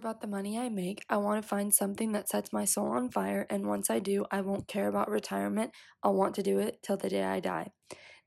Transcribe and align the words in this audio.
about 0.00 0.22
the 0.22 0.26
money 0.26 0.58
I 0.58 0.70
make. 0.70 1.04
I 1.10 1.18
want 1.18 1.42
to 1.42 1.46
find 1.46 1.74
something 1.74 2.12
that 2.12 2.26
sets 2.26 2.54
my 2.54 2.64
soul 2.64 2.86
on 2.86 3.10
fire, 3.10 3.46
and 3.50 3.66
once 3.66 3.90
I 3.90 3.98
do, 3.98 4.24
I 4.30 4.40
won't 4.40 4.66
care 4.66 4.88
about 4.88 5.10
retirement. 5.10 5.72
I'll 6.02 6.14
want 6.14 6.34
to 6.36 6.42
do 6.42 6.58
it 6.58 6.78
till 6.82 6.96
the 6.96 7.10
day 7.10 7.22
I 7.22 7.40
die. 7.40 7.68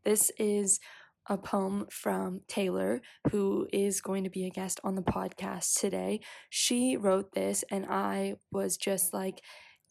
This 0.06 0.32
is 0.38 0.80
a 1.28 1.36
poem 1.36 1.88
from 1.90 2.42
Taylor, 2.48 3.02
who 3.32 3.68
is 3.74 4.02
going 4.02 4.24
to 4.24 4.30
be 4.30 4.46
a 4.46 4.52
guest 4.52 4.82
on 4.84 4.94
the 4.94 5.02
podcast 5.02 5.80
today. 5.80 6.20
She 6.52 6.96
wrote 6.96 7.34
this, 7.34 7.64
and 7.72 7.88
I 7.90 8.36
was 8.52 8.78
just 8.78 9.12
like, 9.12 9.42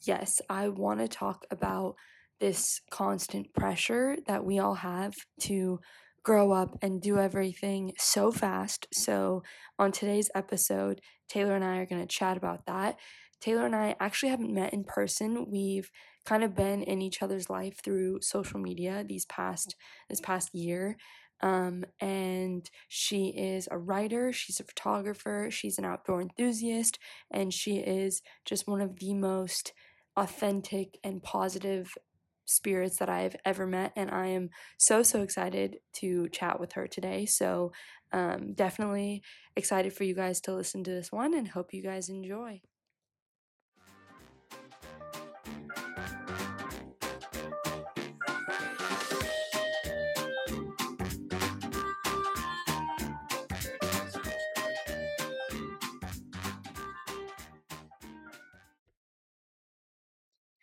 yes, 0.07 0.41
I 0.49 0.69
want 0.69 1.01
to 1.01 1.09
talk 1.09 1.47
about 1.51 1.97
this 2.39 2.81
constant 2.93 3.53
pressure 3.55 4.19
that 4.29 4.45
we 4.45 4.61
all 4.61 4.75
have 4.75 5.15
to 5.41 5.81
grow 6.23 6.53
up 6.53 6.79
and 6.83 7.01
do 7.01 7.19
everything 7.19 7.93
so 7.99 8.31
fast. 8.31 8.87
So, 8.93 9.43
on 9.79 9.93
today's 9.93 10.31
episode, 10.35 11.01
Taylor 11.29 11.55
and 11.55 11.65
I 11.65 11.79
are 11.79 11.87
going 11.87 12.01
to 12.01 12.07
chat 12.07 12.37
about 12.37 12.67
that. 12.67 12.97
Taylor 13.41 13.67
and 13.67 13.75
I 13.75 13.97
actually 13.99 14.29
haven't 14.29 14.55
met 14.55 14.73
in 14.73 14.85
person. 14.85 15.51
We've 15.51 15.91
kind 16.25 16.45
of 16.45 16.55
been 16.55 16.83
in 16.83 17.03
each 17.03 17.23
other's 17.23 17.51
life 17.51 17.83
through 17.83 18.21
social 18.23 18.61
media 18.61 19.05
these 19.07 19.27
past 19.27 19.75
this 20.09 20.21
past 20.21 20.55
year. 20.55 20.97
Um, 21.43 21.85
and 22.01 22.71
she 22.87 23.29
is 23.31 23.69
a 23.71 23.77
writer, 23.77 24.33
she's 24.33 24.61
a 24.61 24.65
photographer, 24.65 25.49
she's 25.51 25.77
an 25.77 25.85
outdoor 25.85 26.23
enthusiast, 26.23 27.01
and 27.33 27.53
she 27.53 27.79
is 27.79 28.23
just 28.45 28.69
one 28.69 28.81
of 28.81 29.01
the 29.01 29.13
most 29.13 29.73
authentic 30.17 30.99
and 31.03 31.21
positive 31.21 31.93
spirits 32.45 32.99
that 32.99 33.09
I've 33.09 33.37
ever 33.45 33.67
met, 33.67 33.93
and 33.97 34.11
I 34.11 34.29
am 34.29 34.51
so, 34.79 35.03
so 35.03 35.23
excited 35.23 35.79
to 35.95 36.29
chat 36.31 36.61
with 36.61 36.73
her 36.73 36.87
today. 36.87 37.27
So, 37.27 37.73
um, 38.13 38.55
definitely 38.55 39.23
excited 39.57 39.93
for 39.93 40.05
you 40.05 40.15
guys 40.15 40.41
to 40.43 40.55
listen 40.55 40.85
to 40.85 40.91
this 40.91 41.11
one 41.11 41.35
and 41.35 41.49
hope 41.49 41.73
you 41.73 41.83
guys 41.83 42.09
enjoy. 42.09 42.61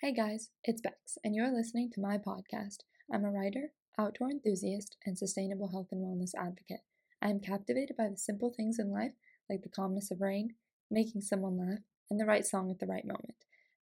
Hey 0.09 0.15
guys, 0.15 0.49
it's 0.63 0.81
Bex, 0.81 1.19
and 1.23 1.35
you're 1.35 1.55
listening 1.55 1.91
to 1.91 2.01
my 2.01 2.17
podcast. 2.17 2.77
I'm 3.13 3.23
a 3.25 3.29
writer, 3.29 3.73
outdoor 3.99 4.31
enthusiast, 4.31 4.97
and 5.05 5.15
sustainable 5.15 5.67
health 5.67 5.89
and 5.91 6.03
wellness 6.03 6.31
advocate. 6.35 6.79
I 7.21 7.29
am 7.29 7.39
captivated 7.39 7.95
by 7.95 8.07
the 8.09 8.17
simple 8.17 8.51
things 8.51 8.79
in 8.79 8.91
life, 8.91 9.11
like 9.51 9.61
the 9.61 9.69
calmness 9.69 10.09
of 10.09 10.19
rain, 10.19 10.55
making 10.89 11.21
someone 11.21 11.59
laugh, 11.59 11.83
and 12.09 12.19
the 12.19 12.25
right 12.25 12.43
song 12.43 12.71
at 12.71 12.79
the 12.79 12.87
right 12.87 13.05
moment. 13.05 13.35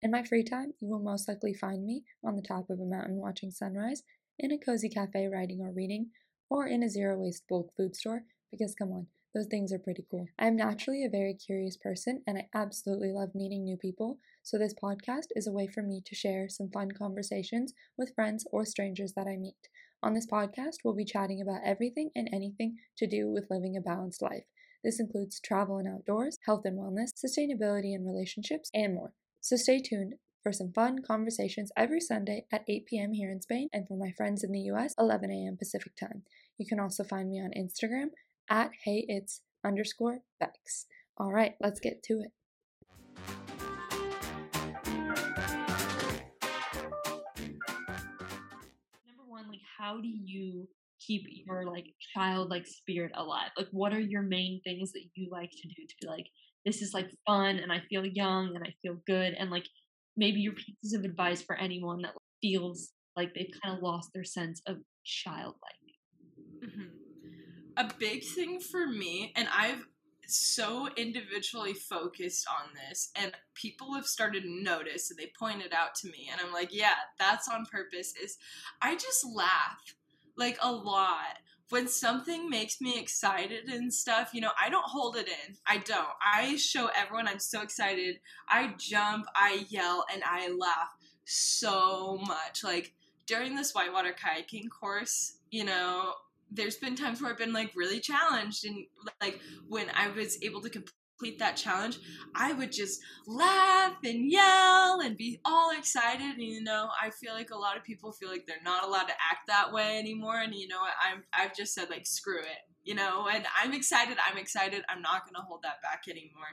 In 0.02 0.10
my 0.10 0.24
free 0.24 0.42
time, 0.42 0.74
you 0.80 0.88
will 0.88 0.98
most 0.98 1.28
likely 1.28 1.54
find 1.54 1.86
me 1.86 2.02
on 2.24 2.34
the 2.34 2.42
top 2.42 2.70
of 2.70 2.80
a 2.80 2.84
mountain 2.84 3.19
watching 3.19 3.52
sunrise, 3.52 4.02
in 4.36 4.50
a 4.50 4.58
cozy 4.58 4.88
cafe 4.88 5.28
writing 5.28 5.60
or 5.60 5.70
reading, 5.70 6.10
or 6.50 6.66
in 6.66 6.82
a 6.82 6.88
zero 6.88 7.16
waste 7.16 7.44
bulk 7.48 7.70
food 7.77 7.94
store, 7.94 8.24
because 8.50 8.74
come 8.74 8.91
on, 8.91 9.06
those 9.32 9.47
things 9.47 9.72
are 9.72 9.78
pretty 9.78 10.04
cool. 10.10 10.27
I 10.41 10.48
am 10.48 10.56
naturally 10.56 11.04
a 11.04 11.08
very 11.08 11.34
curious 11.34 11.77
person 11.77 12.22
and 12.27 12.36
I 12.36 12.48
absolutely 12.52 13.12
love 13.12 13.36
meeting 13.36 13.62
new 13.62 13.77
people, 13.77 14.19
so 14.47 14.56
this 14.58 14.75
podcast 14.80 15.27
is 15.34 15.48
a 15.48 15.52
way 15.52 15.66
for 15.66 15.83
me 15.83 16.00
to 16.06 16.14
share 16.14 16.48
some 16.48 16.70
fun 16.70 16.92
conversations 16.92 17.75
with 17.98 18.14
friends 18.14 18.47
or 18.53 18.64
strangers 18.64 19.12
that 19.16 19.27
I 19.27 19.36
meet. 19.36 19.56
On 20.05 20.14
this 20.14 20.28
podcast, 20.28 20.77
we'll 20.84 20.94
be 20.94 21.05
chatting 21.05 21.42
about 21.42 21.62
everything 21.64 22.11
and 22.14 22.28
anything 22.33 22.77
to 22.98 23.08
do 23.08 23.28
with 23.28 23.50
living 23.50 23.77
a 23.77 23.80
balanced 23.80 24.22
life. 24.22 24.44
This 24.84 25.00
includes 25.00 25.41
travel 25.41 25.78
and 25.78 25.88
outdoors, 25.88 26.38
health 26.47 26.62
and 26.65 26.78
wellness, 26.78 27.10
sustainability 27.16 27.93
and 27.93 28.06
relationships, 28.06 28.71
and 28.72 28.94
more. 28.94 29.15
So 29.41 29.56
stay 29.56 29.82
tuned 29.82 30.15
for 30.44 30.53
some 30.53 30.72
fun 30.72 31.03
conversations 31.04 31.72
every 31.76 32.00
Sunday 32.00 32.44
at 32.53 32.62
8 32.69 32.87
p.m. 32.87 33.15
here 33.15 33.32
in 33.32 33.41
Spain, 33.41 33.69
and 33.72 33.88
for 33.88 33.97
my 33.97 34.12
friends 34.16 34.44
in 34.44 34.53
the 34.53 34.71
US, 34.71 34.94
11 34.97 35.28
a.m. 35.28 35.56
Pacific 35.56 35.97
time. 35.97 36.22
You 36.56 36.66
can 36.66 36.78
also 36.78 37.03
find 37.03 37.28
me 37.28 37.41
on 37.41 37.50
Instagram 37.50 38.10
at 38.48 38.71
hey 38.84 39.04
it's 39.09 39.41
underscore 39.65 40.21
Bex. 40.38 40.87
All 41.16 41.32
right, 41.32 41.56
let's 41.60 41.81
get 41.81 42.04
to 42.04 42.21
it. 42.21 42.31
How 49.78 50.00
do 50.00 50.09
you 50.09 50.69
keep 51.06 51.22
your 51.47 51.66
like 51.66 51.87
childlike 52.14 52.66
spirit 52.66 53.12
alive? 53.14 53.50
Like 53.56 53.69
what 53.70 53.92
are 53.92 54.00
your 54.00 54.22
main 54.22 54.60
things 54.64 54.92
that 54.92 55.04
you 55.14 55.28
like 55.31 55.50
to 55.50 55.69
do 55.69 55.87
to 55.87 55.94
be 56.00 56.09
like, 56.09 56.26
this 56.64 56.82
is 56.82 56.94
like 56.94 57.10
fun 57.26 57.59
and 57.59 57.72
I 57.72 57.82
feel 57.88 58.04
young 58.04 58.54
and 58.54 58.65
I 58.65 58.75
feel 58.82 58.97
good 59.06 59.34
and 59.38 59.50
like 59.50 59.66
maybe 60.16 60.41
your 60.41 60.54
pieces 60.54 60.94
of 60.94 61.04
advice 61.04 61.42
for 61.42 61.56
anyone 61.56 62.03
that 62.03 62.15
feels 62.42 62.91
like 63.16 63.34
they've 63.34 63.53
kind 63.62 63.76
of 63.76 63.82
lost 63.82 64.10
their 64.15 64.25
sense 64.25 64.60
of 64.66 64.76
childlike. 65.04 65.54
Mm-hmm 66.65 67.06
a 67.76 67.91
big 67.98 68.25
thing 68.25 68.60
for 68.60 68.86
me, 68.86 69.32
and 69.36 69.48
I've 69.54 69.84
so 70.26 70.88
individually 70.97 71.75
focused 71.75 72.47
on 72.48 72.70
this, 72.75 73.10
and 73.16 73.32
people 73.54 73.94
have 73.94 74.06
started 74.06 74.42
to 74.42 74.62
notice, 74.62 75.10
and 75.10 75.19
they 75.19 75.31
pointed 75.38 75.72
out 75.72 75.94
to 75.97 76.09
me, 76.09 76.28
and 76.31 76.41
I'm 76.41 76.53
like, 76.53 76.69
yeah, 76.72 76.94
that's 77.19 77.48
on 77.48 77.66
purpose. 77.66 78.14
Is 78.22 78.38
I 78.82 78.94
just 78.94 79.26
laugh 79.34 79.94
like 80.36 80.59
a 80.60 80.70
lot 80.70 81.38
when 81.70 81.88
something 81.88 82.48
makes 82.48 82.81
me 82.81 82.98
excited 82.98 83.69
and 83.69 83.92
stuff, 83.92 84.31
you 84.32 84.41
know, 84.41 84.53
I 84.60 84.70
don't 84.70 84.84
hold 84.84 85.16
it 85.16 85.28
in. 85.28 85.56
I 85.66 85.78
don't. 85.78 86.06
I 86.22 86.56
show 86.56 86.91
everyone 86.97 87.26
I'm 87.26 87.41
so 87.41 87.60
excited. 87.60 88.20
I 88.48 88.75
jump, 88.78 89.26
I 89.34 89.66
yell, 89.69 90.04
and 90.12 90.22
I 90.25 90.48
laugh 90.50 90.91
so 91.25 92.19
much. 92.26 92.62
Like 92.62 92.94
during 93.26 93.56
this 93.56 93.72
whitewater 93.72 94.15
kayaking 94.15 94.70
course, 94.70 95.38
you 95.50 95.65
know, 95.65 96.12
there's 96.51 96.77
been 96.77 96.97
times 96.97 97.21
where 97.21 97.31
I've 97.31 97.39
been 97.39 97.53
like 97.53 97.73
really 97.75 98.01
challenged 98.01 98.65
and 98.65 98.87
like 99.21 99.41
when 99.69 99.87
I 99.95 100.09
was 100.09 100.39
able 100.43 100.61
to 100.62 100.71
complete 100.71 101.39
that 101.39 101.57
challenge, 101.57 101.99
I 102.34 102.53
would 102.53 102.73
just 102.73 103.01
laugh 103.27 103.95
and 104.05 104.31
yell 104.31 105.01
and 105.01 105.17
be 105.17 105.41
all 105.45 105.77
excited. 105.77 106.34
And 106.34 106.43
you 106.43 106.62
know, 106.62 106.89
I 107.03 107.11
feel 107.11 107.33
like 107.33 107.51
a 107.51 107.59
lot 107.59 107.77
of 107.77 107.84
people 107.84 108.12
feel 108.12 108.29
like 108.29 108.47
they're 108.47 108.57
not 108.65 108.84
allowed 108.84 109.07
to 109.07 109.15
act 109.15 109.47
that 109.49 109.73
way 109.73 109.99
anymore. 109.99 110.41
And 110.41 110.55
you 110.55 110.69
know, 110.69 110.81
I'm 110.81 111.23
I've 111.33 111.57
just 111.57 111.75
said 111.75 111.91
like 111.91 112.07
screw 112.07 112.41
it, 112.41 112.59
you 112.84 112.95
know. 112.95 113.28
And 113.33 113.45
I'm 113.61 113.73
excited. 113.73 114.19
I'm 114.28 114.39
excited. 114.39 114.84
I'm 114.89 115.03
not 115.03 115.25
gonna 115.25 115.45
hold 115.45 115.63
that 115.63 115.83
back 115.83 116.05
anymore. 116.09 116.45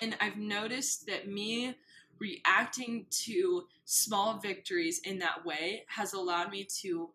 And 0.00 0.16
I've 0.20 0.36
noticed 0.36 1.06
that 1.06 1.28
me 1.28 1.74
reacting 2.18 3.06
to 3.10 3.64
small 3.84 4.38
victories 4.38 5.00
in 5.04 5.18
that 5.18 5.44
way 5.44 5.84
has 5.88 6.12
allowed 6.12 6.50
me 6.50 6.66
to 6.82 7.10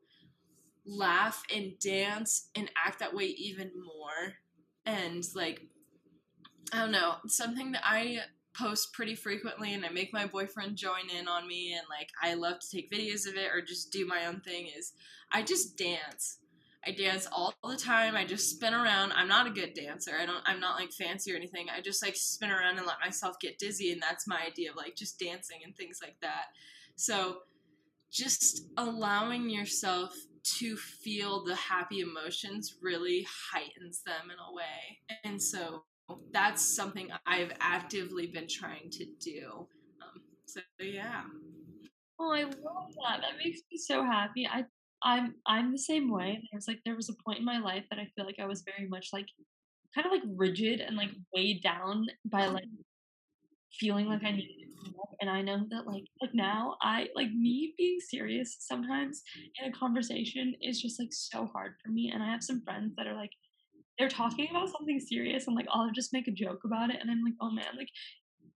laugh 0.87 1.43
and 1.53 1.77
dance 1.79 2.49
and 2.55 2.71
act 2.83 2.99
that 2.99 3.13
way 3.13 3.25
even 3.25 3.71
more. 3.75 4.35
And 4.85 5.23
like, 5.35 5.61
I 6.71 6.79
don't 6.79 6.91
know, 6.91 7.15
something 7.27 7.73
that 7.73 7.83
I 7.83 8.19
post 8.57 8.93
pretty 8.93 9.13
frequently 9.13 9.73
and 9.73 9.85
I 9.85 9.89
make 9.89 10.11
my 10.13 10.25
boyfriend 10.25 10.77
join 10.77 11.09
in 11.15 11.27
on 11.27 11.47
me 11.47 11.73
and 11.73 11.85
like 11.89 12.09
I 12.23 12.33
love 12.33 12.59
to 12.59 12.69
take 12.69 12.91
videos 12.91 13.27
of 13.27 13.35
it 13.35 13.51
or 13.53 13.61
just 13.61 13.91
do 13.91 14.05
my 14.07 14.25
own 14.25 14.39
thing 14.41 14.67
is 14.77 14.93
I 15.31 15.43
just 15.43 15.77
dance. 15.77 16.39
I 16.85 16.91
dance 16.91 17.27
all 17.31 17.53
the 17.63 17.75
time. 17.75 18.15
I 18.15 18.25
just 18.25 18.49
spin 18.49 18.73
around. 18.73 19.11
I'm 19.13 19.27
not 19.27 19.45
a 19.45 19.51
good 19.51 19.73
dancer. 19.73 20.11
I 20.19 20.25
don't 20.25 20.41
I'm 20.45 20.59
not 20.59 20.79
like 20.79 20.91
fancy 20.91 21.33
or 21.33 21.35
anything. 21.35 21.67
I 21.69 21.81
just 21.81 22.01
like 22.01 22.15
spin 22.15 22.49
around 22.49 22.77
and 22.77 22.87
let 22.87 22.97
myself 23.03 23.39
get 23.39 23.59
dizzy 23.59 23.91
and 23.91 24.01
that's 24.01 24.27
my 24.27 24.39
idea 24.47 24.71
of 24.71 24.77
like 24.77 24.95
just 24.95 25.19
dancing 25.19 25.59
and 25.63 25.75
things 25.75 25.99
like 26.01 26.15
that. 26.21 26.45
So 26.95 27.39
just 28.09 28.67
allowing 28.77 29.49
yourself 29.49 30.15
to 30.55 30.77
feel 30.77 31.43
the 31.43 31.55
happy 31.55 31.99
emotions 31.99 32.77
really 32.81 33.27
heightens 33.51 34.01
them 34.05 34.31
in 34.31 34.37
a 34.37 34.53
way. 34.53 35.17
And 35.23 35.41
so 35.41 35.83
that's 36.31 36.63
something 36.63 37.09
I've 37.25 37.51
actively 37.59 38.27
been 38.27 38.47
trying 38.47 38.89
to 38.91 39.05
do. 39.19 39.67
Um, 40.01 40.21
so 40.45 40.61
yeah. 40.79 41.23
Oh, 42.19 42.31
I 42.31 42.43
love 42.43 42.53
that. 43.07 43.21
That 43.21 43.37
makes 43.43 43.61
me 43.71 43.77
so 43.77 44.03
happy. 44.03 44.47
I 44.47 44.65
I'm 45.03 45.35
I'm 45.45 45.71
the 45.71 45.77
same 45.77 46.11
way. 46.11 46.41
There's 46.51 46.67
like 46.67 46.79
there 46.85 46.95
was 46.95 47.09
a 47.09 47.23
point 47.23 47.39
in 47.39 47.45
my 47.45 47.59
life 47.59 47.83
that 47.89 47.99
I 47.99 48.07
feel 48.15 48.25
like 48.25 48.39
I 48.39 48.47
was 48.47 48.63
very 48.63 48.87
much 48.87 49.09
like 49.13 49.27
kind 49.93 50.05
of 50.05 50.11
like 50.11 50.23
rigid 50.25 50.79
and 50.79 50.95
like 50.95 51.11
weighed 51.35 51.61
down 51.61 52.07
by 52.25 52.47
like 52.47 52.65
feeling 53.79 54.07
like 54.07 54.23
I 54.23 54.27
mm-hmm. 54.27 54.37
needed 54.37 54.69
to. 54.85 54.91
And 55.21 55.29
I 55.29 55.41
know 55.41 55.65
that 55.71 55.87
like 55.87 56.03
like 56.21 56.33
now 56.33 56.75
I 56.81 57.07
like 57.15 57.31
me 57.31 57.73
being 57.77 57.97
serious 57.99 58.57
sometimes 58.59 59.21
mm-hmm. 59.37 59.65
in 59.65 59.73
a 59.73 59.77
conversation 59.77 60.53
is 60.61 60.81
just 60.81 60.99
like 60.99 61.11
so 61.11 61.47
hard 61.47 61.73
for 61.83 61.91
me. 61.91 62.11
And 62.13 62.21
I 62.23 62.31
have 62.31 62.43
some 62.43 62.61
friends 62.61 62.93
that 62.97 63.07
are 63.07 63.15
like 63.15 63.31
they're 63.97 64.09
talking 64.09 64.47
about 64.49 64.69
something 64.69 64.99
serious 64.99 65.47
and 65.47 65.55
like 65.55 65.67
I'll 65.71 65.91
just 65.91 66.13
make 66.13 66.27
a 66.27 66.31
joke 66.31 66.61
about 66.63 66.89
it 66.91 66.97
and 67.01 67.09
I'm 67.09 67.23
like, 67.23 67.33
oh 67.41 67.49
man, 67.49 67.65
like 67.75 67.89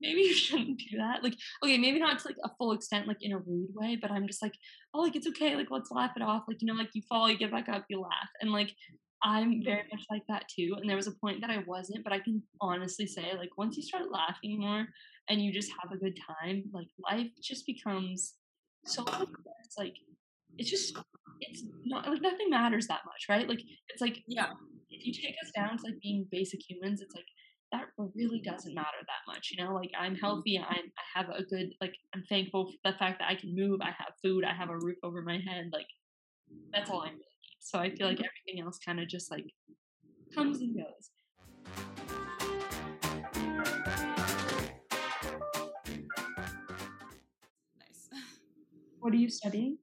maybe 0.02 0.22
you 0.22 0.34
shouldn't 0.36 0.80
do 0.80 0.98
that. 0.98 1.24
Like, 1.24 1.36
okay, 1.64 1.78
maybe 1.78 2.00
not 2.00 2.20
to 2.20 2.28
like 2.28 2.38
a 2.44 2.52
full 2.58 2.72
extent, 2.74 3.08
like 3.08 3.22
in 3.22 3.32
a 3.32 3.38
rude 3.38 3.70
way, 3.74 3.98
but 4.02 4.12
I'm 4.12 4.28
just 4.28 4.42
like, 4.42 4.54
oh, 4.94 5.02
like 5.02 5.16
it's 5.16 5.28
okay, 5.28 5.56
like 5.56 5.72
let's 5.72 5.92
laugh 5.92 6.12
it 6.16 6.24
off. 6.24 6.44
Like, 6.48 6.62
you 6.62 6.68
know, 6.68 6.74
like 6.74 6.90
you 6.94 7.02
fall, 7.08 7.30
you 7.30 7.38
get 7.38 7.52
back 7.52 7.70
up, 7.70 7.86
you 7.90 8.02
laugh. 8.02 8.30
And 8.42 8.52
like 8.52 8.74
I'm 9.24 9.64
very 9.64 9.82
mm-hmm. 9.82 9.96
much 9.96 10.06
like 10.10 10.24
that 10.28 10.46
too. 10.48 10.76
And 10.80 10.90
there 10.90 10.96
was 10.96 11.08
a 11.08 11.12
point 11.12 11.42
that 11.42 11.50
I 11.50 11.64
wasn't, 11.68 12.04
but 12.04 12.14
I 12.14 12.20
can 12.20 12.42
honestly 12.60 13.06
say, 13.06 13.34
like, 13.38 13.58
once 13.58 13.78
you 13.78 13.84
start 13.84 14.12
laughing 14.12 14.60
more 14.60 14.86
and 15.30 15.42
you 15.42 15.52
just 15.54 15.72
have 15.82 15.92
a 15.92 15.98
good 15.98 16.18
time, 16.28 16.64
like, 16.74 16.88
life 17.10 17.28
just 17.42 17.66
becomes 17.66 18.36
so 18.86 19.04
less. 19.04 19.78
Like, 19.78 19.94
it's 20.58 20.70
just, 20.70 20.98
it's 21.40 21.64
not, 21.86 22.08
like, 22.08 22.22
nothing 22.22 22.50
matters 22.50 22.88
that 22.88 23.02
much, 23.06 23.26
right? 23.30 23.48
Like, 23.48 23.62
it's 23.90 24.02
like, 24.02 24.24
Yeah. 24.28 24.52
if 24.90 25.06
you 25.06 25.14
take 25.14 25.36
us 25.44 25.52
down 25.56 25.78
to 25.78 25.84
like 25.86 26.02
being 26.02 26.28
basic 26.32 26.60
humans, 26.68 27.02
it's 27.02 27.16
like, 27.16 27.26
that 27.72 27.86
really 28.16 28.42
doesn't 28.42 28.74
matter 28.74 28.88
that 29.02 29.32
much, 29.34 29.50
you 29.52 29.64
know. 29.64 29.74
Like 29.74 29.92
I'm 29.98 30.14
mm-hmm. 30.14 30.26
healthy, 30.26 30.60
I'm 30.60 30.66
I 30.76 31.20
have 31.20 31.30
a 31.30 31.44
good 31.44 31.74
like 31.80 31.94
I'm 32.14 32.24
thankful 32.28 32.66
for 32.66 32.92
the 32.92 32.98
fact 32.98 33.20
that 33.20 33.30
I 33.30 33.36
can 33.36 33.56
move, 33.56 33.80
I 33.82 33.92
have 33.98 34.14
food, 34.22 34.44
I 34.44 34.54
have 34.54 34.70
a 34.70 34.78
roof 34.78 34.98
over 35.04 35.22
my 35.22 35.40
head. 35.48 35.70
Like 35.72 35.88
that's 36.74 36.90
all 36.90 37.02
I 37.02 37.12
need. 37.12 37.31
So 37.64 37.78
I 37.78 37.92
feel 37.92 38.08
like 38.08 38.18
mm-hmm. 38.18 38.26
everything 38.26 38.66
else 38.66 38.80
kind 38.84 39.00
of 39.00 39.08
just 39.08 39.30
like 39.30 39.46
comes 40.34 40.62
and 40.62 40.76
goes. 40.76 41.12
Nice. 47.80 48.10
What 49.00 49.14
are 49.14 49.18
you 49.18 49.30
studying? 49.30 49.78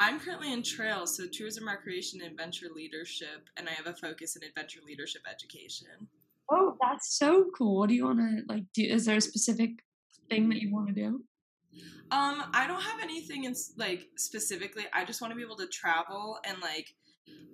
I'm 0.00 0.20
currently 0.20 0.52
in 0.52 0.62
Trails, 0.62 1.16
so 1.16 1.24
Tourism, 1.32 1.66
Recreation, 1.66 2.20
and 2.20 2.30
Adventure 2.30 2.66
Leadership, 2.74 3.48
and 3.56 3.68
I 3.68 3.72
have 3.72 3.86
a 3.86 3.94
focus 3.94 4.36
in 4.36 4.42
Adventure 4.42 4.80
Leadership 4.86 5.22
Education. 5.28 6.08
Oh, 6.50 6.76
that's 6.80 7.16
so 7.16 7.46
cool. 7.56 7.78
What 7.78 7.88
do 7.88 7.94
you 7.94 8.06
want 8.06 8.18
to 8.18 8.42
like 8.48 8.64
do? 8.74 8.82
Is 8.82 9.06
there 9.06 9.16
a 9.16 9.20
specific 9.20 9.70
thing 10.28 10.48
that 10.48 10.60
you 10.60 10.72
want 10.72 10.88
to 10.88 10.94
do? 10.94 11.24
Um, 12.10 12.44
I 12.54 12.66
don't 12.66 12.80
have 12.80 13.00
anything 13.02 13.44
in 13.44 13.54
like 13.76 14.06
specifically. 14.16 14.84
I 14.92 15.04
just 15.04 15.20
want 15.20 15.32
to 15.32 15.36
be 15.36 15.42
able 15.42 15.56
to 15.56 15.66
travel 15.66 16.38
and 16.44 16.58
like 16.60 16.94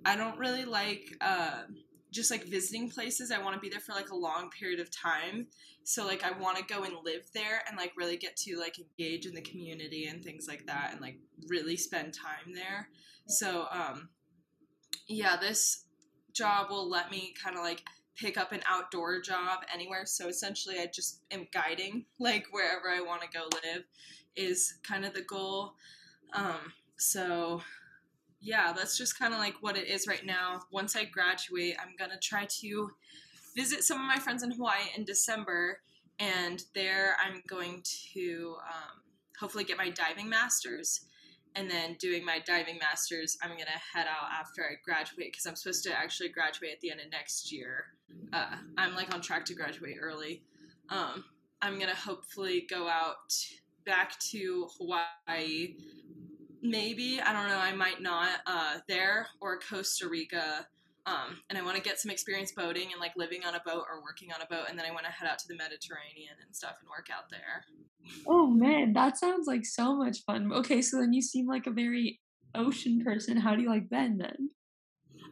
I 0.05 0.15
don't 0.15 0.37
really 0.37 0.65
like 0.65 1.15
uh 1.21 1.63
just 2.11 2.31
like 2.31 2.45
visiting 2.45 2.89
places. 2.89 3.31
I 3.31 3.41
want 3.41 3.55
to 3.55 3.59
be 3.59 3.67
there 3.67 3.81
for 3.81 3.91
like 3.91 4.09
a 4.09 4.15
long 4.15 4.49
period 4.49 4.79
of 4.79 4.89
time. 4.89 5.47
So 5.83 6.05
like 6.05 6.23
I 6.23 6.31
want 6.39 6.57
to 6.57 6.63
go 6.63 6.83
and 6.83 6.95
live 7.03 7.23
there 7.33 7.61
and 7.67 7.77
like 7.77 7.91
really 7.97 8.15
get 8.15 8.37
to 8.37 8.57
like 8.57 8.77
engage 8.79 9.25
in 9.25 9.33
the 9.33 9.41
community 9.41 10.05
and 10.05 10.23
things 10.23 10.47
like 10.47 10.65
that 10.67 10.91
and 10.93 11.01
like 11.01 11.17
really 11.47 11.75
spend 11.75 12.13
time 12.13 12.53
there. 12.53 12.87
So 13.27 13.67
um 13.71 14.09
yeah, 15.07 15.35
this 15.37 15.85
job 16.33 16.69
will 16.69 16.89
let 16.89 17.11
me 17.11 17.33
kind 17.41 17.57
of 17.57 17.63
like 17.63 17.83
pick 18.15 18.37
up 18.37 18.51
an 18.51 18.61
outdoor 18.67 19.21
job 19.21 19.59
anywhere. 19.73 20.05
So 20.05 20.27
essentially 20.27 20.79
I 20.79 20.87
just 20.93 21.21
am 21.31 21.47
guiding 21.51 22.05
like 22.19 22.45
wherever 22.51 22.89
I 22.89 23.01
want 23.01 23.21
to 23.21 23.27
go 23.27 23.43
live 23.63 23.83
is 24.35 24.75
kind 24.83 25.05
of 25.05 25.13
the 25.13 25.21
goal. 25.21 25.73
Um, 26.33 26.73
so 26.97 27.61
yeah, 28.41 28.73
that's 28.73 28.97
just 28.97 29.17
kind 29.17 29.33
of 29.33 29.39
like 29.39 29.55
what 29.61 29.77
it 29.77 29.87
is 29.87 30.07
right 30.07 30.25
now. 30.25 30.61
Once 30.71 30.95
I 30.95 31.05
graduate, 31.05 31.75
I'm 31.81 31.95
gonna 31.97 32.19
try 32.19 32.45
to 32.61 32.91
visit 33.55 33.83
some 33.83 33.99
of 33.99 34.05
my 34.05 34.17
friends 34.17 34.43
in 34.43 34.51
Hawaii 34.51 34.83
in 34.95 35.03
December, 35.05 35.79
and 36.19 36.63
there 36.75 37.15
I'm 37.25 37.41
going 37.47 37.81
to 38.13 38.55
um, 38.67 39.01
hopefully 39.39 39.63
get 39.63 39.77
my 39.77 39.89
diving 39.89 40.29
masters. 40.29 41.01
And 41.55 41.69
then 41.69 41.95
doing 41.99 42.25
my 42.25 42.39
diving 42.45 42.77
masters, 42.79 43.37
I'm 43.41 43.51
gonna 43.51 43.79
head 43.93 44.07
out 44.07 44.29
after 44.31 44.63
I 44.63 44.75
graduate 44.83 45.31
because 45.31 45.45
I'm 45.45 45.55
supposed 45.55 45.83
to 45.85 45.97
actually 45.97 46.29
graduate 46.29 46.71
at 46.73 46.81
the 46.81 46.91
end 46.91 46.99
of 46.99 47.09
next 47.11 47.51
year. 47.51 47.85
Uh, 48.33 48.57
I'm 48.77 48.93
like 48.93 49.13
on 49.13 49.21
track 49.21 49.45
to 49.45 49.53
graduate 49.53 49.97
early. 50.01 50.43
Um, 50.89 51.23
I'm 51.61 51.79
gonna 51.79 51.95
hopefully 51.95 52.67
go 52.69 52.87
out 52.87 53.33
back 53.85 54.19
to 54.31 54.67
Hawaii. 54.77 55.75
Maybe 56.61 57.21
I 57.21 57.31
don't 57.31 57.47
know. 57.47 57.57
I 57.57 57.73
might 57.73 58.01
not 58.01 58.29
uh, 58.45 58.79
there 58.87 59.27
or 59.39 59.59
Costa 59.59 60.09
Rica. 60.09 60.67
Um, 61.07 61.41
and 61.49 61.57
I 61.57 61.61
want 61.61 61.77
to 61.77 61.83
get 61.83 61.99
some 61.99 62.09
experience 62.09 62.51
boating 62.51 62.91
and 62.91 62.99
like 62.99 63.11
living 63.15 63.45
on 63.45 63.53
a 63.53 63.61
boat 63.63 63.83
or 63.89 64.01
working 64.01 64.31
on 64.33 64.41
a 64.41 64.47
boat, 64.47 64.65
and 64.69 64.77
then 64.77 64.87
I 64.87 64.91
want 64.91 65.05
to 65.05 65.11
head 65.11 65.29
out 65.29 65.37
to 65.39 65.47
the 65.47 65.55
Mediterranean 65.55 66.33
and 66.43 66.55
stuff 66.55 66.77
and 66.81 66.89
work 66.89 67.09
out 67.15 67.29
there. 67.29 67.65
Oh 68.27 68.47
man, 68.47 68.93
that 68.93 69.17
sounds 69.17 69.45
like 69.47 69.65
so 69.65 69.95
much 69.95 70.23
fun. 70.25 70.51
Okay, 70.51 70.81
so 70.81 70.99
then 70.99 71.13
you 71.13 71.21
seem 71.21 71.47
like 71.47 71.67
a 71.67 71.71
very 71.71 72.21
ocean 72.55 73.03
person. 73.03 73.37
How 73.37 73.55
do 73.55 73.61
you 73.61 73.69
like 73.69 73.89
Bend 73.89 74.19
then? 74.19 74.49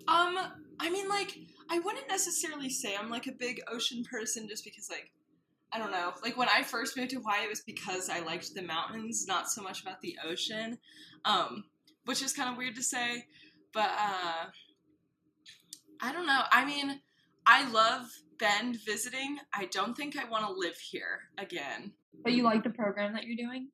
Um, 0.07 0.37
I 0.79 0.89
mean, 0.89 1.07
like, 1.07 1.37
I 1.69 1.79
wouldn't 1.79 2.09
necessarily 2.09 2.69
say 2.69 2.95
I'm 2.95 3.09
like 3.09 3.27
a 3.27 3.31
big 3.31 3.61
ocean 3.71 4.03
person 4.03 4.47
just 4.47 4.63
because, 4.63 4.89
like, 4.89 5.11
I 5.71 5.79
don't 5.79 5.91
know. 5.91 6.13
Like, 6.21 6.37
when 6.37 6.49
I 6.49 6.61
first 6.63 6.97
moved 6.97 7.11
to 7.11 7.17
Hawaii, 7.17 7.45
it 7.45 7.49
was 7.49 7.61
because 7.61 8.09
I 8.09 8.19
liked 8.19 8.53
the 8.53 8.61
mountains, 8.61 9.25
not 9.27 9.49
so 9.49 9.61
much 9.61 9.81
about 9.81 10.01
the 10.01 10.17
ocean, 10.23 10.77
um, 11.25 11.63
which 12.05 12.21
is 12.21 12.33
kind 12.33 12.49
of 12.49 12.57
weird 12.57 12.75
to 12.75 12.83
say. 12.83 13.25
But, 13.73 13.91
uh, 13.97 14.45
I 16.03 16.11
don't 16.11 16.27
know. 16.27 16.41
I 16.51 16.65
mean, 16.65 16.99
I 17.45 17.69
love 17.71 18.07
Bend 18.37 18.77
visiting. 18.85 19.37
I 19.53 19.65
don't 19.71 19.95
think 19.95 20.17
I 20.17 20.29
want 20.29 20.45
to 20.45 20.51
live 20.51 20.75
here 20.75 21.21
again. 21.37 21.93
But 22.23 22.33
you 22.33 22.43
like 22.43 22.63
the 22.63 22.71
program 22.71 23.13
that 23.13 23.23
you're 23.23 23.37
doing? 23.37 23.69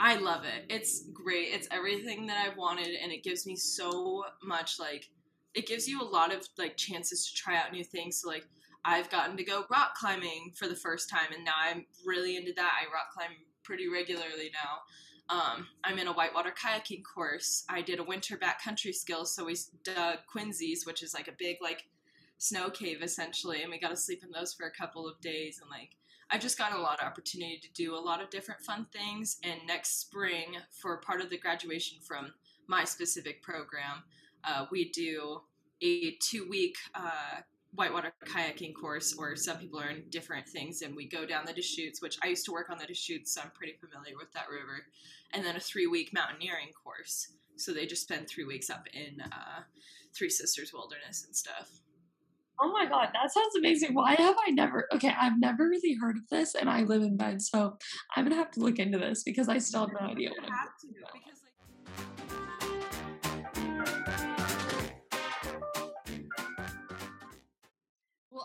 I 0.00 0.16
love 0.16 0.44
it. 0.44 0.64
It's 0.72 1.04
great. 1.12 1.48
It's 1.52 1.68
everything 1.70 2.26
that 2.28 2.38
I've 2.38 2.56
wanted, 2.56 2.88
and 3.02 3.12
it 3.12 3.22
gives 3.22 3.46
me 3.46 3.54
so 3.54 4.24
much 4.42 4.78
like 4.80 5.10
it 5.54 5.66
gives 5.66 5.86
you 5.86 6.00
a 6.00 6.04
lot 6.04 6.32
of 6.32 6.48
like 6.56 6.78
chances 6.78 7.26
to 7.26 7.34
try 7.34 7.58
out 7.58 7.72
new 7.72 7.84
things. 7.84 8.22
So 8.22 8.28
like 8.28 8.46
I've 8.84 9.10
gotten 9.10 9.36
to 9.36 9.44
go 9.44 9.66
rock 9.70 9.94
climbing 9.94 10.52
for 10.56 10.68
the 10.68 10.76
first 10.76 11.10
time, 11.10 11.34
and 11.34 11.44
now 11.44 11.54
I'm 11.58 11.84
really 12.06 12.36
into 12.36 12.54
that. 12.54 12.72
I 12.80 12.90
rock 12.94 13.12
climb 13.12 13.36
pretty 13.62 13.88
regularly 13.88 14.50
now. 14.54 14.78
Um, 15.30 15.66
I'm 15.84 15.98
in 15.98 16.08
a 16.08 16.12
whitewater 16.12 16.52
kayaking 16.52 17.02
course. 17.04 17.64
I 17.68 17.82
did 17.82 17.98
a 17.98 18.04
winter 18.04 18.38
backcountry 18.38 18.94
skills, 18.94 19.34
so 19.34 19.44
we 19.44 19.56
dug 19.84 20.18
quinzhees, 20.32 20.86
which 20.86 21.02
is 21.02 21.12
like 21.12 21.28
a 21.28 21.32
big 21.38 21.58
like 21.60 21.84
snow 22.38 22.70
cave 22.70 23.02
essentially, 23.02 23.62
and 23.62 23.70
we 23.70 23.78
got 23.78 23.90
to 23.90 23.96
sleep 23.96 24.22
in 24.24 24.30
those 24.30 24.54
for 24.54 24.66
a 24.66 24.70
couple 24.70 25.06
of 25.06 25.20
days, 25.20 25.60
and 25.60 25.70
like 25.70 25.90
I've 26.30 26.40
just 26.40 26.58
gotten 26.58 26.78
a 26.78 26.82
lot 26.82 27.00
of 27.00 27.06
opportunity 27.06 27.58
to 27.58 27.72
do 27.72 27.94
a 27.94 28.00
lot 28.00 28.22
of 28.22 28.30
different 28.30 28.60
fun 28.60 28.86
things. 28.92 29.38
And 29.42 29.60
next 29.66 30.00
spring, 30.00 30.56
for 30.70 30.98
part 30.98 31.20
of 31.20 31.30
the 31.30 31.38
graduation 31.38 31.98
from 32.02 32.32
my 32.66 32.84
specific 32.84 33.42
program, 33.42 34.02
uh, 34.44 34.66
we 34.70 34.90
do 34.90 35.40
a 35.80 36.12
two 36.20 36.46
week 36.48 36.76
uh, 36.94 37.40
whitewater 37.78 38.12
kayaking 38.26 38.74
course, 38.74 39.14
or 39.16 39.36
some 39.36 39.56
people 39.56 39.80
are 39.80 39.90
in 39.90 40.02
different 40.10 40.48
things, 40.48 40.82
and 40.82 40.96
we 40.96 41.08
go 41.08 41.24
down 41.24 41.44
the 41.46 41.52
Deschutes, 41.52 42.02
which 42.02 42.18
I 42.24 42.26
used 42.26 42.44
to 42.46 42.52
work 42.52 42.70
on 42.70 42.78
the 42.78 42.86
Deschutes, 42.86 43.32
so 43.32 43.40
I'm 43.40 43.52
pretty 43.54 43.74
familiar 43.74 44.16
with 44.16 44.32
that 44.32 44.50
river, 44.50 44.84
and 45.32 45.44
then 45.44 45.54
a 45.54 45.60
three 45.60 45.86
week 45.86 46.12
mountaineering 46.12 46.72
course. 46.72 47.28
So 47.56 47.72
they 47.72 47.86
just 47.86 48.02
spend 48.02 48.28
three 48.28 48.44
weeks 48.44 48.68
up 48.68 48.86
in 48.92 49.20
uh, 49.20 49.62
Three 50.14 50.28
Sisters 50.28 50.72
Wilderness 50.72 51.24
and 51.24 51.34
stuff. 51.34 51.70
Oh 52.60 52.72
my 52.72 52.86
god, 52.86 53.10
that 53.12 53.32
sounds 53.32 53.54
amazing. 53.56 53.94
Why 53.94 54.14
have 54.14 54.36
I 54.44 54.50
never? 54.50 54.88
Okay, 54.92 55.12
I've 55.20 55.38
never 55.38 55.68
really 55.68 55.94
heard 55.94 56.16
of 56.16 56.28
this, 56.28 56.56
and 56.56 56.68
I 56.68 56.82
live 56.82 57.02
in 57.02 57.16
Bend, 57.16 57.40
so 57.40 57.76
I'm 58.16 58.24
gonna 58.24 58.34
have 58.34 58.50
to 58.52 58.60
look 58.60 58.80
into 58.80 58.98
this 58.98 59.22
because 59.22 59.48
I 59.48 59.58
still 59.58 59.86
have 59.86 59.90
no 60.00 60.08
idea 60.08 60.30
what 60.30 60.44
I'm. 60.44 60.50
have 60.50 60.76
to 60.80 60.88
because 60.88 61.37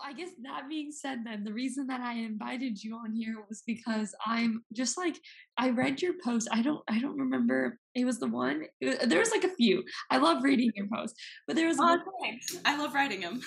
I 0.04 0.12
guess 0.12 0.28
that 0.42 0.68
being 0.68 0.92
said, 0.92 1.20
then 1.24 1.44
the 1.44 1.52
reason 1.52 1.86
that 1.86 2.00
I 2.00 2.14
invited 2.14 2.82
you 2.82 2.96
on 2.96 3.14
here 3.14 3.36
was 3.48 3.62
because 3.66 4.14
I'm 4.26 4.62
just 4.74 4.98
like 4.98 5.18
I 5.56 5.70
read 5.70 6.02
your 6.02 6.14
post. 6.22 6.48
I 6.52 6.60
don't, 6.60 6.82
I 6.88 6.98
don't 7.00 7.16
remember. 7.16 7.78
It 7.94 8.04
was 8.04 8.18
the 8.18 8.28
one. 8.28 8.64
Was, 8.82 8.98
there 9.06 9.20
was 9.20 9.30
like 9.30 9.44
a 9.44 9.54
few. 9.54 9.82
I 10.10 10.18
love 10.18 10.42
reading 10.42 10.72
your 10.74 10.88
post, 10.92 11.16
but 11.46 11.56
there 11.56 11.68
was 11.68 11.78
Oh, 11.80 11.84
one. 11.84 12.00
thanks. 12.22 12.58
I 12.66 12.76
love 12.76 12.92
writing 12.94 13.20
them. 13.20 13.40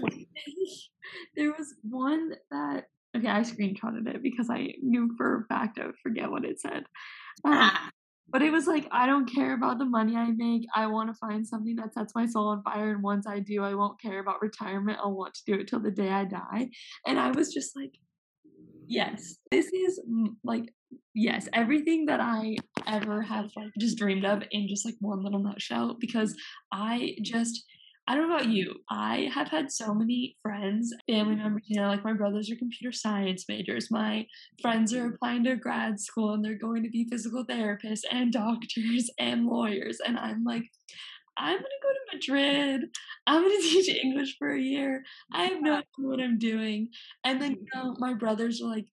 there 1.36 1.50
was 1.50 1.74
one 1.82 2.34
that 2.50 2.84
okay, 3.16 3.28
I 3.28 3.40
screenshotted 3.40 4.06
it 4.08 4.22
because 4.22 4.48
I 4.50 4.74
knew 4.82 5.14
for 5.16 5.40
a 5.40 5.44
fact 5.54 5.78
I 5.80 5.86
would 5.86 5.98
forget 6.02 6.30
what 6.30 6.44
it 6.44 6.60
said. 6.60 6.84
Um, 7.44 7.70
but 8.28 8.42
it 8.42 8.50
was 8.50 8.66
like 8.66 8.86
I 8.90 9.06
don't 9.06 9.32
care 9.32 9.54
about 9.54 9.78
the 9.78 9.84
money 9.84 10.16
I 10.16 10.30
make. 10.30 10.66
I 10.74 10.86
want 10.86 11.08
to 11.12 11.18
find 11.18 11.46
something 11.46 11.76
that 11.76 11.94
sets 11.94 12.14
my 12.14 12.26
soul 12.26 12.48
on 12.48 12.62
fire, 12.62 12.92
and 12.92 13.02
once 13.02 13.26
I 13.26 13.40
do, 13.40 13.62
I 13.62 13.74
won't 13.74 14.00
care 14.00 14.20
about 14.20 14.42
retirement. 14.42 14.98
I'll 15.02 15.16
want 15.16 15.34
to 15.34 15.42
do 15.46 15.54
it 15.60 15.68
till 15.68 15.80
the 15.80 15.90
day 15.90 16.10
I 16.10 16.24
die. 16.24 16.70
And 17.06 17.18
I 17.18 17.30
was 17.30 17.52
just 17.52 17.76
like, 17.76 17.92
yes, 18.86 19.36
this 19.50 19.66
is 19.66 20.00
like 20.42 20.72
yes, 21.14 21.48
everything 21.52 22.06
that 22.06 22.20
I 22.20 22.56
ever 22.86 23.22
have 23.22 23.50
like 23.56 23.70
just 23.78 23.98
dreamed 23.98 24.24
of 24.24 24.42
in 24.50 24.68
just 24.68 24.84
like 24.84 24.96
one 25.00 25.22
little 25.22 25.42
nutshell. 25.42 25.96
Because 26.00 26.34
I 26.72 27.16
just 27.22 27.64
I 28.06 28.14
don't 28.14 28.28
know 28.28 28.36
about 28.36 28.48
you. 28.48 28.74
I 28.90 29.30
have 29.32 29.48
had 29.48 29.72
so 29.72 29.94
many 29.94 30.36
friends, 30.42 30.92
family 31.08 31.36
members, 31.36 31.62
you 31.66 31.80
know, 31.80 31.88
like 31.88 32.04
my 32.04 32.12
brothers 32.12 32.50
are 32.50 32.56
computer 32.56 32.92
science 32.92 33.46
majors. 33.48 33.90
My 33.90 34.26
friends 34.60 34.92
are 34.92 35.06
applying 35.06 35.44
to 35.44 35.56
grad 35.56 35.98
school 35.98 36.34
and 36.34 36.44
they're 36.44 36.58
going 36.58 36.82
to 36.82 36.90
be 36.90 37.08
physical 37.10 37.46
therapists 37.46 38.02
and 38.10 38.32
doctors 38.32 39.10
and 39.18 39.46
lawyers. 39.46 39.98
And 40.06 40.18
I'm 40.18 40.44
like, 40.44 40.64
I'm 41.38 41.56
going 41.56 41.62
to 41.62 41.82
go 41.82 41.88
to 41.88 42.16
Madrid. 42.16 42.90
I'm 43.26 43.42
going 43.42 43.56
to 43.62 43.68
teach 43.68 43.88
English 43.88 44.36
for 44.38 44.50
a 44.50 44.60
year. 44.60 45.02
I 45.32 45.44
have 45.44 45.62
no 45.62 45.72
idea 45.72 45.84
what 45.96 46.20
I'm 46.20 46.38
doing. 46.38 46.88
And 47.24 47.40
then, 47.40 47.52
you 47.52 47.66
know, 47.74 47.92
mm-hmm. 47.92 48.00
my 48.00 48.14
brothers 48.14 48.60
are 48.60 48.68
like, 48.68 48.86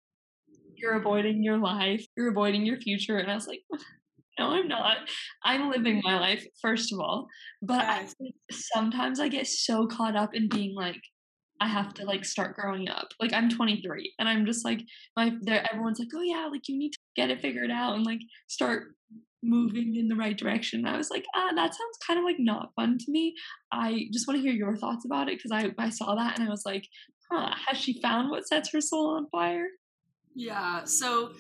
you're 0.76 0.98
avoiding 0.98 1.44
your 1.44 1.58
life, 1.58 2.06
you're 2.18 2.32
avoiding 2.32 2.66
your 2.66 2.78
future. 2.78 3.18
And 3.18 3.30
I 3.30 3.36
was 3.36 3.48
like, 3.48 3.62
No, 4.40 4.52
I'm 4.52 4.68
not. 4.68 4.98
I'm 5.44 5.70
living 5.70 6.02
my 6.04 6.20
life, 6.20 6.46
first 6.62 6.94
of 6.94 7.00
all. 7.00 7.28
But 7.62 7.86
I 7.86 8.06
think 8.06 8.36
sometimes 8.52 9.20
I 9.20 9.28
get 9.28 9.48
so 9.48 9.88
caught 9.88 10.16
up 10.16 10.34
in 10.34 10.48
being 10.50 10.76
like, 10.76 11.02
I 11.62 11.68
have 11.68 11.94
to 11.96 12.06
like 12.06 12.26
start 12.26 12.56
growing 12.56 12.90
up. 12.90 13.10
Like 13.20 13.34
I'm 13.34 13.48
23 13.50 14.14
and 14.18 14.28
I'm 14.28 14.48
just 14.48 14.66
like 14.66 14.82
my 15.16 15.32
there 15.42 15.64
everyone's 15.72 16.00
like, 16.00 16.08
"Oh 16.16 16.24
yeah, 16.24 16.48
like 16.52 16.68
you 16.68 16.78
need 16.78 16.92
to 16.94 17.00
get 17.16 17.30
it 17.30 17.40
figured 17.40 17.70
out 17.70 17.96
and 17.96 18.04
like 18.06 18.22
start 18.48 18.96
moving 19.44 19.96
in 19.96 20.08
the 20.08 20.16
right 20.16 20.36
direction." 20.36 20.80
And 20.80 20.90
I 20.90 20.98
was 20.98 21.12
like, 21.12 21.24
"Ah, 21.36 21.52
that 21.56 21.76
sounds 21.76 21.98
kind 22.06 22.18
of 22.18 22.26
like 22.26 22.38
not 22.40 22.72
fun 22.76 22.98
to 22.98 23.12
me." 23.12 23.36
I 23.72 24.08
just 24.12 24.28
want 24.28 24.40
to 24.40 24.42
hear 24.42 24.54
your 24.54 24.76
thoughts 24.76 25.06
about 25.06 25.30
it 25.30 25.38
because 25.38 25.52
I 25.52 25.72
I 25.78 25.90
saw 25.90 26.16
that 26.16 26.40
and 26.40 26.48
I 26.48 26.52
was 26.52 26.64
like, 26.66 26.88
"Huh, 27.32 27.54
has 27.68 27.78
she 27.78 28.02
found 28.02 28.32
what 28.32 28.48
sets 28.48 28.72
her 28.74 28.82
soul 28.82 29.16
on 29.18 29.28
fire?" 29.30 29.68
Yeah. 30.34 30.86
So 30.86 31.34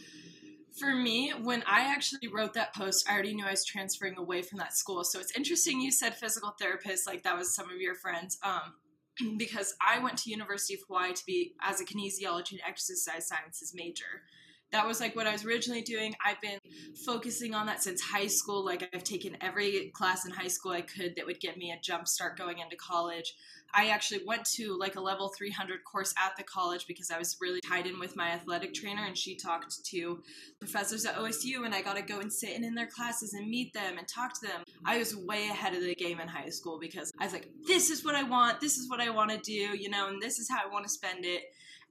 for 0.82 0.96
me, 0.96 1.32
when 1.44 1.64
I 1.68 1.94
actually 1.94 2.28
wrote 2.28 2.54
that 2.56 2.74
post, 2.74 3.08
I 3.08 3.14
already 3.14 3.36
knew 3.36 3.46
I 3.46 3.52
was 3.52 3.64
transferring 3.64 4.18
away 4.18 4.42
from 4.42 4.58
that 4.58 4.76
school. 4.76 5.04
So 5.04 5.20
it's 5.20 5.36
interesting 5.38 5.80
you 5.80 5.92
said 5.92 6.16
physical 6.16 6.56
therapist, 6.60 7.08
like 7.08 7.24
that 7.24 7.38
was 7.38 7.56
some 7.56 7.70
of 7.70 7.80
your 7.80 7.96
friends. 7.96 8.40
Um, 8.44 8.74
because 9.38 9.76
I 9.80 10.00
went 10.00 10.18
to 10.20 10.32
University 10.32 10.74
of 10.74 10.82
Hawaii 10.88 11.14
to 11.14 11.26
be 11.26 11.54
as 11.62 11.80
a 11.80 11.86
kinesiology 11.86 12.54
and 12.54 12.62
exercise 12.68 13.28
sciences 13.28 13.74
major. 13.76 14.24
That 14.72 14.88
was 14.88 15.00
like 15.00 15.16
what 15.16 15.28
I 15.28 15.34
was 15.34 15.46
originally 15.46 15.82
doing. 15.82 16.16
I've 16.26 16.40
been 16.42 16.60
focusing 17.06 17.54
on 17.54 17.66
that 17.66 17.84
since 17.84 18.02
high 18.02 18.28
school. 18.28 18.64
Like 18.64 18.90
I've 18.94 19.04
taken 19.04 19.38
every 19.42 19.92
class 19.94 20.26
in 20.26 20.32
high 20.32 20.48
school 20.48 20.72
I 20.72 20.82
could 20.82 21.16
that 21.16 21.26
would 21.26 21.40
get 21.40 21.58
me 21.58 21.72
a 21.72 21.80
jump 21.82 22.08
start 22.08 22.38
going 22.38 22.60
into 22.60 22.76
college. 22.76 23.36
I 23.74 23.88
actually 23.88 24.22
went 24.26 24.46
to 24.56 24.78
like 24.78 24.96
a 24.96 25.02
level 25.02 25.30
300 25.30 25.84
course 25.84 26.14
at 26.22 26.36
the 26.36 26.44
college 26.44 26.88
because 26.88 27.10
I 27.12 27.18
was 27.18 27.38
really 27.40 27.62
tied 27.62 27.88
in 27.88 28.00
with 28.00 28.16
my 28.16 28.30
athletic 28.30 28.74
trainer 28.74 29.04
and 29.06 29.18
she 29.18 29.36
talked 29.36 29.84
to 29.86 30.22
professors 30.60 31.06
at 31.06 31.16
OSU 31.16 31.66
and 31.66 31.74
I 31.74 31.82
got 31.82 31.96
to 31.96 32.02
go 32.02 32.20
and 32.20 32.32
sit 32.32 32.56
in, 32.56 32.64
in 32.64 32.76
their 32.76 32.88
classes 32.88 33.34
and 33.34 33.50
meet 33.50 33.74
them 33.74 33.98
and 33.98 34.08
talk 34.08 34.34
to 34.40 34.48
them. 34.48 34.64
I 34.86 34.98
was 34.98 35.16
way 35.16 35.48
ahead 35.48 35.74
of 35.74 35.82
the 35.82 35.96
game 35.96 36.20
in 36.20 36.28
high 36.28 36.50
school 36.50 36.80
because 36.80 37.12
I 37.20 37.26
was 37.26 37.34
like, 37.34 37.50
this 37.66 37.90
is 37.90 38.04
what 38.04 38.16
I 38.16 38.24
want, 38.24 38.60
this 38.60 38.78
is 38.78 38.90
what 38.90 39.00
I 39.00 39.10
want 39.10 39.32
to 39.32 39.38
do, 39.38 39.78
you 39.78 39.90
know, 39.90 40.08
and 40.08 40.22
this 40.22 40.40
is 40.40 40.50
how 40.50 40.58
I 40.64 40.72
want 40.72 40.86
to 40.86 40.90
spend 40.90 41.26
it. 41.26 41.44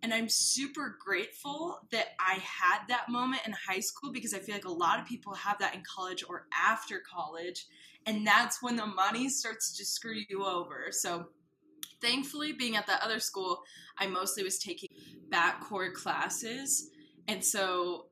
And 0.02 0.14
I'm 0.14 0.28
super 0.28 0.96
grateful 0.98 1.80
that 1.92 2.08
I 2.18 2.34
had 2.34 2.86
that 2.88 3.10
moment 3.10 3.42
in 3.46 3.52
high 3.52 3.80
school 3.80 4.12
because 4.12 4.32
I 4.32 4.38
feel 4.38 4.54
like 4.54 4.64
a 4.64 4.72
lot 4.72 4.98
of 4.98 5.06
people 5.06 5.34
have 5.34 5.58
that 5.58 5.74
in 5.74 5.82
college 5.82 6.24
or 6.26 6.46
after 6.58 7.00
college. 7.00 7.66
And 8.06 8.26
that's 8.26 8.62
when 8.62 8.76
the 8.76 8.86
money 8.86 9.28
starts 9.28 9.76
to 9.76 9.84
screw 9.84 10.18
you 10.28 10.44
over. 10.44 10.86
So 10.90 11.26
thankfully, 12.00 12.52
being 12.52 12.76
at 12.76 12.86
that 12.86 13.02
other 13.02 13.20
school, 13.20 13.62
I 13.98 14.06
mostly 14.06 14.42
was 14.42 14.58
taking 14.58 14.88
back 15.28 15.60
core 15.60 15.92
classes. 15.92 16.88
And 17.28 17.44
so 17.44 18.06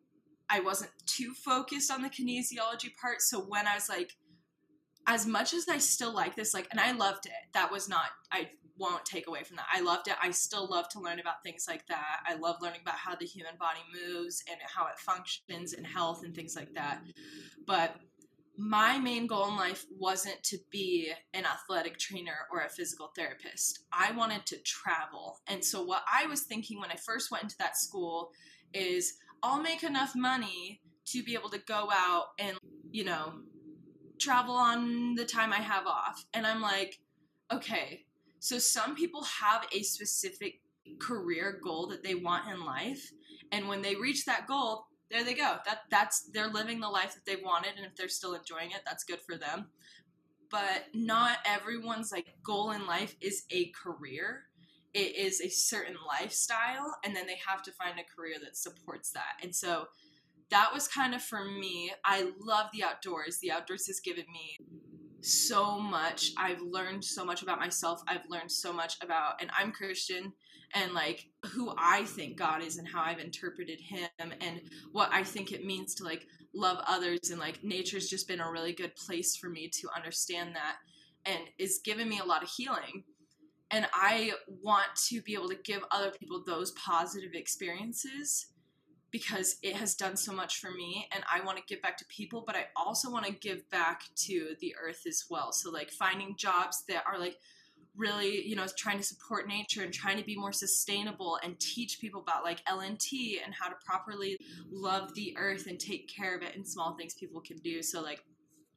I 0.51 0.61
wasn't 0.61 0.91
too 1.07 1.33
focused 1.33 1.91
on 1.91 2.03
the 2.03 2.11
kinesiology 2.11 2.95
part. 3.01 3.23
So 3.23 3.41
when 3.41 3.67
I 3.67 3.75
was 3.75 3.89
like, 3.89 4.17
as 5.07 5.27
much 5.27 5.55
as 5.55 5.67
I 5.69 5.79
still 5.79 6.13
like 6.13 6.37
this, 6.37 6.53
like, 6.53 6.69
and 6.71 6.79
I 6.79 6.93
loved 6.93 7.25
it, 7.25 7.33
that 7.55 7.73
was 7.73 7.89
not, 7.89 8.11
I 8.31 8.51
won't 8.79 9.05
take 9.05 9.27
away 9.27 9.43
from 9.43 9.57
that. 9.57 9.67
I 9.73 9.81
loved 9.81 10.09
it. 10.09 10.15
I 10.23 10.31
still 10.31 10.69
love 10.69 10.89
to 10.91 11.01
learn 11.01 11.21
about 11.21 11.43
things 11.43 11.67
like 11.69 11.87
that. 11.89 12.21
I 12.27 12.35
love 12.35 12.57
learning 12.61 12.81
about 12.83 12.97
how 12.97 13.15
the 13.15 13.27
human 13.27 13.55
body 13.59 13.81
moves 13.93 14.43
and 14.49 14.59
how 14.75 14.87
it 14.87 14.99
functions 14.99 15.73
in 15.73 15.85
health 15.85 16.25
and 16.25 16.35
things 16.35 16.57
like 16.57 16.75
that. 16.75 17.03
But 17.67 17.97
my 18.57 18.99
main 18.99 19.29
goal 19.29 19.49
in 19.49 19.57
life 19.57 19.87
wasn't 19.97 20.43
to 20.43 20.59
be 20.71 21.13
an 21.33 21.45
athletic 21.47 21.97
trainer 21.97 22.47
or 22.53 22.63
a 22.63 22.69
physical 22.69 23.13
therapist. 23.15 23.85
I 23.93 24.11
wanted 24.13 24.47
to 24.47 24.59
travel. 24.59 25.39
And 25.47 25.65
so, 25.65 25.83
what 25.85 26.03
I 26.13 26.27
was 26.27 26.43
thinking 26.43 26.81
when 26.81 26.91
I 26.91 26.97
first 26.97 27.31
went 27.31 27.45
into 27.45 27.59
that 27.59 27.77
school 27.77 28.33
is 28.75 29.15
I'll 29.45 29.63
make 29.63 29.85
enough 29.85 30.17
money 30.17 30.81
to 31.07 31.23
be 31.23 31.35
able 31.35 31.51
to 31.51 31.59
go 31.59 31.89
out 31.93 32.31
and, 32.41 32.59
you 32.91 33.05
know, 33.05 33.35
travel 34.19 34.55
on 34.55 35.15
the 35.15 35.25
time 35.25 35.53
I 35.53 35.57
have 35.57 35.87
off. 35.87 36.25
And 36.35 36.45
I'm 36.45 36.61
like, 36.61 36.99
okay, 37.53 38.05
so 38.41 38.59
some 38.59 38.95
people 38.95 39.23
have 39.25 39.67
a 39.73 39.83
specific 39.83 40.61
career 40.99 41.61
goal 41.63 41.87
that 41.89 42.03
they 42.03 42.15
want 42.15 42.51
in 42.51 42.65
life. 42.65 43.13
And 43.53 43.69
when 43.69 43.83
they 43.83 43.97
reach 43.97 44.25
that 44.27 44.47
goal, 44.47 44.87
there 45.11 45.25
they 45.25 45.35
go. 45.35 45.57
That 45.65 45.81
that's 45.91 46.31
they're 46.33 46.49
living 46.49 46.81
the 46.81 46.89
life 46.89 47.15
that 47.15 47.25
they 47.25 47.37
wanted, 47.43 47.73
and 47.77 47.87
if 47.87 47.97
they're 47.97 48.09
still 48.09 48.35
enjoying 48.35 48.73
it, 48.73 48.83
that's 48.85 49.05
good 49.05 49.21
for 49.23 49.37
them. 49.37 49.67
But 50.51 50.87
not 50.95 51.39
everyone's 51.47 52.13
like 52.13 52.35
goal 52.43 52.73
in 52.73 52.87
life 52.87 53.17
is 53.21 53.45
a 53.51 53.71
career. 53.71 54.45
It 54.95 55.17
is 55.17 55.41
a 55.41 55.49
certain 55.49 55.97
lifestyle, 56.07 56.97
and 57.05 57.15
then 57.15 57.27
they 57.27 57.39
have 57.47 57.63
to 57.63 57.73
find 57.73 57.99
a 57.99 58.05
career 58.17 58.37
that 58.43 58.57
supports 58.57 59.11
that. 59.13 59.43
And 59.43 59.55
so 59.55 59.87
that 60.51 60.71
was 60.73 60.89
kind 60.89 61.15
of 61.15 61.23
for 61.23 61.45
me. 61.45 61.93
I 62.05 62.33
love 62.41 62.67
the 62.73 62.83
outdoors. 62.83 63.39
The 63.39 63.53
outdoors 63.53 63.87
has 63.87 64.01
given 64.01 64.25
me 64.33 64.59
so 65.21 65.79
much. 65.79 66.33
I've 66.37 66.61
learned 66.61 67.05
so 67.05 67.25
much 67.25 67.43
about 67.43 67.59
myself. 67.59 68.03
I've 68.07 68.29
learned 68.29 68.51
so 68.51 68.73
much 68.73 68.97
about, 69.03 69.41
and 69.41 69.51
I'm 69.59 69.73
Christian, 69.73 70.33
and 70.75 70.93
like 70.93 71.27
who 71.47 71.73
I 71.79 72.05
think 72.05 72.37
God 72.37 72.63
is 72.63 72.77
and 72.77 72.87
how 72.87 73.03
I've 73.03 73.19
interpreted 73.19 73.81
Him 73.81 74.09
and 74.19 74.61
what 74.93 75.11
I 75.13 75.23
think 75.23 75.53
it 75.53 75.65
means 75.65 75.95
to 75.97 76.05
like 76.05 76.27
love 76.55 76.79
others. 76.87 77.31
And 77.31 77.41
like 77.41 77.65
nature's 77.65 78.09
just 78.09 78.29
been 78.29 78.41
a 78.41 78.51
really 78.51 78.73
good 78.73 78.95
place 78.97 79.37
for 79.37 79.49
me 79.49 79.69
to 79.69 79.89
understand 79.97 80.55
that 80.55 80.77
and 81.25 81.39
is 81.59 81.81
giving 81.85 82.09
me 82.09 82.21
a 82.21 82.25
lot 82.25 82.43
of 82.43 82.51
healing. 82.51 83.05
And 83.71 83.87
I 83.93 84.33
want 84.63 84.89
to 85.09 85.21
be 85.23 85.35
able 85.35 85.49
to 85.49 85.59
give 85.63 85.83
other 85.91 86.11
people 86.11 86.43
those 86.47 86.73
positive 86.73 87.33
experiences 87.35 88.47
because 89.11 89.57
it 89.63 89.75
has 89.75 89.95
done 89.95 90.17
so 90.17 90.33
much 90.33 90.59
for 90.59 90.71
me 90.71 91.09
and 91.13 91.25
I 91.33 91.45
want 91.45 91.59
to 91.59 91.65
give 91.67 91.81
back 91.83 91.97
to 91.99 92.05
people, 92.07 92.45
but 92.47 92.57
I 92.57 92.67
also 92.77 93.11
want 93.11 93.27
to 93.27 93.33
give 93.33 93.69
back 93.71 94.03
to 94.27 94.55
the 94.61 94.75
earth 94.83 95.03
as 95.07 95.25
well. 95.31 95.53
So 95.53 95.71
like 95.71 95.91
finding 95.91 96.37
jobs 96.37 96.85
that 96.89 97.05
are 97.07 97.19
like 97.19 97.37
really, 97.97 98.47
you 98.47 98.55
know, 98.55 98.67
trying 98.77 98.99
to 98.99 99.05
support 99.05 99.49
nature 99.49 99.83
and 99.83 99.93
trying 99.93 100.19
to 100.19 100.25
be 100.25 100.37
more 100.37 100.53
sustainable 100.53 101.39
and 101.43 101.59
teach 101.59 102.01
people 102.01 102.21
about 102.21 102.45
like 102.45 102.65
LNT 102.67 103.39
and 103.45 103.55
how 103.55 103.69
to 103.69 103.75
properly 103.85 104.39
love 104.71 105.15
the 105.15 105.35
earth 105.37 105.67
and 105.67 105.81
take 105.81 106.09
care 106.09 106.37
of 106.37 106.43
it 106.43 106.55
and 106.55 106.67
small 106.67 106.95
things 106.95 107.15
people 107.15 107.41
can 107.41 107.57
do. 107.59 107.83
So 107.83 108.01
like 108.01 108.23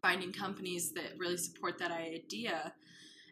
finding 0.01 0.31
companies 0.31 0.91
that 0.93 1.13
really 1.17 1.37
support 1.37 1.77
that 1.77 1.91
idea. 1.91 2.73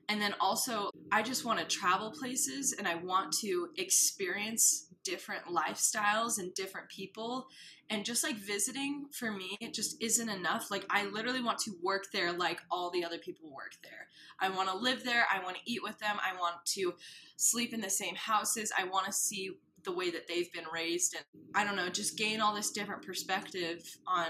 And 0.09 0.21
then 0.21 0.33
also, 0.39 0.89
I 1.11 1.21
just 1.21 1.45
want 1.45 1.59
to 1.59 1.65
travel 1.65 2.11
places 2.11 2.73
and 2.73 2.87
I 2.87 2.95
want 2.95 3.31
to 3.41 3.69
experience 3.77 4.88
different 5.03 5.45
lifestyles 5.45 6.39
and 6.39 6.53
different 6.53 6.89
people. 6.89 7.47
And 7.89 8.05
just 8.05 8.23
like 8.23 8.35
visiting 8.35 9.07
for 9.11 9.31
me, 9.31 9.57
it 9.61 9.73
just 9.73 10.01
isn't 10.01 10.29
enough. 10.29 10.69
Like, 10.69 10.85
I 10.89 11.05
literally 11.05 11.41
want 11.41 11.59
to 11.59 11.71
work 11.81 12.05
there 12.13 12.31
like 12.31 12.61
all 12.69 12.91
the 12.91 13.03
other 13.03 13.17
people 13.17 13.51
work 13.51 13.73
there. 13.83 14.07
I 14.39 14.49
want 14.49 14.69
to 14.69 14.77
live 14.77 15.03
there. 15.03 15.25
I 15.33 15.43
want 15.43 15.55
to 15.57 15.61
eat 15.65 15.81
with 15.81 15.97
them. 15.99 16.17
I 16.21 16.39
want 16.39 16.55
to 16.75 16.93
sleep 17.37 17.73
in 17.73 17.81
the 17.81 17.89
same 17.89 18.15
houses. 18.15 18.71
I 18.77 18.83
want 18.83 19.07
to 19.07 19.11
see 19.11 19.51
the 19.83 19.91
way 19.91 20.11
that 20.11 20.27
they've 20.27 20.51
been 20.51 20.65
raised. 20.73 21.15
And 21.15 21.43
I 21.55 21.63
don't 21.63 21.75
know, 21.75 21.89
just 21.89 22.17
gain 22.17 22.41
all 22.41 22.53
this 22.53 22.71
different 22.71 23.05
perspective 23.05 23.81
on 24.05 24.27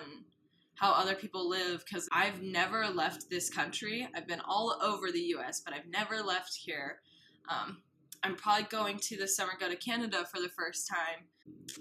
how 0.75 0.91
other 0.93 1.15
people 1.15 1.49
live 1.49 1.83
because 1.85 2.07
I've 2.11 2.41
never 2.41 2.88
left 2.88 3.29
this 3.29 3.49
country. 3.49 4.07
I've 4.15 4.27
been 4.27 4.41
all 4.47 4.79
over 4.81 5.11
the 5.11 5.35
US, 5.35 5.61
but 5.61 5.73
I've 5.73 5.88
never 5.88 6.21
left 6.21 6.55
here. 6.55 7.01
Um, 7.49 7.81
I'm 8.23 8.35
probably 8.35 8.65
going 8.69 8.97
to 8.97 9.17
this 9.17 9.35
summer 9.35 9.53
go 9.59 9.69
to 9.69 9.75
Canada 9.75 10.25
for 10.31 10.41
the 10.41 10.49
first 10.49 10.88
time. 10.88 11.25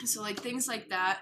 So, 0.04 0.22
like 0.22 0.40
things 0.40 0.68
like 0.68 0.88
that. 0.90 1.20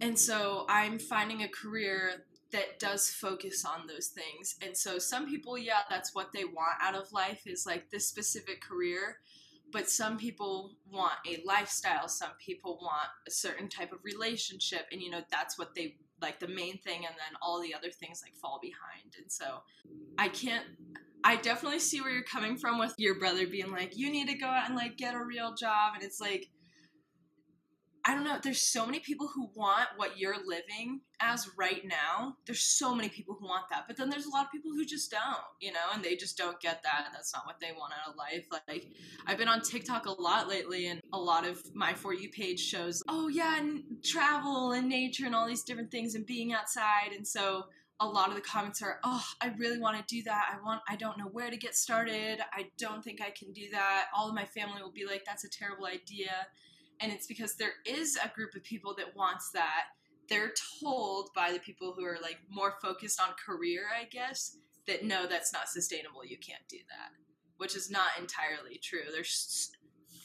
And 0.00 0.18
so, 0.18 0.66
I'm 0.68 0.98
finding 0.98 1.42
a 1.42 1.48
career 1.48 2.24
that 2.52 2.78
does 2.78 3.10
focus 3.10 3.64
on 3.64 3.86
those 3.86 4.08
things. 4.08 4.56
And 4.62 4.76
so, 4.76 4.98
some 4.98 5.28
people, 5.28 5.58
yeah, 5.58 5.80
that's 5.90 6.14
what 6.14 6.32
they 6.32 6.44
want 6.44 6.76
out 6.80 6.94
of 6.94 7.12
life 7.12 7.42
is 7.46 7.66
like 7.66 7.90
this 7.90 8.06
specific 8.06 8.60
career. 8.60 9.18
But 9.72 9.90
some 9.90 10.16
people 10.16 10.76
want 10.90 11.14
a 11.28 11.42
lifestyle, 11.44 12.08
some 12.08 12.30
people 12.38 12.78
want 12.80 13.08
a 13.26 13.30
certain 13.30 13.68
type 13.68 13.92
of 13.92 13.98
relationship, 14.04 14.86
and 14.92 15.02
you 15.02 15.10
know, 15.10 15.22
that's 15.30 15.58
what 15.58 15.74
they 15.74 15.96
like 16.20 16.40
the 16.40 16.48
main 16.48 16.78
thing 16.78 17.04
and 17.04 17.14
then 17.14 17.36
all 17.42 17.60
the 17.60 17.74
other 17.74 17.90
things 17.90 18.22
like 18.22 18.34
fall 18.34 18.58
behind 18.62 19.14
and 19.20 19.30
so 19.30 19.62
i 20.18 20.28
can't 20.28 20.64
i 21.26 21.36
definitely 21.36 21.80
see 21.80 22.00
where 22.00 22.10
you're 22.10 22.22
coming 22.22 22.56
from 22.56 22.78
with 22.78 22.94
your 22.98 23.18
brother 23.18 23.46
being 23.46 23.70
like 23.70 23.96
you 23.96 24.10
need 24.10 24.28
to 24.28 24.34
go 24.34 24.46
out 24.46 24.66
and 24.66 24.76
like 24.76 24.96
get 24.96 25.14
a 25.14 25.24
real 25.24 25.54
job 25.54 25.92
and 25.94 26.02
it's 26.02 26.20
like 26.20 26.48
i 28.04 28.14
don't 28.14 28.24
know 28.24 28.38
there's 28.42 28.62
so 28.62 28.86
many 28.86 29.00
people 29.00 29.28
who 29.34 29.50
want 29.54 29.88
what 29.96 30.18
you're 30.18 30.38
living 30.46 31.00
as 31.20 31.48
right 31.56 31.82
now. 31.84 32.36
There's 32.46 32.60
so 32.60 32.94
many 32.94 33.08
people 33.08 33.36
who 33.38 33.46
want 33.46 33.68
that 33.70 33.84
but 33.86 33.96
then 33.96 34.10
there's 34.10 34.26
a 34.26 34.30
lot 34.30 34.44
of 34.44 34.52
people 34.52 34.70
who 34.72 34.84
just 34.84 35.10
don't 35.10 35.22
you 35.60 35.72
know 35.72 35.80
and 35.94 36.02
they 36.02 36.16
just 36.16 36.36
don't 36.36 36.60
get 36.60 36.82
that 36.82 37.04
And 37.06 37.14
that's 37.14 37.32
not 37.32 37.46
what 37.46 37.58
they 37.60 37.72
want 37.72 37.92
out 37.92 38.10
of 38.10 38.16
life. 38.16 38.46
Like 38.68 38.88
i've 39.26 39.38
been 39.38 39.48
on 39.48 39.60
tiktok 39.60 40.06
a 40.06 40.10
lot 40.10 40.48
lately 40.48 40.86
and 40.88 41.00
a 41.12 41.18
lot 41.18 41.46
of 41.46 41.62
my 41.74 41.94
for 41.94 42.14
you 42.14 42.28
page 42.30 42.60
shows 42.60 43.02
oh 43.08 43.28
yeah 43.28 43.58
and 43.58 43.82
travel 44.04 44.72
and 44.72 44.88
nature 44.88 45.26
and 45.26 45.34
all 45.34 45.46
these 45.46 45.62
different 45.62 45.90
things 45.90 46.14
and 46.14 46.26
being 46.26 46.52
outside 46.52 47.12
and 47.14 47.26
so 47.26 47.64
a 48.00 48.06
lot 48.06 48.28
of 48.28 48.34
the 48.34 48.40
comments 48.40 48.82
are 48.82 48.98
oh 49.04 49.24
i 49.40 49.50
really 49.56 49.78
want 49.78 49.96
to 49.96 50.14
do 50.14 50.22
that 50.22 50.52
i 50.52 50.64
want 50.64 50.82
i 50.88 50.96
don't 50.96 51.18
know 51.18 51.28
where 51.32 51.50
to 51.50 51.56
get 51.56 51.74
started 51.74 52.40
i 52.52 52.66
don't 52.78 53.02
think 53.02 53.22
i 53.22 53.30
can 53.30 53.52
do 53.52 53.70
that 53.70 54.06
all 54.14 54.28
of 54.28 54.34
my 54.34 54.44
family 54.44 54.82
will 54.82 54.92
be 54.92 55.06
like 55.06 55.24
that's 55.24 55.44
a 55.44 55.48
terrible 55.48 55.86
idea 55.86 56.30
and 57.00 57.12
it's 57.12 57.26
because 57.26 57.54
there 57.54 57.74
is 57.86 58.18
a 58.22 58.28
group 58.34 58.54
of 58.54 58.62
people 58.62 58.94
that 58.96 59.16
wants 59.16 59.50
that 59.52 59.84
they're 60.28 60.52
told 60.80 61.30
by 61.34 61.52
the 61.52 61.58
people 61.58 61.94
who 61.96 62.04
are 62.04 62.18
like 62.22 62.38
more 62.50 62.74
focused 62.82 63.20
on 63.20 63.34
career, 63.44 63.82
I 63.94 64.04
guess, 64.04 64.56
that 64.86 65.04
no, 65.04 65.26
that's 65.26 65.52
not 65.52 65.68
sustainable. 65.68 66.24
You 66.24 66.38
can't 66.38 66.66
do 66.68 66.78
that, 66.88 67.10
which 67.58 67.76
is 67.76 67.90
not 67.90 68.10
entirely 68.18 68.78
true. 68.82 69.10
There's 69.12 69.70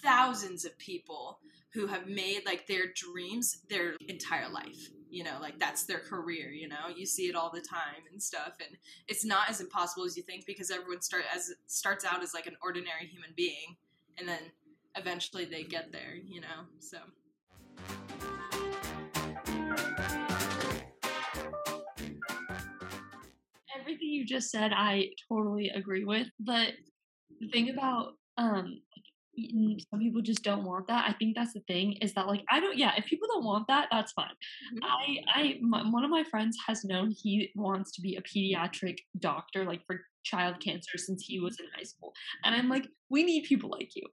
thousands 0.02 0.66
of 0.66 0.78
people 0.78 1.40
who 1.74 1.88
have 1.88 2.08
made 2.08 2.42
like 2.46 2.68
their 2.68 2.86
dreams 2.96 3.62
their 3.70 3.96
entire 4.08 4.50
life. 4.50 4.90
You 5.12 5.26
know, 5.26 5.38
like 5.42 5.60
that's 5.60 5.84
their 5.84 6.00
career. 6.00 6.52
You 6.52 6.70
know, 6.70 6.88
you 6.96 7.06
see 7.06 7.28
it 7.28 7.36
all 7.36 7.52
the 7.54 7.60
time 7.60 8.04
and 8.12 8.24
stuff, 8.24 8.54
and 8.66 8.78
it's 9.10 9.26
not 9.26 9.50
as 9.50 9.60
impossible 9.60 10.06
as 10.06 10.16
you 10.16 10.24
think 10.24 10.46
because 10.46 10.72
everyone 10.72 11.02
start 11.02 11.24
as 11.36 11.52
starts 11.68 12.06
out 12.06 12.24
as 12.24 12.34
like 12.34 12.48
an 12.48 12.56
ordinary 12.64 13.06
human 13.06 13.32
being, 13.36 13.76
and 14.18 14.26
then 14.28 14.40
eventually 14.96 15.44
they 15.44 15.64
get 15.64 15.92
there. 15.92 16.16
You 16.26 16.40
know, 16.40 16.48
so. 16.80 16.98
Everything 23.78 24.10
you 24.10 24.26
just 24.26 24.50
said, 24.50 24.72
I 24.74 25.10
totally 25.28 25.70
agree 25.70 26.06
with. 26.06 26.28
But 26.40 26.70
the 27.42 27.50
thing 27.50 27.70
about 27.70 28.14
um, 28.38 28.80
some 29.90 30.00
people 30.00 30.22
just 30.22 30.44
don't 30.44 30.66
want 30.66 30.88
that. 30.88 31.06
I 31.08 31.14
think 31.14 31.36
that's 31.36 31.54
the 31.54 31.62
thing 31.62 31.94
is 32.02 32.14
that 32.14 32.28
like 32.28 32.44
I 32.50 32.60
don't. 32.60 32.78
Yeah, 32.78 32.92
if 32.98 33.06
people 33.06 33.28
don't 33.32 33.46
want 33.46 33.68
that, 33.68 33.88
that's 33.92 34.12
fine. 34.12 34.26
Mm-hmm. 34.26 34.84
I 34.84 35.40
I 35.42 35.58
my, 35.62 35.90
one 35.90 36.04
of 36.04 36.10
my 36.10 36.24
friends 36.24 36.58
has 36.68 36.84
known 36.84 37.12
he 37.12 37.52
wants 37.56 37.92
to 37.94 38.02
be 38.02 38.18
a 38.18 38.22
pediatric 38.22 38.98
doctor, 39.20 39.66
like 39.66 39.86
for 39.86 40.02
child 40.24 40.60
cancer 40.60 40.98
since 40.98 41.24
he 41.24 41.40
was 41.40 41.60
in 41.60 41.66
high 41.76 41.84
school. 41.84 42.14
And 42.44 42.54
I'm 42.54 42.70
like, 42.70 42.88
we 43.10 43.24
need 43.24 43.46
people 43.46 43.70
like 43.70 43.96
you. 43.96 44.04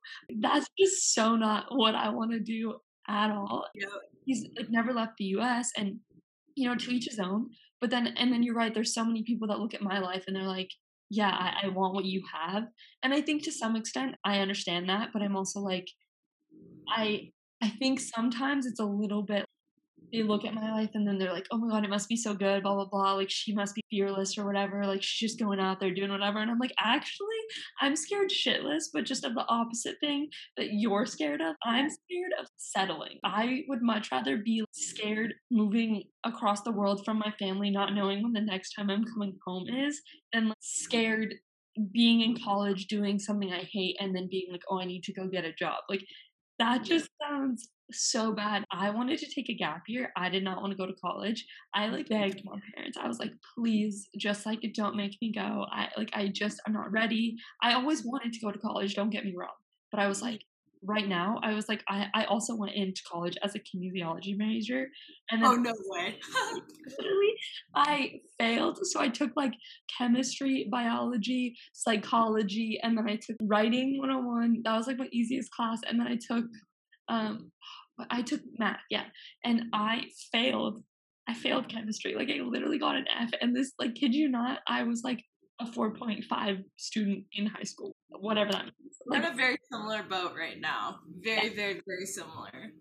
That's 0.40 0.66
just 0.78 1.14
so 1.14 1.36
not 1.36 1.66
what 1.70 1.94
I 1.94 2.08
want 2.10 2.32
to 2.32 2.40
do 2.40 2.76
at 3.08 3.30
all. 3.30 3.66
Yeah. 3.74 3.86
He's 4.24 4.46
like 4.56 4.70
never 4.70 4.92
left 4.92 5.16
the 5.18 5.24
US 5.24 5.72
and 5.76 5.98
you 6.58 6.68
know, 6.68 6.74
to 6.74 6.90
each 6.90 7.06
his 7.08 7.20
own. 7.20 7.50
But 7.80 7.90
then 7.90 8.08
and 8.08 8.32
then 8.32 8.42
you're 8.42 8.54
right, 8.54 8.74
there's 8.74 8.94
so 8.94 9.04
many 9.04 9.22
people 9.22 9.48
that 9.48 9.60
look 9.60 9.74
at 9.74 9.82
my 9.82 10.00
life 10.00 10.24
and 10.26 10.34
they're 10.34 10.42
like, 10.42 10.70
Yeah, 11.10 11.30
I, 11.30 11.66
I 11.66 11.68
want 11.68 11.94
what 11.94 12.04
you 12.04 12.22
have. 12.32 12.64
And 13.02 13.14
I 13.14 13.20
think 13.20 13.42
to 13.44 13.52
some 13.52 13.76
extent 13.76 14.16
I 14.24 14.40
understand 14.40 14.88
that, 14.88 15.10
but 15.12 15.22
I'm 15.22 15.36
also 15.36 15.60
like 15.60 15.88
I 16.88 17.30
I 17.62 17.68
think 17.70 18.00
sometimes 18.00 18.66
it's 18.66 18.80
a 18.80 18.84
little 18.84 19.22
bit 19.22 19.44
they 20.12 20.22
look 20.22 20.44
at 20.44 20.54
my 20.54 20.72
life 20.72 20.90
and 20.94 21.06
then 21.06 21.18
they're 21.18 21.32
like, 21.32 21.46
oh 21.50 21.58
my 21.58 21.68
god, 21.70 21.84
it 21.84 21.90
must 21.90 22.08
be 22.08 22.16
so 22.16 22.34
good, 22.34 22.62
blah 22.62 22.74
blah 22.74 22.86
blah. 22.86 23.12
Like 23.14 23.30
she 23.30 23.54
must 23.54 23.74
be 23.74 23.82
fearless 23.90 24.38
or 24.38 24.44
whatever. 24.44 24.84
Like 24.84 25.02
she's 25.02 25.30
just 25.30 25.40
going 25.40 25.60
out 25.60 25.80
there 25.80 25.92
doing 25.92 26.10
whatever. 26.10 26.38
And 26.38 26.50
I'm 26.50 26.58
like, 26.58 26.74
actually, 26.78 27.26
I'm 27.80 27.96
scared 27.96 28.30
shitless, 28.30 28.84
but 28.92 29.04
just 29.04 29.24
of 29.24 29.34
the 29.34 29.46
opposite 29.48 29.96
thing 30.00 30.28
that 30.56 30.68
you're 30.72 31.06
scared 31.06 31.40
of. 31.40 31.54
I'm 31.64 31.88
scared 31.88 32.32
of 32.40 32.46
settling. 32.56 33.18
I 33.24 33.64
would 33.68 33.82
much 33.82 34.10
rather 34.10 34.38
be 34.38 34.64
scared 34.72 35.34
moving 35.50 36.04
across 36.24 36.62
the 36.62 36.72
world 36.72 37.04
from 37.04 37.18
my 37.18 37.32
family, 37.38 37.70
not 37.70 37.94
knowing 37.94 38.22
when 38.22 38.32
the 38.32 38.40
next 38.40 38.72
time 38.74 38.90
I'm 38.90 39.04
coming 39.04 39.36
home 39.46 39.66
is, 39.68 40.00
than 40.32 40.52
scared 40.60 41.34
being 41.92 42.22
in 42.22 42.36
college 42.36 42.86
doing 42.86 43.18
something 43.18 43.52
I 43.52 43.68
hate 43.72 43.96
and 44.00 44.14
then 44.14 44.28
being 44.30 44.48
like, 44.50 44.62
oh, 44.68 44.80
I 44.80 44.84
need 44.84 45.04
to 45.04 45.12
go 45.12 45.28
get 45.28 45.44
a 45.44 45.52
job. 45.52 45.84
Like 45.88 46.04
that 46.58 46.82
just 46.82 47.08
sounds 47.22 47.68
so 47.92 48.32
bad. 48.32 48.64
I 48.70 48.90
wanted 48.90 49.18
to 49.20 49.34
take 49.34 49.48
a 49.48 49.54
gap 49.54 49.82
year. 49.88 50.12
I 50.16 50.28
did 50.28 50.44
not 50.44 50.60
want 50.60 50.72
to 50.72 50.76
go 50.76 50.86
to 50.86 50.94
college. 51.02 51.44
I 51.74 51.86
like 51.88 52.08
begged 52.08 52.42
my 52.44 52.58
parents. 52.74 52.98
I 53.00 53.08
was 53.08 53.18
like, 53.18 53.32
please, 53.54 54.08
just 54.16 54.44
like 54.44 54.60
don't 54.74 54.96
make 54.96 55.16
me 55.22 55.32
go. 55.32 55.66
I 55.70 55.88
like 55.96 56.10
I 56.12 56.28
just 56.28 56.60
I'm 56.66 56.72
not 56.72 56.92
ready. 56.92 57.36
I 57.62 57.74
always 57.74 58.04
wanted 58.04 58.32
to 58.32 58.40
go 58.40 58.50
to 58.50 58.58
college, 58.58 58.94
don't 58.94 59.10
get 59.10 59.24
me 59.24 59.34
wrong. 59.36 59.48
But 59.90 60.00
I 60.00 60.08
was 60.08 60.18
mm. 60.18 60.24
like, 60.24 60.42
right 60.88 61.06
now, 61.06 61.38
I 61.42 61.54
was 61.54 61.68
like, 61.68 61.84
I, 61.88 62.06
I 62.14 62.24
also 62.24 62.56
went 62.56 62.74
into 62.74 63.02
college 63.10 63.36
as 63.44 63.54
a 63.54 63.58
kinesiology 63.58 64.36
major. 64.36 64.88
And 65.30 65.42
then, 65.42 65.50
Oh 65.50 65.54
no 65.54 65.74
way. 65.86 66.18
literally 66.86 67.34
I 67.74 68.20
failed. 68.38 68.78
So 68.82 69.00
I 69.00 69.08
took 69.08 69.32
like 69.36 69.52
chemistry, 69.96 70.66
biology, 70.70 71.54
psychology, 71.74 72.80
and 72.82 72.96
then 72.96 73.08
I 73.08 73.16
took 73.16 73.36
writing 73.42 73.98
101. 73.98 74.62
That 74.64 74.76
was 74.76 74.86
like 74.86 74.98
my 74.98 75.08
easiest 75.12 75.50
class. 75.52 75.80
And 75.88 76.00
then 76.00 76.06
I 76.08 76.16
took 76.16 76.46
um 77.08 77.52
I 78.10 78.22
took 78.22 78.40
math, 78.58 78.80
yeah, 78.90 79.04
and 79.44 79.64
I 79.72 80.04
failed. 80.32 80.82
I 81.28 81.34
failed 81.34 81.68
chemistry. 81.68 82.14
Like 82.14 82.30
I 82.30 82.40
literally 82.42 82.78
got 82.78 82.96
an 82.96 83.06
F, 83.20 83.30
and 83.40 83.54
this, 83.54 83.72
like, 83.78 83.94
kid 83.94 84.14
you 84.14 84.28
not, 84.28 84.60
I 84.66 84.84
was 84.84 85.02
like 85.04 85.22
a 85.60 85.66
4.5 85.66 86.62
student 86.76 87.24
in 87.32 87.46
high 87.46 87.64
school, 87.64 87.94
whatever 88.08 88.52
that 88.52 88.64
means. 88.64 88.87
We're 89.08 89.16
in 89.16 89.24
a 89.24 89.34
very 89.34 89.56
similar 89.70 90.02
boat 90.02 90.34
right 90.38 90.60
now. 90.60 91.00
Very, 91.20 91.54
very, 91.54 91.80
very 91.86 92.06
similar. 92.06 92.72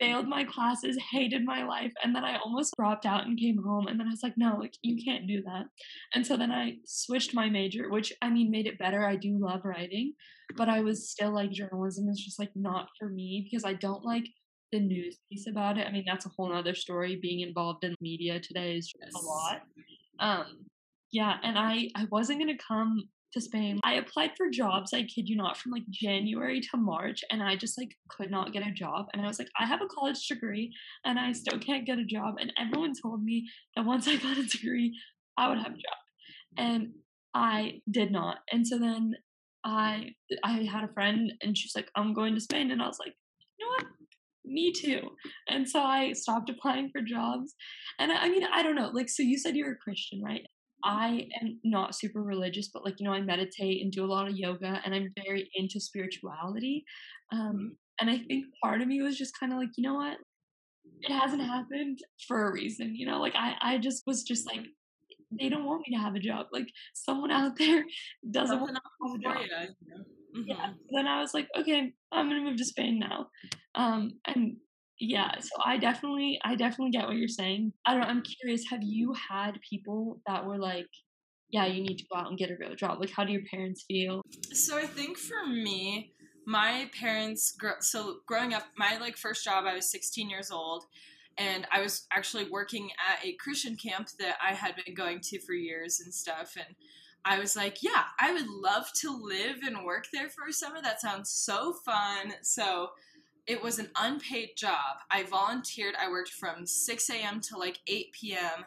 Failed 0.00 0.26
my 0.26 0.42
classes, 0.42 0.98
hated 1.12 1.44
my 1.44 1.64
life, 1.64 1.92
and 2.02 2.14
then 2.14 2.24
I 2.24 2.38
almost 2.38 2.74
dropped 2.76 3.06
out 3.06 3.24
and 3.24 3.38
came 3.38 3.62
home. 3.62 3.86
And 3.86 4.00
then 4.00 4.08
I 4.08 4.10
was 4.10 4.22
like, 4.22 4.36
no, 4.36 4.56
like 4.58 4.74
you 4.82 5.02
can't 5.04 5.28
do 5.28 5.42
that. 5.42 5.66
And 6.14 6.26
so 6.26 6.36
then 6.36 6.50
I 6.50 6.78
switched 6.86 7.34
my 7.34 7.48
major, 7.48 7.88
which 7.88 8.12
I 8.20 8.30
mean 8.30 8.50
made 8.50 8.66
it 8.66 8.78
better. 8.78 9.06
I 9.06 9.14
do 9.14 9.38
love 9.38 9.60
writing, 9.64 10.14
but 10.56 10.68
I 10.68 10.80
was 10.80 11.10
still 11.10 11.32
like 11.32 11.52
journalism 11.52 12.08
is 12.08 12.18
just 12.18 12.38
like 12.38 12.50
not 12.56 12.88
for 12.98 13.08
me 13.08 13.48
because 13.48 13.64
I 13.64 13.74
don't 13.74 14.04
like 14.04 14.26
the 14.72 14.80
news 14.80 15.18
piece 15.30 15.46
about 15.46 15.78
it. 15.78 15.86
I 15.86 15.92
mean, 15.92 16.04
that's 16.06 16.26
a 16.26 16.30
whole 16.30 16.52
other 16.52 16.74
story. 16.74 17.18
Being 17.22 17.40
involved 17.40 17.84
in 17.84 17.94
media 18.00 18.40
today 18.40 18.76
is 18.76 18.92
yes. 19.00 19.12
a 19.14 19.24
lot. 19.24 19.62
Um, 20.18 20.64
yeah, 21.12 21.36
and 21.44 21.58
I 21.58 21.90
I 21.94 22.06
wasn't 22.10 22.40
gonna 22.40 22.58
come 22.58 23.08
to 23.32 23.40
Spain. 23.40 23.80
I 23.84 23.94
applied 23.94 24.32
for 24.36 24.50
jobs, 24.50 24.92
I 24.92 25.02
kid 25.02 25.28
you 25.28 25.36
not, 25.36 25.56
from 25.56 25.72
like 25.72 25.88
January 25.90 26.60
to 26.60 26.76
March, 26.76 27.20
and 27.30 27.42
I 27.42 27.56
just 27.56 27.78
like 27.78 27.94
could 28.08 28.30
not 28.30 28.52
get 28.52 28.66
a 28.66 28.72
job. 28.72 29.06
And 29.12 29.22
I 29.22 29.26
was 29.26 29.38
like, 29.38 29.48
I 29.58 29.66
have 29.66 29.82
a 29.82 29.86
college 29.86 30.26
degree, 30.28 30.72
and 31.04 31.18
I 31.18 31.32
still 31.32 31.58
can't 31.58 31.86
get 31.86 31.98
a 31.98 32.04
job. 32.04 32.36
And 32.40 32.52
everyone 32.58 32.92
told 33.00 33.22
me 33.22 33.48
that 33.76 33.84
once 33.86 34.06
I 34.08 34.16
got 34.16 34.38
a 34.38 34.44
degree, 34.44 34.96
I 35.36 35.48
would 35.48 35.58
have 35.58 35.72
a 35.72 35.76
job, 35.76 36.00
and 36.58 36.88
I 37.34 37.80
did 37.90 38.12
not. 38.12 38.38
And 38.52 38.66
so 38.66 38.78
then 38.78 39.14
I 39.64 40.10
I 40.42 40.68
had 40.70 40.84
a 40.84 40.92
friend, 40.92 41.32
and 41.42 41.56
she's 41.56 41.74
like, 41.74 41.88
I'm 41.96 42.14
going 42.14 42.34
to 42.34 42.40
Spain, 42.40 42.70
and 42.70 42.82
I 42.82 42.86
was 42.86 42.98
like, 42.98 43.14
you 43.58 43.66
know 43.66 43.70
what? 43.70 43.86
Me 44.44 44.72
too. 44.72 45.00
And 45.48 45.68
so 45.68 45.80
I 45.80 46.12
stopped 46.14 46.50
applying 46.50 46.90
for 46.90 47.00
jobs. 47.00 47.54
And 47.98 48.10
I, 48.10 48.24
I 48.24 48.28
mean, 48.28 48.42
I 48.52 48.62
don't 48.62 48.74
know. 48.74 48.90
Like, 48.92 49.08
so 49.08 49.22
you 49.22 49.38
said 49.38 49.54
you're 49.54 49.72
a 49.72 49.76
Christian, 49.76 50.20
right? 50.20 50.42
I 50.84 51.28
am 51.40 51.58
not 51.64 51.94
super 51.94 52.22
religious, 52.22 52.68
but 52.68 52.84
like, 52.84 52.98
you 52.98 53.06
know, 53.06 53.12
I 53.12 53.20
meditate 53.20 53.82
and 53.82 53.92
do 53.92 54.04
a 54.04 54.06
lot 54.06 54.28
of 54.28 54.36
yoga 54.36 54.80
and 54.84 54.94
I'm 54.94 55.12
very 55.24 55.50
into 55.54 55.80
spirituality. 55.80 56.84
Um, 57.32 57.40
mm-hmm. 57.40 57.66
and 58.00 58.10
I 58.10 58.18
think 58.18 58.46
part 58.62 58.80
of 58.82 58.88
me 58.88 59.02
was 59.02 59.16
just 59.16 59.38
kind 59.38 59.52
of 59.52 59.58
like, 59.58 59.70
you 59.76 59.84
know 59.84 59.94
what? 59.94 60.18
It 61.00 61.12
hasn't 61.12 61.42
happened 61.42 61.98
for 62.26 62.48
a 62.48 62.52
reason, 62.52 62.94
you 62.94 63.06
know, 63.06 63.20
like 63.20 63.34
I, 63.36 63.54
I 63.60 63.78
just 63.78 64.04
was 64.06 64.22
just 64.22 64.46
like, 64.46 64.60
they 65.40 65.48
don't 65.48 65.64
want 65.64 65.82
me 65.86 65.96
to 65.96 66.02
have 66.02 66.14
a 66.14 66.20
job. 66.20 66.46
Like 66.52 66.66
someone 66.94 67.30
out 67.30 67.56
there 67.58 67.84
doesn't 68.30 68.60
want 68.60 68.76
to 68.76 68.82
have 68.82 69.14
a 69.14 69.22
job. 69.22 69.42
You 69.42 69.90
know? 69.90 70.04
mm-hmm. 70.36 70.42
Yeah. 70.46 70.72
Then 70.90 71.06
I 71.06 71.20
was 71.20 71.34
like, 71.34 71.48
okay, 71.58 71.92
I'm 72.10 72.28
gonna 72.28 72.42
move 72.42 72.56
to 72.56 72.64
Spain 72.64 72.98
now. 72.98 73.28
Um, 73.74 74.12
and 74.26 74.56
yeah 74.98 75.32
so 75.38 75.50
i 75.64 75.76
definitely 75.76 76.38
i 76.44 76.54
definitely 76.54 76.90
get 76.90 77.06
what 77.06 77.16
you're 77.16 77.28
saying 77.28 77.72
i 77.86 77.92
don't 77.92 78.02
know 78.02 78.06
i'm 78.06 78.22
curious 78.22 78.64
have 78.70 78.82
you 78.82 79.14
had 79.14 79.58
people 79.68 80.20
that 80.26 80.44
were 80.44 80.58
like 80.58 80.86
yeah 81.50 81.66
you 81.66 81.82
need 81.82 81.96
to 81.96 82.04
go 82.12 82.18
out 82.18 82.28
and 82.28 82.38
get 82.38 82.50
a 82.50 82.56
real 82.58 82.74
job 82.74 82.98
like 83.00 83.10
how 83.10 83.24
do 83.24 83.32
your 83.32 83.42
parents 83.50 83.84
feel 83.88 84.22
so 84.52 84.76
i 84.76 84.86
think 84.86 85.18
for 85.18 85.46
me 85.46 86.12
my 86.46 86.88
parents 86.98 87.56
so 87.80 88.16
growing 88.26 88.52
up 88.54 88.64
my 88.76 88.96
like 88.98 89.16
first 89.16 89.44
job 89.44 89.64
i 89.66 89.74
was 89.74 89.90
16 89.90 90.28
years 90.28 90.50
old 90.50 90.84
and 91.38 91.66
i 91.72 91.80
was 91.80 92.06
actually 92.12 92.48
working 92.50 92.90
at 93.08 93.24
a 93.24 93.34
christian 93.34 93.76
camp 93.76 94.08
that 94.18 94.36
i 94.46 94.52
had 94.52 94.74
been 94.84 94.94
going 94.94 95.20
to 95.20 95.40
for 95.40 95.52
years 95.52 96.00
and 96.00 96.12
stuff 96.12 96.54
and 96.56 96.74
I 97.24 97.38
was 97.38 97.54
like, 97.54 97.82
yeah, 97.82 98.04
I 98.18 98.32
would 98.32 98.48
love 98.48 98.92
to 99.02 99.16
live 99.16 99.58
and 99.64 99.84
work 99.84 100.06
there 100.12 100.28
for 100.28 100.48
a 100.48 100.52
summer. 100.52 100.82
That 100.82 101.00
sounds 101.00 101.30
so 101.30 101.72
fun. 101.84 102.34
So 102.42 102.90
it 103.46 103.62
was 103.62 103.78
an 103.78 103.90
unpaid 103.96 104.50
job. 104.56 104.98
I 105.10 105.24
volunteered. 105.24 105.94
I 106.00 106.08
worked 106.08 106.30
from 106.30 106.66
6 106.66 107.10
a.m. 107.10 107.40
to 107.40 107.58
like 107.58 107.80
8 107.86 108.12
p.m. 108.12 108.64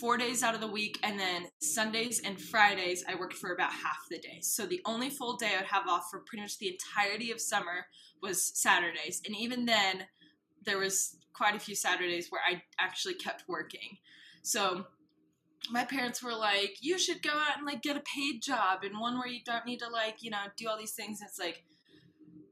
four 0.00 0.16
days 0.16 0.42
out 0.42 0.54
of 0.54 0.60
the 0.60 0.66
week, 0.66 0.98
and 1.02 1.18
then 1.18 1.46
Sundays 1.60 2.20
and 2.24 2.40
Fridays 2.40 3.04
I 3.08 3.14
worked 3.14 3.34
for 3.34 3.52
about 3.52 3.72
half 3.72 4.06
the 4.10 4.18
day. 4.18 4.38
So 4.40 4.64
the 4.64 4.80
only 4.86 5.10
full 5.10 5.36
day 5.36 5.52
I 5.54 5.58
would 5.58 5.66
have 5.66 5.86
off 5.88 6.08
for 6.10 6.20
pretty 6.20 6.42
much 6.42 6.58
the 6.58 6.68
entirety 6.68 7.30
of 7.30 7.40
summer 7.40 7.86
was 8.22 8.42
Saturdays, 8.42 9.20
and 9.26 9.36
even 9.36 9.66
then 9.66 10.04
there 10.64 10.78
was 10.78 11.16
quite 11.32 11.54
a 11.54 11.60
few 11.60 11.74
Saturdays 11.74 12.28
where 12.30 12.42
I 12.46 12.62
actually 12.78 13.14
kept 13.14 13.44
working. 13.48 13.98
So 14.42 14.86
my 15.70 15.84
parents 15.84 16.22
were 16.22 16.34
like, 16.34 16.78
"You 16.80 16.98
should 16.98 17.22
go 17.22 17.30
out 17.30 17.58
and 17.58 17.66
like 17.66 17.82
get 17.82 17.98
a 17.98 18.00
paid 18.00 18.42
job, 18.42 18.82
and 18.82 18.98
one 18.98 19.18
where 19.18 19.28
you 19.28 19.40
don't 19.44 19.66
need 19.66 19.80
to 19.80 19.88
like 19.88 20.22
you 20.22 20.30
know 20.30 20.44
do 20.56 20.68
all 20.68 20.78
these 20.78 20.94
things." 20.94 21.20
it's 21.20 21.38
like 21.38 21.64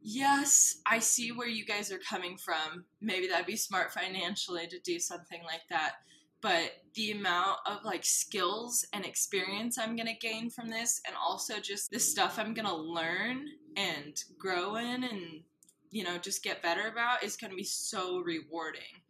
yes, 0.02 0.80
I 0.86 0.98
see 1.00 1.32
where 1.32 1.48
you 1.48 1.64
guys 1.64 1.92
are 1.92 1.98
coming 1.98 2.36
from. 2.38 2.84
Maybe 3.00 3.28
that'd 3.28 3.46
be 3.46 3.56
smart 3.56 3.92
financially 3.92 4.66
to 4.68 4.78
do 4.80 4.98
something 4.98 5.42
like 5.44 5.62
that. 5.70 5.94
But 6.40 6.70
the 6.94 7.10
amount 7.12 7.58
of 7.66 7.84
like 7.84 8.04
skills 8.04 8.86
and 8.92 9.04
experience 9.04 9.78
I'm 9.78 9.96
gonna 9.96 10.14
gain 10.20 10.50
from 10.50 10.70
this, 10.70 11.00
and 11.06 11.16
also 11.16 11.58
just 11.60 11.90
the 11.90 11.98
stuff 11.98 12.38
I'm 12.38 12.54
gonna 12.54 12.74
learn 12.76 13.46
and 13.76 14.16
grow 14.38 14.76
in 14.76 15.04
and, 15.04 15.42
you 15.90 16.04
know, 16.04 16.18
just 16.18 16.42
get 16.44 16.62
better 16.62 16.88
about 16.88 17.24
is 17.24 17.36
gonna 17.36 17.54
be 17.54 17.64
so 17.64 18.20
rewarding. 18.20 19.02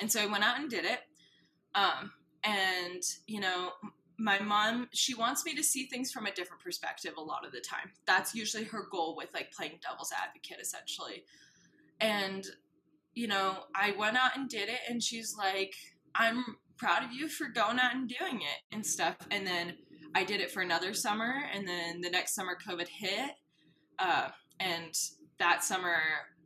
and 0.00 0.10
so 0.10 0.20
I 0.20 0.26
went 0.26 0.44
out 0.44 0.58
and 0.58 0.68
did 0.70 0.84
it. 0.84 1.00
Um, 1.74 2.12
and 2.44 3.02
you 3.26 3.40
know, 3.40 3.72
my 4.24 4.38
mom 4.38 4.88
she 4.94 5.14
wants 5.14 5.44
me 5.44 5.54
to 5.54 5.62
see 5.62 5.84
things 5.84 6.10
from 6.10 6.24
a 6.24 6.32
different 6.32 6.62
perspective 6.62 7.12
a 7.18 7.20
lot 7.20 7.44
of 7.44 7.52
the 7.52 7.60
time. 7.60 7.92
That's 8.06 8.34
usually 8.34 8.64
her 8.64 8.86
goal 8.90 9.14
with 9.16 9.28
like 9.34 9.52
playing 9.52 9.80
devil's 9.86 10.12
advocate, 10.12 10.60
essentially. 10.62 11.24
And 12.00 12.46
you 13.12 13.28
know, 13.28 13.64
I 13.76 13.94
went 13.98 14.16
out 14.16 14.34
and 14.34 14.48
did 14.48 14.70
it, 14.70 14.80
and 14.88 15.02
she's 15.02 15.36
like, 15.36 15.74
"I'm 16.14 16.42
proud 16.78 17.04
of 17.04 17.12
you 17.12 17.28
for 17.28 17.48
going 17.48 17.78
out 17.78 17.94
and 17.94 18.08
doing 18.08 18.40
it 18.40 18.74
and 18.74 18.84
stuff." 18.84 19.16
And 19.30 19.46
then 19.46 19.76
I 20.14 20.24
did 20.24 20.40
it 20.40 20.50
for 20.50 20.62
another 20.62 20.94
summer, 20.94 21.44
and 21.52 21.68
then 21.68 22.00
the 22.00 22.10
next 22.10 22.34
summer 22.34 22.56
COVID 22.66 22.88
hit, 22.88 23.32
uh, 23.98 24.28
and 24.58 24.94
that 25.38 25.62
summer 25.62 25.98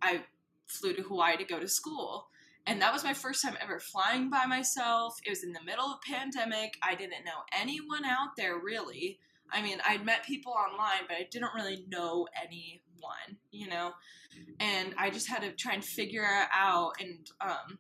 I 0.03 0.25
flew 0.67 0.95
to 0.95 1.03
Hawaii 1.03 1.37
to 1.37 1.45
go 1.45 1.61
to 1.61 1.69
school. 1.69 2.27
And 2.69 2.83
that 2.83 2.93
was 2.93 3.03
my 3.03 3.15
first 3.15 3.43
time 3.43 3.57
ever 3.63 3.81
flying 3.81 4.29
by 4.29 4.45
myself. 4.45 5.15
It 5.25 5.31
was 5.31 5.43
in 5.43 5.55
the 5.55 5.63
middle 5.65 5.87
of 5.87 6.03
pandemic. 6.03 6.75
I 6.83 6.95
didn't 6.95 7.25
know 7.25 7.41
anyone 7.59 8.05
out 8.05 8.37
there 8.37 8.59
really. 8.59 9.19
I 9.51 9.63
mean, 9.63 9.79
I'd 9.89 10.05
met 10.05 10.27
people 10.27 10.53
online, 10.53 11.07
but 11.09 11.17
I 11.17 11.27
didn't 11.31 11.55
really 11.55 11.87
know 11.89 12.29
anyone, 12.37 13.39
you 13.51 13.69
know. 13.69 13.93
And 14.61 14.95
I 14.99 15.09
just 15.09 15.29
had 15.29 15.41
to 15.41 15.53
try 15.53 15.73
and 15.73 15.83
figure 15.83 16.25
it 16.25 16.49
out. 16.53 16.93
And 17.01 17.27
um, 17.41 17.79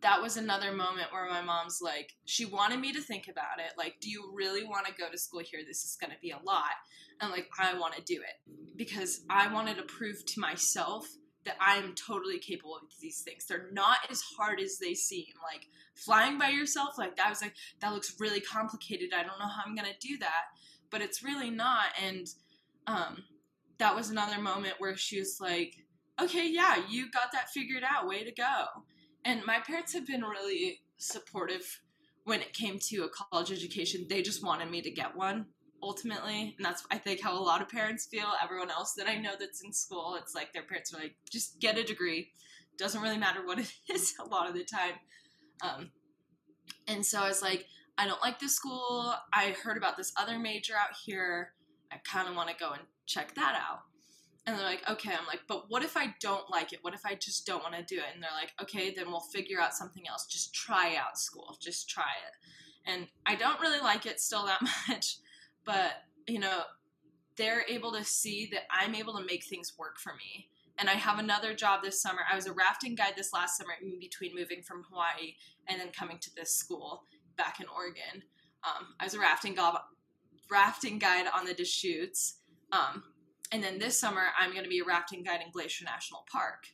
that 0.00 0.22
was 0.22 0.38
another 0.38 0.72
moment 0.72 1.12
where 1.12 1.28
my 1.28 1.42
mom's 1.42 1.80
like, 1.82 2.14
she 2.24 2.46
wanted 2.46 2.80
me 2.80 2.94
to 2.94 3.02
think 3.02 3.28
about 3.28 3.58
it. 3.58 3.74
Like, 3.76 3.96
do 4.00 4.08
you 4.08 4.32
really 4.34 4.64
want 4.64 4.86
to 4.86 4.94
go 4.94 5.10
to 5.10 5.18
school 5.18 5.42
here? 5.44 5.60
This 5.66 5.84
is 5.84 5.98
going 6.00 6.10
to 6.10 6.18
be 6.22 6.30
a 6.30 6.40
lot. 6.42 6.72
And 7.20 7.30
like, 7.30 7.50
I 7.60 7.78
want 7.78 7.94
to 7.96 8.02
do 8.02 8.14
it 8.14 8.76
because 8.76 9.20
I 9.28 9.52
wanted 9.52 9.76
to 9.76 9.82
prove 9.82 10.24
to 10.24 10.40
myself 10.40 11.06
that 11.44 11.56
I 11.60 11.76
am 11.76 11.94
totally 11.94 12.38
capable 12.38 12.76
of 12.76 12.82
these 13.00 13.20
things. 13.20 13.46
They're 13.46 13.68
not 13.72 13.98
as 14.10 14.20
hard 14.20 14.60
as 14.60 14.78
they 14.78 14.94
seem. 14.94 15.26
Like 15.42 15.66
flying 15.94 16.38
by 16.38 16.50
yourself, 16.50 16.98
like 16.98 17.16
that 17.16 17.28
was 17.28 17.42
like 17.42 17.54
that 17.80 17.92
looks 17.92 18.16
really 18.20 18.40
complicated. 18.40 19.10
I 19.14 19.22
don't 19.22 19.38
know 19.38 19.48
how 19.48 19.62
I'm 19.66 19.74
gonna 19.74 19.88
do 20.00 20.18
that, 20.18 20.44
but 20.90 21.02
it's 21.02 21.22
really 21.22 21.50
not. 21.50 21.86
And 22.02 22.28
um, 22.86 23.24
that 23.78 23.94
was 23.94 24.10
another 24.10 24.40
moment 24.40 24.74
where 24.78 24.96
she 24.96 25.18
was 25.18 25.38
like, 25.40 25.84
"Okay, 26.20 26.48
yeah, 26.48 26.76
you 26.88 27.10
got 27.10 27.32
that 27.32 27.50
figured 27.50 27.82
out. 27.82 28.06
Way 28.06 28.24
to 28.24 28.32
go." 28.32 28.64
And 29.24 29.44
my 29.44 29.60
parents 29.60 29.92
have 29.94 30.06
been 30.06 30.22
really 30.22 30.80
supportive 30.96 31.80
when 32.24 32.40
it 32.40 32.52
came 32.52 32.78
to 32.78 33.04
a 33.04 33.08
college 33.08 33.50
education. 33.50 34.06
They 34.08 34.22
just 34.22 34.44
wanted 34.44 34.70
me 34.70 34.82
to 34.82 34.90
get 34.90 35.16
one 35.16 35.46
ultimately 35.82 36.54
and 36.56 36.64
that's 36.64 36.84
i 36.90 36.96
think 36.96 37.20
how 37.20 37.36
a 37.36 37.42
lot 37.42 37.60
of 37.60 37.68
parents 37.68 38.06
feel. 38.06 38.26
Everyone 38.42 38.70
else 38.70 38.94
that 38.94 39.08
i 39.08 39.16
know 39.16 39.32
that's 39.38 39.62
in 39.62 39.72
school 39.72 40.16
it's 40.20 40.34
like 40.34 40.52
their 40.52 40.62
parents 40.62 40.94
are 40.94 40.98
like 41.00 41.16
just 41.30 41.60
get 41.60 41.78
a 41.78 41.82
degree. 41.82 42.30
Doesn't 42.78 43.02
really 43.02 43.18
matter 43.18 43.44
what 43.44 43.58
it 43.58 43.72
is 43.92 44.14
a 44.20 44.24
lot 44.24 44.48
of 44.48 44.54
the 44.54 44.64
time. 44.64 44.94
Um, 45.62 45.90
and 46.86 47.04
so 47.04 47.20
i 47.20 47.28
was 47.28 47.42
like 47.42 47.66
i 47.98 48.06
don't 48.06 48.22
like 48.22 48.38
this 48.38 48.54
school. 48.54 49.14
I 49.32 49.54
heard 49.62 49.76
about 49.76 49.96
this 49.96 50.12
other 50.16 50.38
major 50.38 50.74
out 50.74 50.96
here. 51.04 51.52
I 51.90 51.96
kind 52.04 52.28
of 52.28 52.36
want 52.36 52.48
to 52.48 52.56
go 52.58 52.72
and 52.72 52.82
check 53.06 53.34
that 53.34 53.60
out. 53.60 53.80
And 54.46 54.56
they're 54.56 54.64
like 54.64 54.88
okay. 54.88 55.12
I'm 55.12 55.26
like 55.26 55.42
but 55.48 55.64
what 55.68 55.82
if 55.82 55.96
i 55.96 56.14
don't 56.20 56.48
like 56.50 56.72
it? 56.72 56.78
What 56.82 56.94
if 56.94 57.04
i 57.04 57.14
just 57.14 57.46
don't 57.46 57.62
want 57.62 57.74
to 57.74 57.82
do 57.82 58.00
it? 58.00 58.14
And 58.14 58.22
they're 58.22 58.30
like 58.40 58.52
okay 58.62 58.94
then 58.94 59.10
we'll 59.10 59.20
figure 59.20 59.60
out 59.60 59.74
something 59.74 60.04
else. 60.08 60.26
Just 60.26 60.54
try 60.54 60.96
out 60.96 61.18
school. 61.18 61.56
Just 61.60 61.90
try 61.90 62.04
it. 62.26 62.90
And 62.90 63.08
i 63.26 63.34
don't 63.34 63.60
really 63.60 63.80
like 63.80 64.06
it 64.06 64.20
still 64.20 64.46
that 64.46 64.62
much 64.88 65.16
but 65.64 65.92
you 66.26 66.38
know 66.38 66.62
they're 67.36 67.64
able 67.68 67.92
to 67.92 68.04
see 68.04 68.48
that 68.52 68.62
i'm 68.70 68.94
able 68.94 69.14
to 69.16 69.24
make 69.24 69.44
things 69.44 69.72
work 69.78 69.98
for 69.98 70.14
me. 70.14 70.48
And 70.78 70.88
i 70.88 70.94
have 70.94 71.18
another 71.18 71.54
job 71.54 71.82
this 71.82 72.00
summer. 72.00 72.20
I 72.30 72.36
was 72.36 72.46
a 72.46 72.52
rafting 72.52 72.94
guide 72.94 73.14
this 73.16 73.32
last 73.32 73.56
summer 73.56 73.72
in 73.80 73.98
between 73.98 74.34
moving 74.34 74.62
from 74.62 74.84
hawaii 74.88 75.34
and 75.68 75.80
then 75.80 75.90
coming 75.90 76.18
to 76.18 76.34
this 76.34 76.54
school 76.54 77.04
back 77.36 77.60
in 77.60 77.66
oregon. 77.74 78.22
Um, 78.64 78.94
i 79.00 79.04
was 79.04 79.14
a 79.14 79.20
rafting, 79.20 79.54
go- 79.54 79.78
rafting 80.50 80.98
guide 80.98 81.26
on 81.34 81.44
the 81.44 81.54
deschutes. 81.54 82.38
Um, 82.70 83.02
and 83.50 83.62
then 83.62 83.78
this 83.78 83.98
summer 83.98 84.26
i'm 84.38 84.52
going 84.52 84.64
to 84.64 84.70
be 84.70 84.80
a 84.80 84.84
rafting 84.84 85.22
guide 85.22 85.40
in 85.44 85.50
glacier 85.52 85.84
national 85.84 86.24
park. 86.30 86.66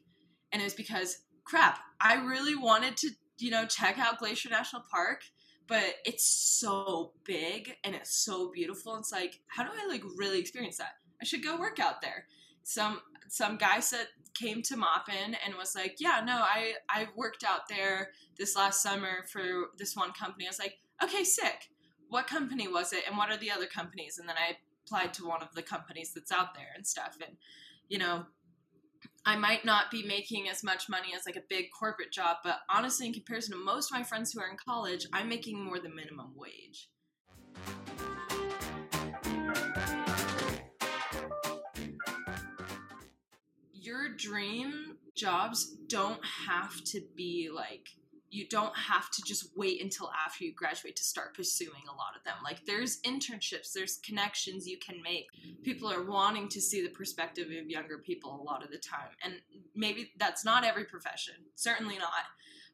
And 0.53 0.63
it 0.63 0.65
was 0.65 0.75
because 0.75 1.19
crap 1.45 1.79
i 2.01 2.15
really 2.15 2.55
wanted 2.55 2.97
to 2.99 3.11
you 3.39 3.51
know 3.51 3.65
check 3.65 3.99
out 3.99 4.19
glacier 4.19 4.51
national 4.51 4.83
park 4.91 5.23
but 5.69 5.97
it's 6.05 6.25
so 6.25 7.13
big 7.25 7.77
and 7.85 7.95
it's 7.95 8.17
so 8.17 8.51
beautiful. 8.51 8.97
It's 8.97 9.13
like, 9.13 9.41
how 9.47 9.63
do 9.63 9.71
I 9.71 9.87
like 9.87 10.03
really 10.17 10.41
experience 10.41 10.79
that? 10.79 10.97
I 11.21 11.25
should 11.25 11.45
go 11.45 11.59
work 11.59 11.79
out 11.79 12.01
there. 12.01 12.27
Some 12.65 13.01
some 13.29 13.59
guy 13.59 13.81
said 13.81 14.07
came 14.35 14.63
to 14.63 14.77
Maupin 14.77 15.37
and 15.45 15.55
was 15.57 15.75
like, 15.75 15.97
yeah, 15.99 16.23
no, 16.25 16.37
I 16.37 16.75
I 16.89 17.09
worked 17.15 17.45
out 17.45 17.69
there 17.69 18.11
this 18.39 18.57
last 18.57 18.83
summer 18.83 19.25
for 19.31 19.43
this 19.77 19.95
one 19.95 20.13
company. 20.13 20.47
I 20.47 20.51
was 20.51 20.59
like, 20.59 20.79
okay, 21.05 21.23
sick. 21.23 21.69
What 22.09 22.27
company 22.27 22.67
was 22.69 22.95
it, 22.95 23.05
and 23.07 23.19
what 23.19 23.31
are 23.31 23.37
the 23.37 23.51
other 23.51 23.67
companies? 23.67 24.19
And 24.19 24.27
then 24.27 24.37
I 24.39 24.57
applied 24.87 25.13
to 25.15 25.27
one 25.27 25.43
of 25.43 25.55
the 25.55 25.63
companies 25.63 26.13
that's 26.15 26.33
out 26.33 26.55
there 26.55 26.73
and 26.75 26.87
stuff. 26.87 27.19
And 27.25 27.37
you 27.89 27.99
know, 27.99 28.25
I 29.29 29.37
might 29.37 29.63
not 29.63 29.91
be 29.91 30.03
making 30.03 30.49
as 30.49 30.65
much 30.65 30.89
money 30.89 31.09
as 31.15 31.27
like 31.27 31.37
a 31.37 31.43
big 31.51 31.67
corporate 31.79 32.11
job, 32.11 32.39
but 32.43 32.61
honestly, 32.71 33.09
in 33.09 33.13
comparison 33.13 33.53
to 33.53 33.63
most 33.63 33.93
of 33.93 33.99
my 33.99 34.03
friends 34.03 34.33
who 34.33 34.41
are 34.41 34.49
in 34.49 34.57
college, 34.57 35.07
I'm 35.13 35.29
making 35.29 35.63
more 35.63 35.79
than 35.79 35.95
minimum 35.95 36.33
wage. 36.35 36.89
Your 43.75 44.09
dream 44.17 44.97
jobs 45.15 45.77
don't 45.89 46.25
have 46.49 46.83
to 46.85 47.03
be 47.15 47.51
like 47.55 47.87
you 48.31 48.47
don't 48.49 48.77
have 48.77 49.11
to 49.11 49.23
just 49.23 49.51
wait 49.57 49.83
until 49.83 50.11
after 50.25 50.45
you 50.45 50.53
graduate 50.53 50.97
to 50.97 51.05
start 51.05 51.35
pursuing 51.35 51.83
a 51.89 51.97
lot 51.97 52.17
of 52.17 52.25
them. 52.25 52.35
Like 52.45 52.65
there's 52.67 53.01
internships, 53.03 53.73
there's 53.73 53.99
connections 53.99 54.67
you 54.67 54.79
can 54.79 55.03
make. 55.03 55.27
People 55.63 55.91
are 55.91 56.03
wanting 56.03 56.49
to 56.51 56.61
see 56.61 56.83
the 56.83 56.91
perspective 56.91 57.47
of 57.47 57.71
younger 57.71 57.99
people 57.99 58.41
a 58.41 58.43
lot 58.43 58.65
of 58.65 58.71
the 58.71 58.79
time. 58.79 59.11
And 59.23 59.35
maybe 59.75 60.13
that's 60.19 60.45
not 60.45 60.65
every 60.65 60.85
profession, 60.85 61.35
certainly 61.55 61.99
not 61.99 62.11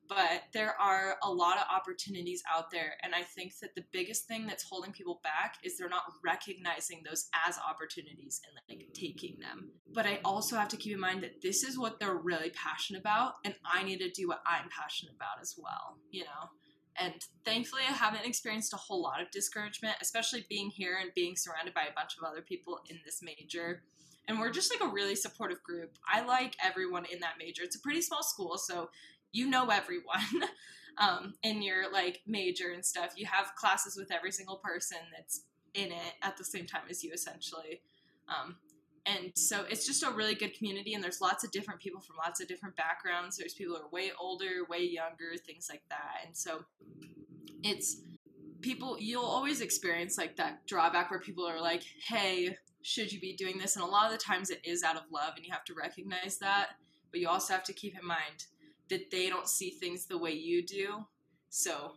but 0.08 0.42
there 0.52 0.74
are 0.80 1.16
a 1.22 1.30
lot 1.30 1.56
of 1.56 1.64
opportunities 1.74 2.42
out 2.52 2.70
there 2.70 2.94
and 3.02 3.14
i 3.14 3.22
think 3.22 3.52
that 3.60 3.74
the 3.74 3.84
biggest 3.92 4.26
thing 4.26 4.46
that's 4.46 4.64
holding 4.64 4.92
people 4.92 5.20
back 5.22 5.56
is 5.62 5.76
they're 5.76 5.88
not 5.88 6.04
recognizing 6.24 7.02
those 7.04 7.28
as 7.46 7.58
opportunities 7.58 8.40
and 8.46 8.78
like 8.78 8.86
taking 8.94 9.36
them 9.40 9.70
but 9.92 10.06
i 10.06 10.20
also 10.24 10.56
have 10.56 10.68
to 10.68 10.76
keep 10.76 10.92
in 10.92 11.00
mind 11.00 11.22
that 11.22 11.42
this 11.42 11.62
is 11.62 11.78
what 11.78 11.98
they're 11.98 12.16
really 12.16 12.50
passionate 12.50 13.00
about 13.00 13.34
and 13.44 13.54
i 13.64 13.82
need 13.82 13.98
to 13.98 14.10
do 14.10 14.28
what 14.28 14.42
i'm 14.46 14.68
passionate 14.68 15.14
about 15.14 15.40
as 15.40 15.54
well 15.58 15.98
you 16.10 16.22
know 16.22 16.48
and 16.96 17.14
thankfully 17.44 17.82
i 17.88 17.92
haven't 17.92 18.26
experienced 18.26 18.72
a 18.72 18.78
whole 18.78 19.02
lot 19.02 19.20
of 19.20 19.30
discouragement 19.30 19.96
especially 20.00 20.44
being 20.48 20.70
here 20.70 20.98
and 21.00 21.10
being 21.14 21.34
surrounded 21.36 21.74
by 21.74 21.82
a 21.82 21.94
bunch 21.94 22.16
of 22.18 22.24
other 22.24 22.42
people 22.42 22.80
in 22.88 22.98
this 23.04 23.20
major 23.22 23.82
and 24.26 24.38
we're 24.38 24.50
just 24.50 24.72
like 24.72 24.86
a 24.88 24.92
really 24.92 25.16
supportive 25.16 25.62
group. 25.62 25.98
I 26.10 26.24
like 26.24 26.56
everyone 26.64 27.04
in 27.12 27.20
that 27.20 27.34
major. 27.38 27.62
It's 27.62 27.76
a 27.76 27.80
pretty 27.80 28.00
small 28.00 28.22
school, 28.22 28.56
so 28.56 28.88
you 29.34 29.50
know 29.50 29.68
everyone 29.68 30.48
um, 30.98 31.34
in 31.42 31.60
your 31.60 31.92
like 31.92 32.22
major 32.26 32.70
and 32.72 32.84
stuff. 32.84 33.12
You 33.16 33.26
have 33.26 33.54
classes 33.56 33.96
with 33.96 34.10
every 34.12 34.32
single 34.32 34.56
person 34.56 34.98
that's 35.14 35.42
in 35.74 35.90
it 35.90 36.14
at 36.22 36.36
the 36.36 36.44
same 36.44 36.66
time 36.66 36.84
as 36.88 37.02
you, 37.02 37.12
essentially. 37.12 37.82
Um, 38.28 38.56
and 39.06 39.32
so 39.34 39.64
it's 39.68 39.86
just 39.86 40.02
a 40.02 40.10
really 40.10 40.34
good 40.34 40.56
community, 40.56 40.94
and 40.94 41.04
there's 41.04 41.20
lots 41.20 41.44
of 41.44 41.50
different 41.50 41.80
people 41.80 42.00
from 42.00 42.16
lots 42.16 42.40
of 42.40 42.48
different 42.48 42.76
backgrounds. 42.76 43.36
There's 43.36 43.52
people 43.52 43.76
who 43.76 43.82
are 43.82 43.90
way 43.90 44.12
older, 44.18 44.64
way 44.70 44.82
younger, 44.82 45.36
things 45.44 45.66
like 45.68 45.82
that. 45.90 46.24
And 46.24 46.34
so 46.34 46.64
it's 47.62 48.00
people, 48.62 48.96
you'll 48.98 49.24
always 49.24 49.60
experience 49.60 50.16
like 50.16 50.36
that 50.36 50.66
drawback 50.66 51.10
where 51.10 51.20
people 51.20 51.46
are 51.46 51.60
like, 51.60 51.82
hey, 52.08 52.56
should 52.80 53.12
you 53.12 53.20
be 53.20 53.34
doing 53.34 53.58
this? 53.58 53.76
And 53.76 53.84
a 53.84 53.88
lot 53.88 54.06
of 54.06 54.12
the 54.12 54.24
times 54.24 54.48
it 54.48 54.60
is 54.64 54.82
out 54.82 54.96
of 54.96 55.02
love, 55.12 55.34
and 55.36 55.44
you 55.44 55.52
have 55.52 55.64
to 55.64 55.74
recognize 55.74 56.38
that. 56.38 56.68
But 57.10 57.20
you 57.20 57.28
also 57.28 57.52
have 57.52 57.64
to 57.64 57.72
keep 57.74 57.98
in 58.00 58.06
mind 58.06 58.46
that 58.90 59.10
they 59.10 59.28
don't 59.28 59.48
see 59.48 59.70
things 59.70 60.06
the 60.06 60.18
way 60.18 60.32
you 60.32 60.64
do. 60.64 61.04
So 61.50 61.92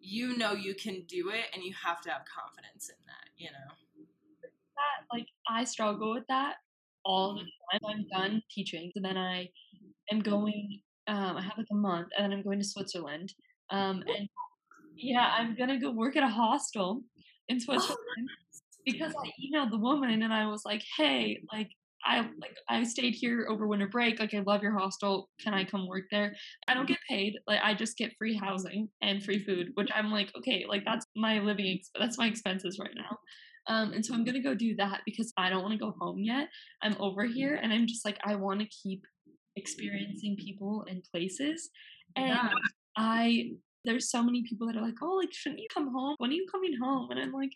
you 0.00 0.36
know 0.36 0.52
you 0.52 0.74
can 0.74 1.02
do 1.06 1.30
it 1.30 1.46
and 1.54 1.62
you 1.62 1.72
have 1.84 2.00
to 2.02 2.10
have 2.10 2.22
confidence 2.24 2.88
in 2.88 2.96
that, 3.06 3.30
you 3.36 3.50
know. 3.50 4.08
That 4.42 5.16
like 5.16 5.26
I 5.48 5.64
struggle 5.64 6.12
with 6.12 6.24
that 6.28 6.56
all 7.04 7.34
the 7.34 7.40
time. 7.40 7.80
I'm 7.86 8.06
done 8.08 8.42
teaching 8.50 8.90
and 8.96 9.04
then 9.04 9.16
I 9.16 9.48
am 10.10 10.20
going 10.20 10.80
um 11.08 11.36
I 11.36 11.42
have 11.42 11.56
like 11.56 11.66
a 11.70 11.76
month 11.76 12.08
and 12.16 12.24
then 12.24 12.38
I'm 12.38 12.44
going 12.44 12.58
to 12.58 12.64
Switzerland. 12.64 13.32
Um 13.70 14.02
and 14.06 14.28
yeah, 14.96 15.30
I'm 15.38 15.54
gonna 15.56 15.80
go 15.80 15.90
work 15.90 16.16
at 16.16 16.22
a 16.22 16.28
hostel 16.28 17.02
in 17.48 17.60
Switzerland 17.60 17.98
because 18.84 19.12
I 19.14 19.30
emailed 19.40 19.70
the 19.70 19.78
woman 19.78 20.22
and 20.22 20.32
I 20.32 20.46
was 20.46 20.64
like, 20.64 20.82
hey, 20.96 21.40
like 21.52 21.70
I 22.04 22.20
like 22.40 22.56
I 22.68 22.82
stayed 22.84 23.14
here 23.14 23.46
over 23.48 23.66
winter 23.66 23.88
break. 23.88 24.20
Like 24.20 24.34
I 24.34 24.40
love 24.40 24.62
your 24.62 24.76
hostel. 24.78 25.28
Can 25.40 25.54
I 25.54 25.64
come 25.64 25.86
work 25.86 26.04
there? 26.10 26.34
I 26.68 26.74
don't 26.74 26.88
get 26.88 26.98
paid. 27.08 27.34
Like 27.46 27.60
I 27.62 27.74
just 27.74 27.96
get 27.96 28.12
free 28.18 28.36
housing 28.36 28.88
and 29.00 29.22
free 29.22 29.44
food, 29.44 29.68
which 29.74 29.88
I'm 29.94 30.10
like, 30.10 30.32
okay, 30.36 30.64
like 30.68 30.84
that's 30.84 31.06
my 31.16 31.38
living. 31.38 31.80
That's 31.98 32.18
my 32.18 32.26
expenses 32.26 32.78
right 32.80 32.94
now. 32.94 33.18
Um, 33.68 33.92
and 33.92 34.04
so 34.04 34.14
I'm 34.14 34.24
gonna 34.24 34.42
go 34.42 34.54
do 34.54 34.74
that 34.76 35.02
because 35.06 35.32
I 35.36 35.48
don't 35.48 35.62
want 35.62 35.72
to 35.72 35.78
go 35.78 35.94
home 36.00 36.18
yet. 36.18 36.48
I'm 36.82 36.96
over 36.98 37.24
here, 37.24 37.54
and 37.62 37.72
I'm 37.72 37.86
just 37.86 38.04
like 38.04 38.18
I 38.24 38.34
want 38.34 38.60
to 38.60 38.66
keep 38.66 39.04
experiencing 39.56 40.36
people 40.36 40.84
and 40.88 41.04
places. 41.12 41.70
And 42.16 42.28
Yeah. 42.28 42.50
I 42.96 43.52
there's 43.84 44.10
so 44.10 44.22
many 44.22 44.42
people 44.48 44.66
that 44.66 44.76
are 44.76 44.82
like, 44.82 45.02
oh, 45.02 45.16
like 45.16 45.32
shouldn't 45.32 45.60
you 45.60 45.68
come 45.72 45.92
home? 45.92 46.14
When 46.18 46.30
are 46.30 46.34
you 46.34 46.46
coming 46.50 46.76
home? 46.80 47.10
And 47.10 47.18
I'm 47.18 47.32
like, 47.32 47.52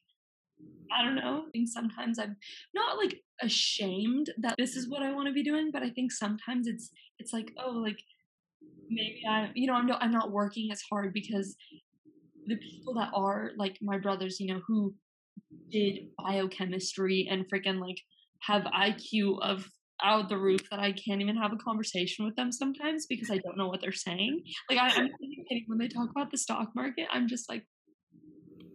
I 0.92 1.02
don't 1.02 1.16
know. 1.16 1.44
I 1.46 1.50
think 1.50 1.68
sometimes 1.68 2.18
I'm 2.18 2.36
not 2.74 2.96
like 2.96 3.20
ashamed 3.40 4.30
that 4.38 4.54
this 4.58 4.76
is 4.76 4.88
what 4.88 5.02
I 5.02 5.12
want 5.12 5.28
to 5.28 5.34
be 5.34 5.42
doing, 5.42 5.70
but 5.72 5.82
I 5.82 5.90
think 5.90 6.12
sometimes 6.12 6.66
it's 6.66 6.90
it's 7.18 7.32
like, 7.32 7.52
oh, 7.62 7.70
like 7.70 7.98
maybe 8.88 9.22
I, 9.28 9.50
you 9.54 9.66
know, 9.66 9.74
I'm 9.74 9.86
not 9.86 10.02
I'm 10.02 10.12
not 10.12 10.30
working 10.30 10.70
as 10.72 10.80
hard 10.90 11.12
because 11.12 11.56
the 12.46 12.56
people 12.56 12.94
that 12.94 13.10
are 13.14 13.50
like 13.56 13.78
my 13.82 13.98
brothers, 13.98 14.38
you 14.40 14.52
know, 14.52 14.60
who 14.66 14.94
did 15.70 16.08
biochemistry 16.18 17.28
and 17.30 17.44
freaking 17.50 17.80
like 17.80 18.00
have 18.40 18.62
IQ 18.62 19.40
of 19.42 19.68
out 20.04 20.28
the 20.28 20.36
roof 20.36 20.60
that 20.70 20.78
I 20.78 20.92
can't 20.92 21.22
even 21.22 21.36
have 21.36 21.52
a 21.52 21.56
conversation 21.56 22.26
with 22.26 22.36
them 22.36 22.52
sometimes 22.52 23.06
because 23.06 23.30
I 23.30 23.38
don't 23.38 23.56
know 23.56 23.68
what 23.68 23.80
they're 23.80 23.92
saying. 23.92 24.42
Like 24.68 24.78
I, 24.78 24.88
I'm 24.88 25.04
not 25.06 25.20
kidding 25.48 25.64
when 25.66 25.78
they 25.78 25.88
talk 25.88 26.10
about 26.10 26.30
the 26.30 26.38
stock 26.38 26.70
market, 26.74 27.06
I'm 27.10 27.28
just 27.28 27.48
like, 27.48 27.64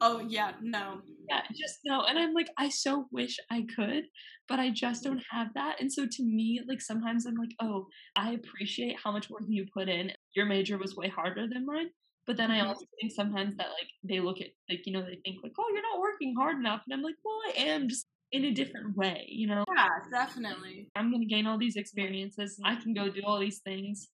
Oh 0.04 0.20
yeah, 0.28 0.54
no. 0.62 1.02
Yeah, 1.32 1.42
just 1.60 1.80
no. 1.86 2.04
And 2.04 2.20
I'm 2.20 2.34
like, 2.34 2.50
I 2.58 2.70
so 2.70 3.08
wish 3.12 3.38
I 3.50 3.66
could, 3.76 4.04
but 4.48 4.60
I 4.60 4.70
just 4.70 5.04
don't 5.04 5.24
have 5.30 5.48
that. 5.56 5.80
And 5.80 5.92
so 5.92 6.06
to 6.06 6.24
me, 6.24 6.62
like 6.68 6.82
sometimes 6.82 7.26
I'm 7.26 7.36
like, 7.36 7.56
oh, 7.62 7.88
I 8.16 8.34
appreciate 8.34 8.98
how 9.04 9.12
much 9.12 9.30
work 9.30 9.44
you 9.48 9.66
put 9.74 9.90
in. 9.90 10.12
Your 10.36 10.46
major 10.46 10.78
was 10.78 10.96
way 10.96 11.08
harder 11.10 11.48
than 11.48 11.66
mine. 11.66 11.90
But 12.28 12.38
then 12.38 12.52
I 12.52 12.60
Mhm. 12.60 12.68
also 12.68 12.86
think 13.00 13.14
sometimes 13.14 13.56
that 13.58 13.70
like 13.70 13.90
they 14.04 14.20
look 14.20 14.42
at 14.42 14.50
like, 14.70 14.86
you 14.86 14.94
know, 14.94 15.02
they 15.02 15.20
think 15.26 15.38
like, 15.44 15.54
oh, 15.60 15.66
you're 15.74 15.82
not 15.82 16.00
working 16.00 16.36
hard 16.38 16.58
enough. 16.58 16.82
And 16.86 16.94
I'm 16.94 17.02
like, 17.04 17.16
well, 17.24 17.40
I 17.48 17.62
am 17.70 17.90
just 17.90 18.08
in 18.32 18.46
a 18.46 18.52
different 18.52 18.96
way, 18.98 19.26
you 19.30 19.48
know? 19.48 19.64
Yeah, 19.68 19.90
definitely. 20.12 20.92
I'm 20.96 21.12
gonna 21.12 21.26
gain 21.26 21.48
all 21.48 21.58
these 21.58 21.76
experiences. 21.78 22.60
I 22.64 22.76
can 22.76 22.94
go 22.94 23.10
do 23.10 23.22
all 23.26 23.40
these 23.40 23.60
things. 23.60 24.10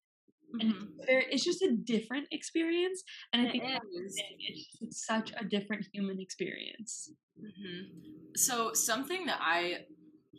And 0.59 0.73
Mhm. 0.73 0.89
it's, 1.07 1.27
it's 1.31 1.43
just 1.43 1.61
a 1.61 1.75
different 1.75 2.27
experience. 2.31 3.03
And 3.33 3.47
I 3.47 3.51
think 3.51 3.63
that's 3.63 3.85
the 3.93 4.09
thing, 4.09 4.37
it's, 4.81 5.05
such 5.05 5.31
a 5.37 5.45
different 5.45 5.87
human 5.93 6.19
experience. 6.19 7.11
hmm 7.39 7.83
So 8.35 8.73
something 8.73 9.25
that 9.25 9.39
I 9.41 9.85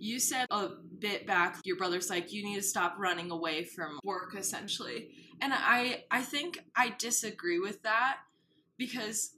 you 0.00 0.20
said 0.20 0.46
a 0.50 0.68
bit 1.00 1.26
back, 1.26 1.60
your 1.64 1.76
brother's 1.76 2.08
like 2.08 2.32
you 2.32 2.44
need 2.44 2.54
to 2.56 2.62
stop 2.62 2.94
running 2.98 3.30
away 3.32 3.64
from 3.64 3.98
work 4.04 4.34
essentially. 4.36 5.10
And 5.40 5.52
I 5.54 6.04
I 6.10 6.22
think 6.22 6.60
I 6.76 6.94
disagree 6.98 7.58
with 7.58 7.82
that 7.82 8.18
because 8.76 9.34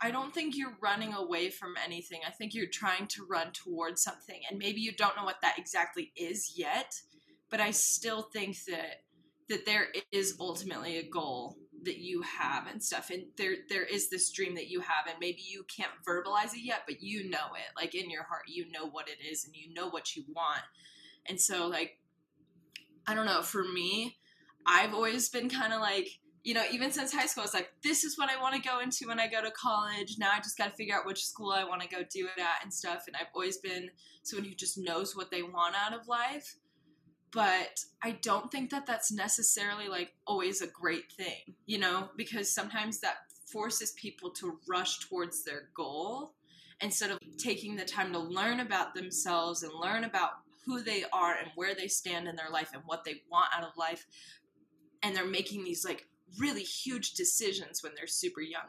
I 0.00 0.10
don't 0.10 0.34
think 0.34 0.56
you're 0.56 0.76
running 0.82 1.14
away 1.14 1.48
from 1.50 1.74
anything. 1.82 2.20
I 2.26 2.30
think 2.30 2.54
you're 2.54 2.66
trying 2.70 3.06
to 3.08 3.26
run 3.28 3.52
towards 3.52 4.02
something 4.02 4.40
and 4.50 4.58
maybe 4.58 4.80
you 4.80 4.92
don't 4.92 5.16
know 5.16 5.24
what 5.24 5.40
that 5.42 5.58
exactly 5.58 6.12
is 6.16 6.54
yet, 6.56 6.92
but 7.50 7.60
I 7.60 7.70
still 7.70 8.22
think 8.32 8.56
that 8.68 9.04
that 9.48 9.66
there 9.66 9.88
is 10.12 10.36
ultimately 10.40 10.98
a 10.98 11.08
goal 11.08 11.56
that 11.86 11.98
you 11.98 12.20
have 12.22 12.66
and 12.66 12.82
stuff 12.82 13.10
and 13.10 13.24
there 13.38 13.54
there 13.68 13.84
is 13.84 14.10
this 14.10 14.30
dream 14.30 14.54
that 14.56 14.68
you 14.68 14.80
have 14.80 15.06
and 15.06 15.16
maybe 15.20 15.42
you 15.46 15.64
can't 15.64 15.92
verbalize 16.06 16.52
it 16.52 16.64
yet 16.64 16.82
but 16.86 17.00
you 17.00 17.30
know 17.30 17.46
it 17.54 17.80
like 17.80 17.94
in 17.94 18.10
your 18.10 18.24
heart 18.24 18.42
you 18.48 18.70
know 18.72 18.88
what 18.88 19.08
it 19.08 19.24
is 19.24 19.44
and 19.44 19.54
you 19.54 19.72
know 19.72 19.88
what 19.88 20.14
you 20.16 20.24
want. 20.34 20.62
And 21.28 21.40
so 21.40 21.66
like 21.68 21.98
i 23.06 23.14
don't 23.14 23.26
know 23.26 23.42
for 23.42 23.62
me 23.62 24.16
i've 24.66 24.94
always 24.94 25.28
been 25.28 25.48
kind 25.48 25.72
of 25.72 25.80
like 25.80 26.08
you 26.42 26.54
know 26.54 26.64
even 26.72 26.90
since 26.90 27.12
high 27.12 27.26
school 27.26 27.44
it's 27.44 27.54
like 27.54 27.70
this 27.84 28.02
is 28.02 28.18
what 28.18 28.30
i 28.30 28.40
want 28.40 28.54
to 28.54 28.68
go 28.68 28.80
into 28.80 29.06
when 29.06 29.20
i 29.20 29.28
go 29.28 29.40
to 29.42 29.50
college. 29.52 30.16
Now 30.18 30.32
i 30.32 30.38
just 30.38 30.58
got 30.58 30.70
to 30.70 30.76
figure 30.76 30.96
out 30.96 31.06
which 31.06 31.24
school 31.24 31.52
i 31.52 31.64
want 31.64 31.82
to 31.82 31.88
go 31.88 31.98
do 32.10 32.26
it 32.26 32.40
at 32.40 32.62
and 32.64 32.72
stuff. 32.72 33.04
And 33.06 33.14
i've 33.16 33.28
always 33.34 33.58
been 33.58 33.90
someone 34.22 34.48
who 34.48 34.54
just 34.54 34.76
knows 34.76 35.14
what 35.14 35.30
they 35.30 35.42
want 35.42 35.76
out 35.76 35.98
of 35.98 36.08
life 36.08 36.56
but 37.36 37.84
I 38.02 38.12
don't 38.22 38.50
think 38.50 38.70
that 38.70 38.86
that's 38.86 39.12
necessarily 39.12 39.88
like 39.88 40.14
always 40.26 40.62
a 40.62 40.66
great 40.66 41.12
thing, 41.12 41.54
you 41.66 41.76
know, 41.76 42.08
because 42.16 42.50
sometimes 42.50 42.98
that 43.00 43.16
forces 43.52 43.92
people 43.92 44.30
to 44.30 44.58
rush 44.66 45.00
towards 45.00 45.44
their 45.44 45.68
goal 45.74 46.32
instead 46.80 47.10
of 47.10 47.18
taking 47.36 47.76
the 47.76 47.84
time 47.84 48.10
to 48.14 48.18
learn 48.18 48.60
about 48.60 48.94
themselves 48.94 49.62
and 49.62 49.72
learn 49.74 50.04
about 50.04 50.30
who 50.64 50.82
they 50.82 51.04
are 51.12 51.34
and 51.34 51.50
where 51.56 51.74
they 51.74 51.88
stand 51.88 52.26
in 52.26 52.36
their 52.36 52.48
life 52.48 52.70
and 52.72 52.82
what 52.86 53.04
they 53.04 53.20
want 53.30 53.50
out 53.54 53.64
of 53.64 53.76
life. 53.76 54.06
And 55.02 55.14
they're 55.14 55.26
making 55.26 55.62
these 55.62 55.84
like 55.84 56.08
really 56.38 56.62
huge 56.62 57.12
decisions 57.12 57.82
when 57.82 57.92
they're 57.96 58.06
super 58.06 58.40
young. 58.40 58.64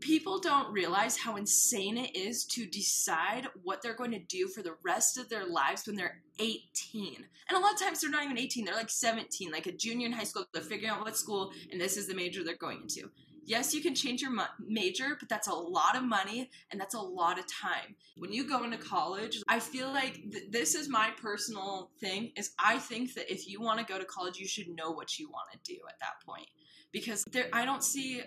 People 0.00 0.38
don't 0.38 0.72
realize 0.72 1.16
how 1.16 1.36
insane 1.36 1.96
it 1.96 2.14
is 2.14 2.44
to 2.46 2.66
decide 2.66 3.48
what 3.62 3.82
they're 3.82 3.96
going 3.96 4.10
to 4.12 4.18
do 4.18 4.48
for 4.48 4.62
the 4.62 4.76
rest 4.84 5.16
of 5.16 5.28
their 5.28 5.46
lives 5.46 5.86
when 5.86 5.96
they're 5.96 6.20
18. 6.38 7.24
And 7.48 7.58
a 7.58 7.60
lot 7.60 7.72
of 7.72 7.80
times 7.80 8.00
they're 8.00 8.10
not 8.10 8.24
even 8.24 8.38
18, 8.38 8.64
they're 8.64 8.74
like 8.74 8.90
17, 8.90 9.50
like 9.50 9.66
a 9.66 9.72
junior 9.72 10.06
in 10.06 10.12
high 10.12 10.24
school. 10.24 10.44
They're 10.52 10.62
figuring 10.62 10.92
out 10.92 11.00
what 11.00 11.16
school 11.16 11.52
and 11.72 11.80
this 11.80 11.96
is 11.96 12.06
the 12.06 12.14
major 12.14 12.44
they're 12.44 12.56
going 12.56 12.82
into. 12.82 13.10
Yes, 13.46 13.72
you 13.72 13.80
can 13.80 13.94
change 13.94 14.22
your 14.22 14.32
major, 14.58 15.16
but 15.20 15.28
that's 15.28 15.46
a 15.46 15.54
lot 15.54 15.96
of 15.96 16.02
money 16.02 16.50
and 16.70 16.80
that's 16.80 16.94
a 16.94 17.00
lot 17.00 17.38
of 17.38 17.46
time. 17.46 17.94
When 18.18 18.32
you 18.32 18.48
go 18.48 18.64
into 18.64 18.76
college, 18.76 19.40
I 19.46 19.60
feel 19.60 19.92
like 19.92 20.14
th- 20.32 20.50
this 20.50 20.74
is 20.74 20.88
my 20.88 21.10
personal 21.22 21.92
thing 22.00 22.32
is 22.36 22.50
I 22.58 22.78
think 22.78 23.14
that 23.14 23.32
if 23.32 23.48
you 23.48 23.60
want 23.60 23.78
to 23.78 23.86
go 23.86 24.00
to 24.00 24.04
college, 24.04 24.36
you 24.36 24.48
should 24.48 24.68
know 24.68 24.90
what 24.90 25.16
you 25.16 25.30
want 25.30 25.48
to 25.52 25.58
do 25.72 25.78
at 25.88 25.94
that 26.00 26.26
point. 26.26 26.48
Because 26.90 27.24
there 27.30 27.48
I 27.52 27.64
don't 27.64 27.84
see 27.84 28.22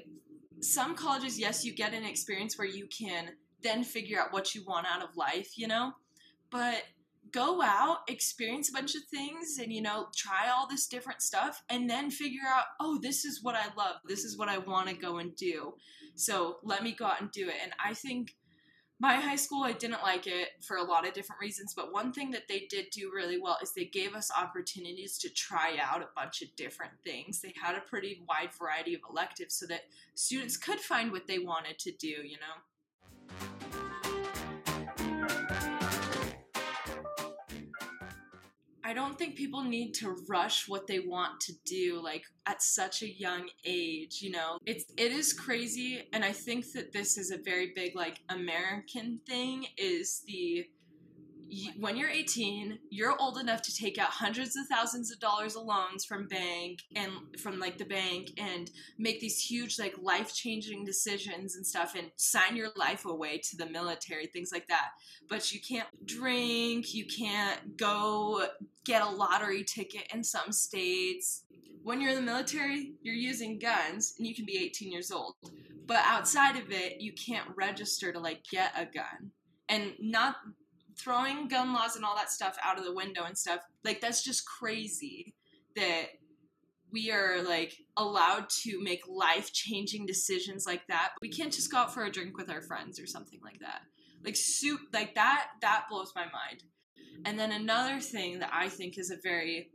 some 0.62 0.96
colleges, 0.96 1.38
yes, 1.38 1.66
you 1.66 1.74
get 1.74 1.94
an 1.94 2.06
experience 2.06 2.58
where 2.58 2.68
you 2.68 2.88
can 2.88 3.32
then 3.62 3.84
figure 3.84 4.22
out 4.22 4.32
what 4.32 4.56
you 4.56 4.64
want 4.66 4.88
out 4.88 5.04
of 5.04 5.18
life, 5.18 5.58
you 5.58 5.68
know? 5.68 5.92
But 6.50 6.84
go 7.32 7.62
out, 7.62 8.00
experience 8.08 8.70
a 8.70 8.74
bunch 8.74 8.96
of 8.96 9.04
things, 9.12 9.58
and, 9.62 9.72
you 9.72 9.82
know, 9.82 10.08
try 10.16 10.50
all 10.50 10.68
this 10.68 10.88
different 10.88 11.22
stuff, 11.22 11.64
and 11.70 11.90
then 11.90 12.12
figure 12.12 12.48
out, 12.48 12.66
oh, 12.80 13.00
this 13.02 13.26
is 13.26 13.44
what 13.44 13.56
I 13.56 13.66
love. 13.78 13.98
This 14.06 14.24
is 14.24 14.38
what 14.38 14.50
I 14.50 14.58
want 14.58 14.90
to 14.90 14.96
go 14.96 15.18
and 15.18 15.36
do. 15.36 15.74
So 16.16 16.58
let 16.64 16.84
me 16.84 16.92
go 16.92 17.06
out 17.06 17.22
and 17.22 17.32
do 17.32 17.48
it. 17.48 17.56
And 17.64 17.72
I 17.84 17.94
think 17.94 18.36
my 19.02 19.16
high 19.16 19.38
school, 19.38 19.64
I 19.64 19.72
didn't 19.72 20.02
like 20.04 20.28
it 20.28 20.50
for 20.62 20.76
a 20.76 20.84
lot 20.84 21.08
of 21.08 21.14
different 21.14 21.40
reasons, 21.42 21.74
but 21.74 21.94
one 21.94 22.12
thing 22.12 22.32
that 22.32 22.50
they 22.50 22.68
did 22.70 22.88
do 22.92 23.12
really 23.16 23.40
well 23.40 23.58
is 23.64 23.72
they 23.72 23.86
gave 23.86 24.14
us 24.14 24.30
opportunities 24.38 25.18
to 25.20 25.30
try 25.30 25.78
out 25.82 26.02
a 26.02 26.10
bunch 26.18 26.42
of 26.42 26.54
different 26.58 26.92
things. 27.06 27.40
They 27.40 27.54
had 27.62 27.76
a 27.76 27.82
pretty 27.82 28.22
wide 28.28 28.50
variety 28.60 28.96
of 28.96 29.02
electives 29.10 29.56
so 29.56 29.68
that 29.68 29.84
students 30.16 30.58
could 30.58 30.82
find 30.82 31.14
what 31.14 31.28
they 31.28 31.40
wanted 31.40 31.80
to 31.80 31.92
do, 31.94 32.08
you 32.08 32.38
know? 32.38 33.59
I 38.90 38.94
don't 38.94 39.20
think 39.20 39.36
people 39.36 39.64
need 39.64 39.94
to 39.96 40.16
rush 40.28 40.68
what 40.68 40.88
they 40.88 40.98
want 40.98 41.40
to 41.42 41.54
do 41.64 42.02
like 42.02 42.24
at 42.48 42.64
such 42.64 43.04
a 43.04 43.08
young 43.08 43.48
age, 43.64 44.20
you 44.20 44.32
know. 44.32 44.58
It's 44.66 44.86
it 44.98 45.12
is 45.12 45.32
crazy 45.32 46.08
and 46.12 46.26
I 46.26 46.32
think 46.32 46.72
that 46.72 46.92
this 46.92 47.16
is 47.16 47.30
a 47.30 47.38
very 47.38 47.72
big 47.76 47.96
like 47.96 48.18
American 48.30 49.20
thing 49.28 49.68
is 49.78 50.24
the 50.26 50.66
y- 51.50 51.74
when 51.80 51.98
you're 51.98 52.10
18, 52.10 52.80
you're 52.90 53.16
old 53.20 53.38
enough 53.38 53.62
to 53.64 53.76
take 53.76 53.98
out 53.98 54.10
hundreds 54.10 54.56
of 54.56 54.68
thousands 54.68 55.12
of 55.12 55.20
dollars 55.20 55.56
of 55.56 55.64
loans 55.64 56.06
from 56.06 56.28
bank 56.28 56.80
and 56.96 57.12
from 57.40 57.60
like 57.60 57.78
the 57.78 57.86
bank 57.86 58.30
and 58.38 58.72
make 58.98 59.20
these 59.20 59.40
huge 59.40 59.80
like 59.80 59.96
life-changing 60.02 60.86
decisions 60.86 61.56
and 61.56 61.66
stuff 61.66 61.96
and 61.98 62.12
sign 62.18 62.56
your 62.56 62.70
life 62.76 63.06
away 63.06 63.40
to 63.40 63.58
the 63.58 63.66
military, 63.66 64.28
things 64.28 64.52
like 64.52 64.68
that. 64.68 64.90
But 65.28 65.54
you 65.54 65.60
can't 65.60 65.88
drink, 66.06 66.94
you 66.94 67.06
can't 67.06 67.78
go 67.78 68.48
get 68.86 69.02
a 69.02 69.10
lottery 69.10 69.64
ticket 69.64 70.08
in 70.14 70.24
some 70.24 70.52
states. 70.52 71.44
When 71.84 72.02
you're 72.02 72.12
in 72.12 72.18
the 72.18 72.22
military, 72.22 72.94
you're 73.02 73.16
using 73.16 73.58
guns 73.58 74.16
and 74.18 74.28
you 74.28 74.36
can 74.36 74.46
be 74.46 74.58
18 74.58 74.92
years 74.92 75.12
old. 75.12 75.36
But 75.86 76.02
outside 76.06 76.58
of 76.58 76.72
it, 76.72 77.02
you 77.02 77.14
can't 77.14 77.48
register 77.56 78.12
to 78.12 78.20
like 78.20 78.44
get 78.52 78.72
a 78.78 78.86
gun. 78.86 79.32
And 79.70 79.94
not 80.00 80.36
throwing 81.00 81.48
gun 81.48 81.74
laws 81.74 81.96
and 81.96 82.04
all 82.04 82.16
that 82.16 82.32
stuff 82.32 82.58
out 82.64 82.78
of 82.78 82.86
the 82.86 82.94
window 82.94 83.24
and 83.24 83.38
stuff 83.38 83.62
like 83.84 84.02
that's 84.02 84.24
just 84.24 84.46
crazy 84.46 85.34
that 85.76 86.08
we 86.92 87.12
are 87.12 87.42
like 87.44 87.78
allowed 87.98 88.50
to 88.50 88.82
make 88.82 89.02
life 89.08 89.54
changing 89.54 90.06
decisions 90.06 90.66
like 90.66 90.88
that. 90.88 91.12
But 91.16 91.22
we 91.22 91.30
can't 91.30 91.54
just 91.54 91.72
go 91.72 91.78
out 91.78 91.94
for 91.94 92.04
a 92.06 92.12
drink 92.12 92.36
with 92.38 92.50
our 92.50 92.62
friends 92.62 93.00
or 93.00 93.06
something 93.06 93.40
like 93.44 93.60
that. 93.60 93.82
Like 94.26 94.36
soup 94.36 94.82
like 94.92 95.16
that 95.16 95.48
that 95.62 95.86
blows 95.90 96.14
my 96.16 96.24
mind. 96.24 96.64
And 97.26 97.38
then 97.38 97.52
another 97.52 98.00
thing 98.00 98.40
that 98.40 98.50
i 98.54 98.70
think 98.70 98.98
is 98.98 99.12
a 99.12 99.18
very 99.22 99.72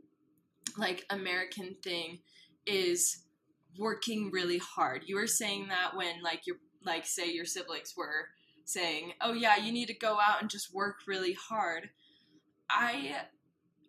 like 0.77 1.05
american 1.09 1.75
thing 1.83 2.19
is 2.65 3.25
working 3.77 4.31
really 4.31 4.57
hard. 4.57 5.03
You 5.05 5.15
were 5.15 5.27
saying 5.27 5.67
that 5.67 5.95
when 5.95 6.21
like 6.23 6.47
your 6.47 6.57
like 6.83 7.05
say 7.05 7.31
your 7.31 7.45
siblings 7.45 7.93
were 7.95 8.29
saying, 8.65 9.13
"Oh 9.21 9.33
yeah, 9.33 9.57
you 9.57 9.71
need 9.71 9.87
to 9.87 9.93
go 9.93 10.19
out 10.19 10.41
and 10.41 10.49
just 10.49 10.73
work 10.73 11.07
really 11.07 11.33
hard." 11.33 11.89
I 12.69 13.27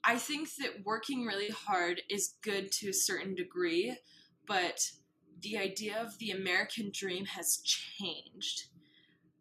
I 0.04 0.18
think 0.18 0.54
that 0.56 0.84
working 0.84 1.24
really 1.24 1.48
hard 1.48 2.02
is 2.08 2.34
good 2.42 2.70
to 2.72 2.90
a 2.90 2.94
certain 2.94 3.34
degree, 3.34 3.96
but 4.46 4.92
the 5.40 5.58
idea 5.58 6.00
of 6.00 6.18
the 6.18 6.30
American 6.30 6.90
dream 6.92 7.26
has 7.26 7.58
changed. 7.58 8.66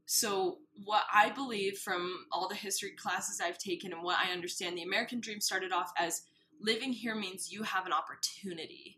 So, 0.07 0.59
what 0.83 1.03
I 1.13 1.29
believe 1.29 1.77
from 1.77 2.25
all 2.31 2.47
the 2.47 2.55
history 2.55 2.91
classes 2.91 3.41
I've 3.41 3.57
taken 3.57 3.93
and 3.93 4.03
what 4.03 4.19
I 4.19 4.31
understand, 4.31 4.77
the 4.77 4.83
American 4.83 5.19
dream 5.19 5.41
started 5.41 5.71
off 5.71 5.91
as 5.97 6.23
living 6.59 6.93
here 6.93 7.15
means 7.15 7.51
you 7.51 7.63
have 7.63 7.85
an 7.85 7.93
opportunity. 7.93 8.94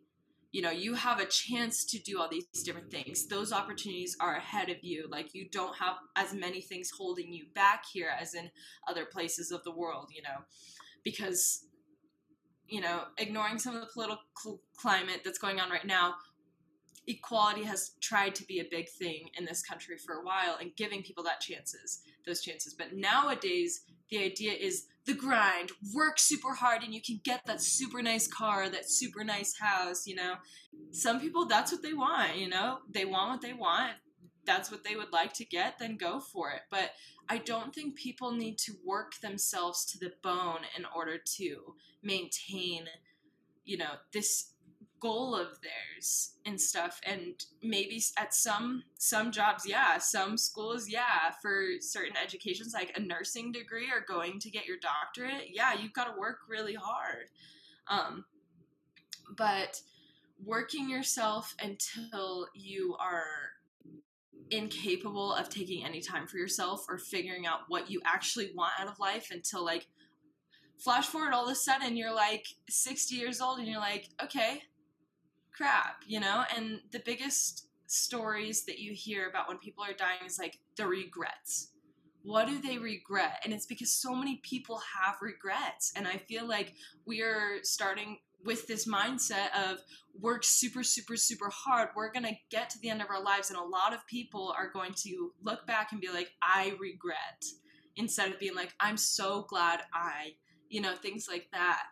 You 0.52 0.62
know 0.62 0.72
you 0.72 0.94
have 0.94 1.20
a 1.20 1.26
chance 1.26 1.86
to 1.86 2.00
do 2.00 2.20
all 2.20 2.30
these 2.30 2.46
different 2.64 2.92
things. 2.92 3.28
Those 3.28 3.52
opportunities 3.52 4.16
are 4.20 4.36
ahead 4.36 4.70
of 4.70 4.78
you. 4.82 5.08
Like 5.10 5.34
you 5.34 5.48
don't 5.50 5.76
have 5.78 5.96
as 6.16 6.34
many 6.34 6.62
things 6.62 6.90
holding 6.90 7.32
you 7.32 7.46
back 7.54 7.84
here 7.92 8.10
as 8.20 8.34
in 8.34 8.50
other 8.88 9.06
places 9.06 9.52
of 9.52 9.64
the 9.64 9.72
world 9.72 10.10
you 10.14 10.22
know 10.22 10.44
because 11.04 11.66
you 12.68 12.82
know 12.82 13.04
ignoring 13.18 13.60
some 13.60 13.76
of 13.76 13.82
the 13.82 13.88
political 13.94 14.62
climate 14.76 15.22
that's 15.24 15.40
going 15.40 15.60
on 15.60 15.70
right 15.70 15.86
now 15.86 16.16
equality 17.08 17.64
has 17.64 17.92
tried 18.02 18.36
to 18.36 18.44
be 18.46 18.60
a 18.60 18.66
big 18.70 18.90
thing 18.90 19.30
in 19.38 19.46
this 19.46 19.62
country 19.62 19.98
for 19.98 20.16
a 20.16 20.26
while 20.26 20.58
and 20.60 20.76
giving 20.76 21.02
people 21.02 21.24
that 21.24 21.40
chances 21.40 22.02
those 22.26 22.42
chances. 22.42 22.74
But 22.74 22.94
nowadays 22.94 23.84
the 24.10 24.24
idea 24.24 24.54
is 24.54 24.86
the 25.06 25.14
grind 25.14 25.72
work 25.94 26.20
super 26.20 26.54
hard 26.54 26.84
and 26.84 26.94
you 26.94 27.02
can 27.02 27.20
get 27.24 27.46
that 27.46 27.62
super 27.62 28.02
nice 28.02 28.28
car 28.28 28.70
that 28.70 28.90
super 28.90 29.24
nice 29.24 29.58
house 29.60 30.06
you 30.06 30.16
know? 30.16 30.36
Some 30.92 31.20
people 31.20 31.46
that's 31.46 31.72
what 31.72 31.82
they 31.82 31.94
want 31.94 32.38
you 32.38 32.50
know? 32.50 32.80
They 32.90 33.06
want 33.06 33.32
what 33.32 33.42
they 33.42 33.54
want. 33.54 33.94
That's 34.46 34.72
what 34.72 34.84
they 34.84 34.96
would 34.96 35.12
like 35.12 35.34
to 35.34 35.46
get 35.46 35.80
then 35.80 35.98
go 35.98 36.20
for 36.20 36.52
it. 36.52 36.62
But 36.70 36.92
i 37.30 37.38
don't 37.38 37.74
think 37.76 37.96
people 37.96 38.32
need 38.32 38.58
to 38.58 38.74
work 38.86 39.20
themselves 39.22 39.86
to 39.86 40.00
the 40.00 40.14
bone 40.24 40.62
in 40.78 40.86
order 40.96 41.18
to 41.18 41.76
maintain 42.02 42.86
you 43.66 43.78
know 43.78 43.94
this 44.14 44.54
goal 45.00 45.36
of 45.36 45.60
theirs 45.62 46.34
and 46.46 46.60
stuff. 46.60 47.00
And 47.06 47.34
maybe 47.62 48.02
at 48.18 48.34
some 48.34 48.84
some 48.98 49.32
jobs 49.32 49.68
yeah 49.68 49.98
some 49.98 50.38
schools 50.38 50.90
yeah 50.90 51.32
for 51.42 51.66
certain 51.80 52.16
educations 52.18 52.74
like 52.74 52.96
a 52.96 53.00
nursing 53.00 53.52
degree 53.52 53.88
or 53.94 54.02
going 54.08 54.40
to 54.40 54.50
get 54.50 54.66
your 54.66 54.78
doctorate 54.78 55.50
yeah 55.54 55.74
you've 55.80 55.94
got 55.94 56.14
to 56.14 56.20
work 56.20 56.40
really 56.50 56.76
hard. 56.76 57.28
Um, 57.88 58.26
but 59.36 59.82
working 60.44 60.90
yourself 60.90 61.56
until 61.62 62.48
you 62.54 62.96
are 63.00 63.24
incapable 64.52 65.34
of 65.34 65.50
taking 65.50 65.84
any 65.84 66.00
time 66.00 66.28
for 66.28 66.38
yourself 66.38 66.86
or 66.88 66.98
figuring 66.98 67.46
out 67.46 67.62
what 67.68 67.90
you 67.90 68.02
actually 68.06 68.52
want 68.56 68.72
out 68.80 68.88
of 68.88 69.00
life 69.00 69.30
until 69.32 69.64
like 69.66 69.88
flash 70.78 71.08
forward 71.08 71.34
all 71.34 71.46
of 71.46 71.52
a 71.52 71.56
sudden 71.56 71.98
you're 71.98 72.14
like 72.14 72.46
60 72.70 73.16
years 73.16 73.42
old 73.42 73.60
and 73.60 73.68
you're 73.68 73.80
like 73.80 74.10
okay 74.24 74.62
crap, 75.58 76.04
you 76.06 76.20
know? 76.20 76.44
And 76.56 76.80
the 76.92 77.02
biggest 77.04 77.68
stories 77.88 78.66
that 78.66 78.80
you 78.80 78.94
hear 78.94 79.28
about 79.28 79.48
when 79.48 79.58
people 79.58 79.84
are 79.84 79.94
dying 79.94 80.20
is 80.26 80.38
like 80.38 80.60
the 80.76 80.86
regrets. 80.86 81.72
What 82.22 82.48
do 82.48 82.62
they 82.62 82.78
regret? 82.78 83.40
And 83.44 83.54
it's 83.54 83.66
because 83.66 83.94
so 83.94 84.14
many 84.14 84.42
people 84.44 84.82
have 85.02 85.16
regrets. 85.22 85.94
And 85.96 86.08
I 86.08 86.18
feel 86.18 86.48
like 86.48 86.74
we 87.06 87.22
are 87.22 87.60
starting 87.64 88.18
with 88.44 88.68
this 88.68 88.88
mindset 88.88 89.50
of 89.56 89.80
work 90.20 90.44
super, 90.44 90.84
super, 90.84 91.16
super 91.16 91.50
hard. 91.50 91.90
We're 91.96 92.12
going 92.12 92.26
to 92.26 92.36
get 92.50 92.70
to 92.72 92.80
the 92.80 92.90
end 92.90 93.02
of 93.02 93.10
our 93.10 93.22
lives, 93.22 93.50
and 93.50 93.58
a 93.58 93.64
lot 93.64 93.94
of 93.94 94.06
people 94.08 94.54
are 94.58 94.70
going 94.70 94.94
to 95.04 95.32
look 95.42 95.66
back 95.66 95.92
and 95.92 96.02
be 96.02 96.10
like, 96.10 96.32
I 96.42 96.76
regret, 96.80 97.44
instead 97.96 98.32
of 98.32 98.40
being 98.40 98.56
like, 98.56 98.74
I'm 98.80 98.98
so 98.98 99.46
glad 99.50 99.82
I, 99.94 100.34
you 100.70 100.82
know, 100.82 100.94
things 100.96 101.28
like 101.30 101.48
that. 101.52 101.84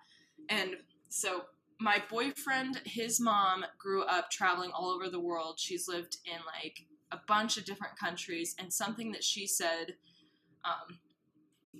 And 0.49 0.75
so 1.09 1.43
my 1.79 2.01
boyfriend, 2.09 2.81
his 2.85 3.19
mom 3.19 3.65
grew 3.77 4.03
up 4.03 4.31
traveling 4.31 4.71
all 4.73 4.89
over 4.89 5.09
the 5.09 5.19
world. 5.19 5.59
She's 5.59 5.87
lived 5.87 6.17
in 6.25 6.37
like 6.63 6.85
a 7.11 7.19
bunch 7.27 7.57
of 7.57 7.65
different 7.65 7.97
countries, 7.97 8.55
and 8.59 8.71
something 8.71 9.11
that 9.11 9.23
she 9.23 9.45
said 9.47 9.95
um, 10.63 10.99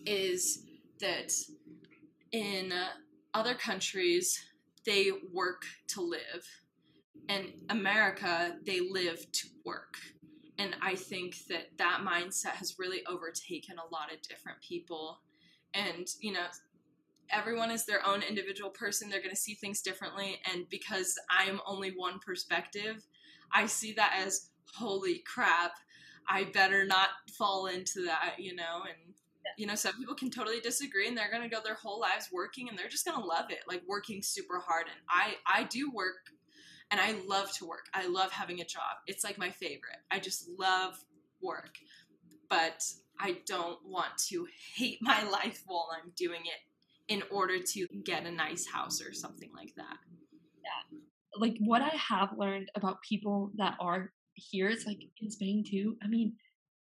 is 0.06 0.64
that 1.00 1.32
in 2.32 2.74
other 3.34 3.56
countries 3.56 4.40
they 4.86 5.12
work 5.34 5.64
to 5.88 6.02
live, 6.02 6.48
in 7.28 7.54
America 7.70 8.56
they 8.66 8.82
live 8.82 9.32
to 9.32 9.48
work. 9.66 9.96
And 10.58 10.76
I 10.82 10.96
think 10.96 11.48
that 11.50 11.78
that 11.78 12.02
mindset 12.08 12.52
has 12.52 12.80
really 12.80 13.02
overtaken 13.08 13.76
a 13.78 13.94
lot 13.94 14.14
of 14.14 14.22
different 14.22 14.62
people. 14.62 15.20
And, 15.74 16.08
you 16.22 16.32
know, 16.32 16.46
everyone 17.32 17.72
is 17.72 17.86
their 17.86 18.06
own 18.06 18.22
individual 18.22 18.70
person. 18.70 19.10
They're 19.10 19.22
going 19.22 19.30
to 19.30 19.36
see 19.36 19.56
things 19.56 19.82
differently. 19.82 20.40
And 20.52 20.68
because 20.70 21.16
I 21.30 21.46
am 21.46 21.62
only 21.66 21.92
one 21.92 22.20
perspective, 22.20 23.06
I 23.54 23.66
see 23.68 23.94
that 23.94 24.22
as 24.26 24.50
holy 24.74 25.24
crap. 25.26 25.74
I 26.28 26.46
better 26.46 26.86
not 26.86 27.10
fall 27.38 27.68
into 27.68 28.06
that, 28.06 28.36
you 28.40 28.56
know, 28.56 28.82
and 28.84 29.14
you 29.58 29.68
know, 29.68 29.76
some 29.76 29.96
people 29.96 30.16
can 30.16 30.32
totally 30.32 30.60
disagree 30.60 31.08
and 31.08 31.16
they're 31.16 31.32
going 31.32 31.48
to 31.48 31.56
go 31.56 31.62
their 31.64 31.76
whole 31.76 32.00
lives 32.00 32.30
working 32.34 32.68
and 32.68 32.78
they're 32.78 32.90
just 32.90 33.06
going 33.06 33.20
to 33.20 33.26
love 33.26 33.52
it, 33.52 33.60
like 33.68 33.84
working 33.88 34.22
super 34.22 34.60
hard. 34.60 34.88
And 34.88 34.98
I 35.08 35.36
I 35.46 35.64
do 35.64 35.92
work 35.92 36.32
and 36.92 37.00
I 37.00 37.16
love 37.28 37.52
to 37.58 37.66
work. 37.66 37.86
I 37.94 38.08
love 38.08 38.32
having 38.32 38.60
a 38.60 38.66
job. 38.66 38.98
It's 39.08 39.24
like 39.24 39.38
my 39.38 39.52
favorite. 39.52 39.98
I 40.12 40.20
just 40.20 40.50
love 40.58 40.96
work. 41.42 41.78
But 42.50 42.84
I 43.20 43.38
don't 43.46 43.80
want 43.86 44.18
to 44.30 44.48
hate 44.76 45.00
my 45.02 45.24
life 45.30 45.64
while 45.68 45.90
I'm 45.92 46.12
doing 46.16 46.42
it 46.46 46.75
in 47.08 47.24
order 47.32 47.60
to 47.60 47.88
get 48.04 48.26
a 48.26 48.32
nice 48.32 48.66
house 48.66 49.02
or 49.02 49.14
something 49.14 49.50
like 49.56 49.74
that. 49.78 49.98
Yeah. 50.64 51.00
Like 51.36 51.58
what 51.60 51.82
I 51.82 51.96
have 51.96 52.38
learned 52.38 52.70
about 52.76 53.02
people 53.02 53.52
that 53.56 53.76
are 53.80 54.12
here, 54.34 54.70
it's 54.70 54.86
like 54.86 55.02
in 55.22 55.30
Spain 55.30 55.64
too. 55.68 55.98
I 56.04 56.08
mean, 56.08 56.34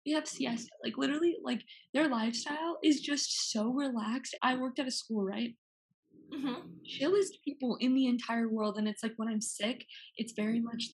we 0.04 0.12
have 0.12 0.26
siesta. 0.26 0.70
Like 0.84 0.96
literally, 0.96 1.36
like 1.42 1.62
their 1.92 2.08
lifestyle 2.08 2.78
is 2.82 3.00
just 3.00 3.50
so 3.50 3.70
relaxed. 3.70 4.36
I 4.42 4.56
worked 4.56 4.78
at 4.78 4.86
a 4.86 4.90
school, 4.90 5.24
right? 5.24 5.54
Mm-hmm. 6.32 6.54
Chillest 6.84 7.38
people 7.44 7.76
in 7.80 7.94
the 7.94 8.06
entire 8.06 8.48
world, 8.48 8.78
and 8.78 8.88
it's 8.88 9.02
like 9.02 9.14
when 9.16 9.28
I'm 9.28 9.40
sick, 9.40 9.84
it's 10.16 10.32
very 10.32 10.60
much 10.60 10.90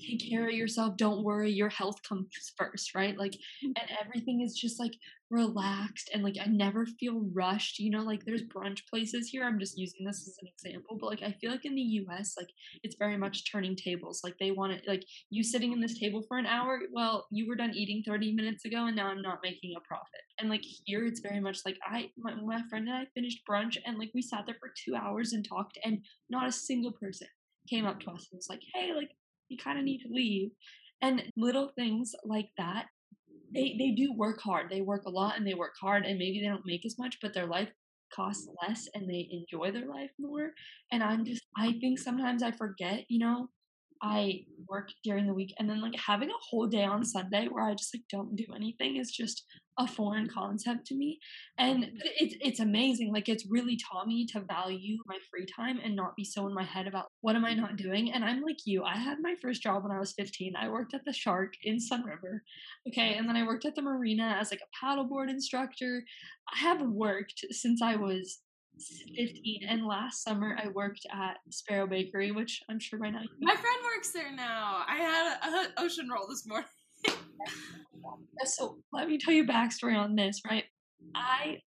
take 0.00 0.28
care 0.28 0.46
of 0.46 0.54
yourself 0.54 0.96
don't 0.96 1.24
worry 1.24 1.50
your 1.50 1.68
health 1.68 1.96
comes 2.08 2.28
first 2.56 2.94
right 2.94 3.18
like 3.18 3.32
mm. 3.32 3.72
and 3.80 3.90
everything 4.02 4.40
is 4.40 4.54
just 4.54 4.78
like 4.78 4.92
relaxed 5.30 6.08
and 6.14 6.22
like 6.22 6.36
i 6.40 6.46
never 6.46 6.86
feel 7.00 7.28
rushed 7.32 7.80
you 7.80 7.90
know 7.90 8.02
like 8.02 8.24
there's 8.24 8.44
brunch 8.44 8.80
places 8.88 9.28
here 9.28 9.42
i'm 9.42 9.58
just 9.58 9.76
using 9.76 10.06
this 10.06 10.28
as 10.28 10.36
an 10.40 10.48
example 10.48 10.96
but 11.00 11.06
like 11.06 11.22
i 11.22 11.34
feel 11.40 11.50
like 11.50 11.64
in 11.64 11.74
the 11.74 11.82
us 11.82 12.34
like 12.38 12.48
it's 12.84 12.94
very 12.96 13.16
much 13.16 13.50
turning 13.50 13.74
tables 13.74 14.20
like 14.22 14.36
they 14.38 14.52
want 14.52 14.72
it 14.72 14.84
like 14.86 15.02
you 15.30 15.42
sitting 15.42 15.72
in 15.72 15.80
this 15.80 15.98
table 15.98 16.22
for 16.28 16.38
an 16.38 16.46
hour 16.46 16.78
well 16.92 17.26
you 17.32 17.48
were 17.48 17.56
done 17.56 17.74
eating 17.74 18.04
30 18.06 18.34
minutes 18.34 18.64
ago 18.64 18.86
and 18.86 18.94
now 18.94 19.08
i'm 19.08 19.22
not 19.22 19.40
making 19.42 19.74
a 19.76 19.80
profit 19.80 20.20
and 20.38 20.48
like 20.48 20.62
here 20.84 21.04
it's 21.04 21.20
very 21.20 21.40
much 21.40 21.58
like 21.64 21.76
i 21.84 22.08
my, 22.16 22.32
my 22.34 22.62
friend 22.70 22.88
and 22.88 22.96
i 22.96 23.06
finished 23.14 23.40
brunch 23.50 23.76
and 23.84 23.98
like 23.98 24.10
we 24.14 24.22
sat 24.22 24.44
there 24.46 24.56
for 24.60 24.70
two 24.84 24.94
hours 24.94 25.32
and 25.32 25.44
talked 25.48 25.76
and 25.84 25.98
not 26.30 26.46
a 26.46 26.52
single 26.52 26.92
person 26.92 27.26
came 27.68 27.84
up 27.84 27.98
to 27.98 28.10
us 28.10 28.28
and 28.30 28.38
was 28.38 28.46
like 28.48 28.62
hey 28.74 28.92
like 28.94 29.10
you 29.48 29.56
kind 29.56 29.78
of 29.78 29.84
need 29.84 30.00
to 30.00 30.08
leave. 30.12 30.50
And 31.02 31.22
little 31.36 31.72
things 31.76 32.14
like 32.24 32.48
that, 32.58 32.86
they, 33.52 33.76
they 33.78 33.90
do 33.90 34.12
work 34.12 34.40
hard. 34.40 34.70
They 34.70 34.80
work 34.80 35.04
a 35.06 35.10
lot 35.10 35.36
and 35.36 35.46
they 35.46 35.54
work 35.54 35.74
hard, 35.80 36.04
and 36.04 36.18
maybe 36.18 36.40
they 36.40 36.48
don't 36.48 36.66
make 36.66 36.84
as 36.86 36.98
much, 36.98 37.18
but 37.20 37.34
their 37.34 37.46
life 37.46 37.68
costs 38.14 38.48
less 38.62 38.88
and 38.94 39.08
they 39.08 39.28
enjoy 39.30 39.70
their 39.72 39.88
life 39.88 40.10
more. 40.18 40.52
And 40.92 41.02
I'm 41.02 41.24
just, 41.24 41.42
I 41.56 41.74
think 41.80 41.98
sometimes 41.98 42.42
I 42.42 42.52
forget, 42.52 43.04
you 43.08 43.18
know, 43.18 43.48
I 44.06 44.44
work 44.68 44.90
during 45.02 45.26
the 45.26 45.34
week 45.34 45.52
and 45.58 45.68
then 45.68 45.80
like 45.80 45.98
having 45.98 46.30
a 46.30 46.44
whole 46.48 46.66
day 46.66 46.84
on 46.84 47.04
Sunday 47.04 47.48
where 47.48 47.64
I 47.64 47.74
just 47.74 47.94
like 47.94 48.04
don't 48.10 48.36
do 48.36 48.44
anything 48.54 48.96
is 48.96 49.10
just 49.10 49.44
a 49.78 49.86
foreign 49.86 50.28
concept 50.28 50.86
to 50.86 50.94
me. 50.94 51.18
And 51.58 51.84
mm-hmm. 51.84 51.96
it's 52.16 52.36
it's 52.40 52.60
amazing. 52.60 53.12
Like 53.12 53.28
it's 53.28 53.46
really 53.50 53.76
taught 53.76 54.06
me 54.06 54.26
to 54.28 54.40
value 54.40 54.98
my 55.06 55.18
free 55.30 55.44
time 55.44 55.80
and 55.82 55.96
not 55.96 56.16
be 56.16 56.24
so 56.24 56.46
in 56.46 56.54
my 56.54 56.62
head 56.62 56.86
about 56.86 57.06
what 57.20 57.36
am 57.36 57.44
I 57.44 57.54
not 57.54 57.76
doing. 57.76 58.12
And 58.12 58.24
I'm 58.24 58.42
like 58.42 58.64
you. 58.64 58.84
I 58.84 58.96
had 58.96 59.18
my 59.20 59.34
first 59.42 59.62
job 59.62 59.82
when 59.82 59.92
I 59.92 59.98
was 59.98 60.12
15. 60.12 60.54
I 60.56 60.68
worked 60.68 60.94
at 60.94 61.04
the 61.04 61.12
SHARC 61.12 61.54
in 61.64 61.78
Sunriver. 61.78 62.40
Okay, 62.88 63.14
and 63.14 63.28
then 63.28 63.36
I 63.36 63.46
worked 63.46 63.64
at 63.64 63.74
the 63.74 63.82
marina 63.82 64.36
as 64.40 64.50
like 64.50 64.62
a 64.62 64.86
paddleboard 64.86 65.28
instructor. 65.28 66.02
I 66.54 66.58
have 66.60 66.80
worked 66.80 67.44
since 67.50 67.82
I 67.82 67.96
was 67.96 68.38
15 69.16 69.62
and 69.68 69.86
last 69.86 70.22
summer 70.22 70.58
i 70.62 70.68
worked 70.68 71.06
at 71.12 71.38
sparrow 71.50 71.86
bakery 71.86 72.30
which 72.30 72.62
i'm 72.68 72.78
sure 72.78 72.98
by 72.98 73.10
now 73.10 73.22
my 73.40 73.54
friend 73.54 73.76
works 73.96 74.10
there 74.12 74.34
now. 74.34 74.84
I 74.86 74.96
had 74.96 75.38
an 75.42 75.72
ocean 75.78 76.08
roll 76.08 76.26
this 76.28 76.46
morning. 76.46 76.68
So 78.44 78.78
let 78.92 79.08
me 79.08 79.18
tell 79.18 79.34
you 79.34 79.42
a 79.42 79.46
backstory 79.46 79.96
on 79.96 80.14
this 80.14 80.40
right? 80.48 80.64
I 81.14 81.58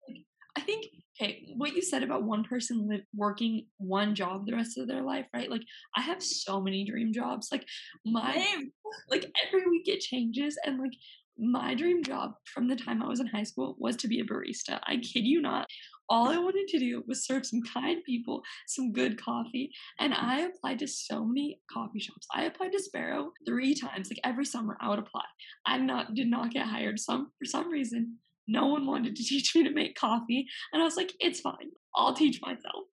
i 0.56 0.62
think 0.62 0.86
okay 1.20 1.48
what 1.58 1.74
you 1.74 1.82
said 1.82 2.02
about 2.04 2.24
one 2.24 2.44
person 2.44 3.02
working 3.16 3.66
one 3.78 4.16
job 4.16 4.46
the 4.46 4.56
rest 4.56 4.78
of 4.78 4.88
their 4.88 5.02
life 5.02 5.26
right? 5.34 5.50
Like 5.50 5.64
i 5.98 6.02
have 6.02 6.24
so 6.24 6.62
many 6.62 6.86
dream 6.86 7.12
jobs. 7.12 7.50
Like 7.52 7.66
my 8.06 8.62
like 9.10 9.30
every 9.46 9.68
week 9.68 9.88
it 9.88 10.00
changes 10.00 10.58
and 10.66 10.80
like 10.80 10.94
my 11.40 11.74
dream 11.74 12.04
job 12.04 12.34
from 12.54 12.68
the 12.68 12.76
time 12.76 13.02
I 13.02 13.08
was 13.08 13.20
in 13.20 13.28
high 13.28 13.44
school 13.44 13.76
was 13.80 13.96
to 13.98 14.08
be 14.08 14.20
a 14.20 14.26
barista. 14.26 14.80
I 14.88 14.98
kid 14.98 15.26
you 15.26 15.42
not 15.42 15.68
all 16.10 16.28
I 16.28 16.38
wanted 16.38 16.68
to 16.70 16.80
do 16.80 17.04
was 17.08 17.26
serve 17.26 17.46
some 17.46 17.62
kind 17.62 18.04
people 18.04 18.42
some 18.68 18.92
good 18.92 19.22
coffee. 19.22 19.72
And 20.00 20.14
I 20.14 20.42
applied 20.42 20.80
to 20.80 20.88
so 20.88 21.24
many 21.24 21.62
coffee 21.72 22.00
shops. 22.00 22.28
I 22.34 22.46
applied 22.46 22.72
to 22.72 22.80
Sparrow 22.80 23.32
three 23.46 23.76
times. 23.76 24.10
Like 24.10 24.20
every 24.24 24.46
summer 24.46 24.78
I 24.82 24.90
would 24.90 25.00
apply. 25.00 25.24
I 25.66 25.78
not 25.78 26.16
did 26.16 26.28
not 26.28 26.52
get 26.52 26.66
hired. 26.66 27.00
Some 27.00 27.32
for 27.38 27.46
some 27.46 27.70
reason, 27.70 28.18
no 28.48 28.68
one 28.68 28.88
wanted 28.88 29.16
to 29.16 29.24
teach 29.28 29.56
me 29.56 29.64
to 29.64 29.72
make 29.72 29.96
coffee. 29.96 30.48
And 30.74 30.82
I 30.82 30.86
was 30.86 30.98
like, 30.98 31.14
it's 31.20 31.42
fine. 31.42 31.70
I'll 31.96 32.14
teach 32.14 32.40
myself. 32.42 32.86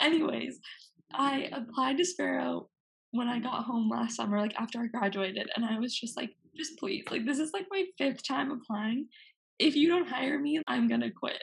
Anyways, 0.00 0.58
I 1.12 1.50
applied 1.52 1.98
to 1.98 2.04
Sparrow 2.04 2.68
when 3.14 3.28
I 3.28 3.38
got 3.38 3.64
home 3.64 3.88
last 3.88 4.16
summer, 4.16 4.40
like 4.40 4.54
after 4.58 4.80
I 4.80 4.86
graduated, 4.86 5.48
and 5.54 5.64
I 5.64 5.78
was 5.78 5.94
just 5.94 6.16
like, 6.16 6.30
just 6.56 6.76
please, 6.78 7.04
like 7.10 7.24
this 7.24 7.38
is 7.38 7.52
like 7.52 7.66
my 7.70 7.84
fifth 7.96 8.26
time 8.26 8.50
applying. 8.50 9.06
If 9.60 9.76
you 9.76 9.88
don't 9.88 10.08
hire 10.08 10.38
me, 10.38 10.60
I'm 10.66 10.88
gonna 10.88 11.12
quit 11.12 11.40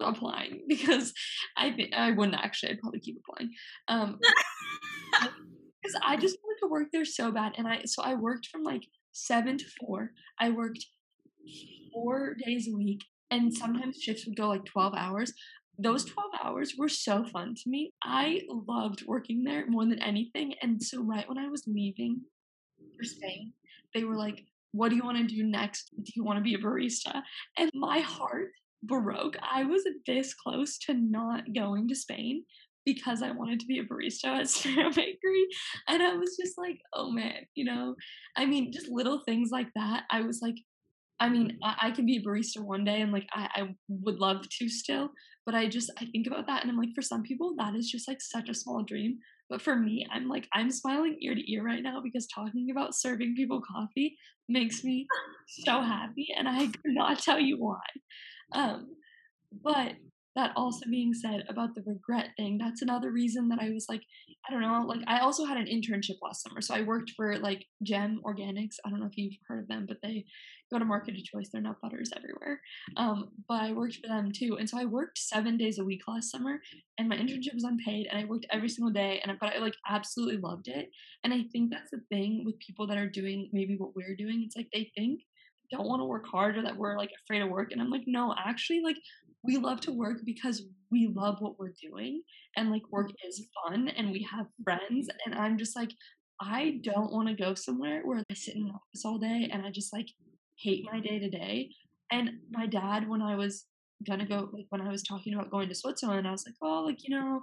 applying 0.00 0.62
because 0.68 1.12
I 1.58 1.72
think 1.72 1.92
I 1.94 2.12
wouldn't 2.12 2.42
actually. 2.42 2.72
I'd 2.72 2.80
probably 2.80 3.00
keep 3.00 3.18
applying. 3.20 3.50
Um, 3.88 4.18
because 5.82 6.00
I 6.02 6.16
just 6.16 6.38
wanted 6.42 6.60
to 6.60 6.70
work 6.70 6.88
there 6.90 7.04
so 7.04 7.30
bad, 7.30 7.52
and 7.58 7.68
I 7.68 7.82
so 7.84 8.02
I 8.02 8.14
worked 8.14 8.46
from 8.46 8.62
like 8.62 8.84
seven 9.12 9.58
to 9.58 9.64
four. 9.78 10.12
I 10.38 10.48
worked 10.50 10.86
four 11.92 12.34
days 12.46 12.66
a 12.66 12.74
week, 12.74 13.02
and 13.30 13.52
sometimes 13.52 14.00
shifts 14.00 14.26
would 14.26 14.38
go 14.38 14.48
like 14.48 14.64
twelve 14.64 14.94
hours. 14.96 15.34
Those 15.82 16.04
12 16.04 16.30
hours 16.44 16.74
were 16.76 16.88
so 16.88 17.24
fun 17.24 17.54
to 17.54 17.70
me. 17.70 17.92
I 18.02 18.42
loved 18.48 19.04
working 19.06 19.44
there 19.44 19.66
more 19.66 19.86
than 19.86 20.02
anything. 20.02 20.54
And 20.62 20.82
so, 20.82 21.02
right 21.02 21.28
when 21.28 21.38
I 21.38 21.48
was 21.48 21.64
leaving 21.66 22.20
for 22.96 23.04
Spain, 23.04 23.52
they 23.94 24.04
were 24.04 24.16
like, 24.16 24.44
What 24.72 24.90
do 24.90 24.96
you 24.96 25.04
want 25.04 25.18
to 25.18 25.34
do 25.34 25.42
next? 25.42 25.90
Do 25.96 26.12
you 26.14 26.24
want 26.24 26.38
to 26.38 26.42
be 26.42 26.54
a 26.54 26.58
barista? 26.58 27.22
And 27.58 27.70
my 27.74 28.00
heart 28.00 28.50
broke. 28.82 29.36
I 29.42 29.64
was 29.64 29.82
this 30.06 30.34
close 30.34 30.78
to 30.80 30.94
not 30.94 31.44
going 31.54 31.88
to 31.88 31.94
Spain 31.94 32.44
because 32.84 33.22
I 33.22 33.30
wanted 33.30 33.60
to 33.60 33.66
be 33.66 33.78
a 33.78 33.84
barista 33.84 34.26
at 34.26 34.48
Sparrow 34.50 34.90
Bakery. 34.90 35.46
And 35.88 36.02
I 36.02 36.14
was 36.14 36.36
just 36.40 36.58
like, 36.58 36.80
oh 36.92 37.10
man, 37.10 37.46
you 37.54 37.64
know, 37.64 37.94
I 38.36 38.46
mean, 38.46 38.72
just 38.72 38.88
little 38.88 39.20
things 39.24 39.50
like 39.50 39.68
that. 39.74 40.04
I 40.10 40.22
was 40.22 40.40
like, 40.42 40.56
I 41.20 41.28
mean, 41.28 41.58
I, 41.62 41.76
I 41.82 41.90
can 41.90 42.06
be 42.06 42.16
a 42.16 42.22
barista 42.22 42.60
one 42.60 42.84
day 42.84 43.02
and 43.02 43.12
like 43.12 43.28
I, 43.32 43.48
I 43.54 43.74
would 43.88 44.18
love 44.18 44.48
to 44.48 44.68
still, 44.68 45.10
but 45.44 45.54
I 45.54 45.68
just 45.68 45.90
I 45.98 46.06
think 46.06 46.26
about 46.26 46.46
that 46.46 46.62
and 46.62 46.70
I'm 46.70 46.78
like, 46.78 46.94
for 46.94 47.02
some 47.02 47.22
people, 47.22 47.54
that 47.58 47.74
is 47.74 47.90
just 47.90 48.08
like 48.08 48.20
such 48.20 48.48
a 48.48 48.54
small 48.54 48.82
dream. 48.82 49.18
But 49.50 49.60
for 49.60 49.76
me, 49.76 50.06
I'm 50.10 50.28
like, 50.28 50.48
I'm 50.54 50.70
smiling 50.70 51.18
ear 51.20 51.34
to 51.34 51.52
ear 51.52 51.64
right 51.64 51.82
now 51.82 52.00
because 52.02 52.26
talking 52.26 52.70
about 52.70 52.94
serving 52.94 53.34
people 53.36 53.60
coffee 53.60 54.16
makes 54.48 54.82
me 54.82 55.06
so 55.46 55.82
happy 55.82 56.28
and 56.36 56.48
I 56.48 56.66
could 56.66 56.94
not 56.94 57.18
tell 57.18 57.38
you 57.38 57.58
why. 57.58 57.80
Um, 58.52 58.94
but 59.62 59.92
that 60.36 60.52
also 60.56 60.86
being 60.88 61.12
said 61.12 61.44
about 61.48 61.74
the 61.74 61.82
regret 61.84 62.28
thing, 62.36 62.58
that's 62.58 62.82
another 62.82 63.10
reason 63.10 63.48
that 63.48 63.58
I 63.60 63.70
was 63.70 63.86
like, 63.88 64.02
I 64.48 64.52
don't 64.52 64.62
know, 64.62 64.84
like 64.86 65.00
I 65.06 65.20
also 65.20 65.44
had 65.44 65.56
an 65.56 65.66
internship 65.66 66.16
last 66.22 66.42
summer. 66.42 66.60
So 66.60 66.74
I 66.74 66.82
worked 66.82 67.12
for 67.16 67.38
like 67.38 67.66
JEM 67.82 68.20
Organics. 68.24 68.76
I 68.84 68.90
don't 68.90 69.00
know 69.00 69.06
if 69.06 69.16
you've 69.16 69.34
heard 69.48 69.60
of 69.60 69.68
them, 69.68 69.86
but 69.88 69.98
they 70.02 70.24
go 70.70 70.78
to 70.78 70.84
market 70.84 71.16
of 71.16 71.24
choice. 71.24 71.48
They're 71.52 71.60
nut 71.60 71.76
butters 71.82 72.10
everywhere. 72.16 72.60
Um, 72.96 73.30
but 73.48 73.62
I 73.62 73.72
worked 73.72 73.96
for 73.96 74.06
them 74.06 74.30
too. 74.32 74.56
And 74.58 74.70
so 74.70 74.78
I 74.78 74.84
worked 74.84 75.18
seven 75.18 75.56
days 75.56 75.78
a 75.78 75.84
week 75.84 76.02
last 76.06 76.30
summer 76.30 76.60
and 76.96 77.08
my 77.08 77.16
internship 77.16 77.54
was 77.54 77.64
unpaid 77.64 78.06
and 78.08 78.18
I 78.20 78.24
worked 78.24 78.46
every 78.52 78.68
single 78.68 78.92
day 78.92 79.20
and 79.22 79.32
I, 79.32 79.36
but 79.40 79.54
I 79.54 79.58
like 79.58 79.74
absolutely 79.88 80.36
loved 80.36 80.68
it. 80.68 80.90
And 81.24 81.34
I 81.34 81.42
think 81.52 81.70
that's 81.70 81.90
the 81.90 82.02
thing 82.08 82.44
with 82.46 82.58
people 82.60 82.86
that 82.86 82.98
are 82.98 83.08
doing 83.08 83.50
maybe 83.52 83.76
what 83.76 83.96
we're 83.96 84.16
doing. 84.16 84.44
It's 84.46 84.56
like 84.56 84.68
they 84.72 84.92
think 84.96 85.22
don't 85.70 85.86
want 85.86 86.00
to 86.00 86.04
work 86.04 86.26
hard 86.26 86.56
or 86.56 86.62
that 86.62 86.76
we're 86.76 86.98
like 86.98 87.10
afraid 87.24 87.42
of 87.42 87.48
work. 87.48 87.72
And 87.72 87.80
I'm 87.80 87.90
like, 87.90 88.02
no, 88.06 88.34
actually, 88.36 88.80
like 88.82 88.96
we 89.42 89.56
love 89.56 89.80
to 89.82 89.92
work 89.92 90.18
because 90.24 90.62
we 90.90 91.12
love 91.14 91.36
what 91.40 91.58
we're 91.58 91.72
doing 91.80 92.22
and 92.56 92.70
like 92.70 92.82
work 92.90 93.10
is 93.26 93.46
fun 93.54 93.88
and 93.88 94.10
we 94.10 94.26
have 94.30 94.46
friends. 94.64 95.08
And 95.24 95.34
I'm 95.34 95.56
just 95.56 95.76
like, 95.76 95.90
I 96.40 96.80
don't 96.82 97.12
want 97.12 97.28
to 97.28 97.34
go 97.34 97.54
somewhere 97.54 98.02
where 98.04 98.18
I 98.18 98.34
sit 98.34 98.56
in 98.56 98.62
an 98.62 98.70
office 98.70 99.04
all 99.04 99.18
day 99.18 99.48
and 99.52 99.64
I 99.64 99.70
just 99.70 99.92
like 99.92 100.08
hate 100.58 100.84
my 100.90 101.00
day 101.00 101.18
to 101.18 101.30
day. 101.30 101.70
And 102.10 102.30
my 102.50 102.66
dad, 102.66 103.08
when 103.08 103.22
I 103.22 103.36
was 103.36 103.66
gonna 104.06 104.26
go, 104.26 104.48
like 104.52 104.66
when 104.70 104.80
I 104.80 104.90
was 104.90 105.02
talking 105.02 105.34
about 105.34 105.50
going 105.50 105.68
to 105.68 105.74
Switzerland, 105.74 106.26
I 106.26 106.32
was 106.32 106.44
like, 106.46 106.56
oh, 106.62 106.84
like, 106.84 107.06
you 107.06 107.14
know, 107.14 107.42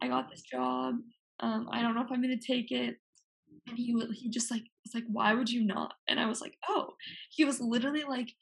I 0.00 0.08
got 0.08 0.30
this 0.30 0.42
job. 0.42 0.94
Um, 1.40 1.68
I 1.70 1.82
don't 1.82 1.94
know 1.94 2.02
if 2.02 2.10
I'm 2.10 2.22
gonna 2.22 2.36
take 2.38 2.70
it 2.70 2.96
and 3.68 3.76
he 3.76 3.94
he 4.14 4.30
just 4.30 4.50
like 4.50 4.62
was 4.84 4.94
like 4.94 5.04
why 5.08 5.34
would 5.34 5.50
you 5.50 5.64
not 5.64 5.94
and 6.08 6.20
i 6.20 6.26
was 6.26 6.40
like 6.40 6.54
oh 6.68 6.88
he 7.30 7.44
was 7.44 7.60
literally 7.60 8.04
like 8.04 8.32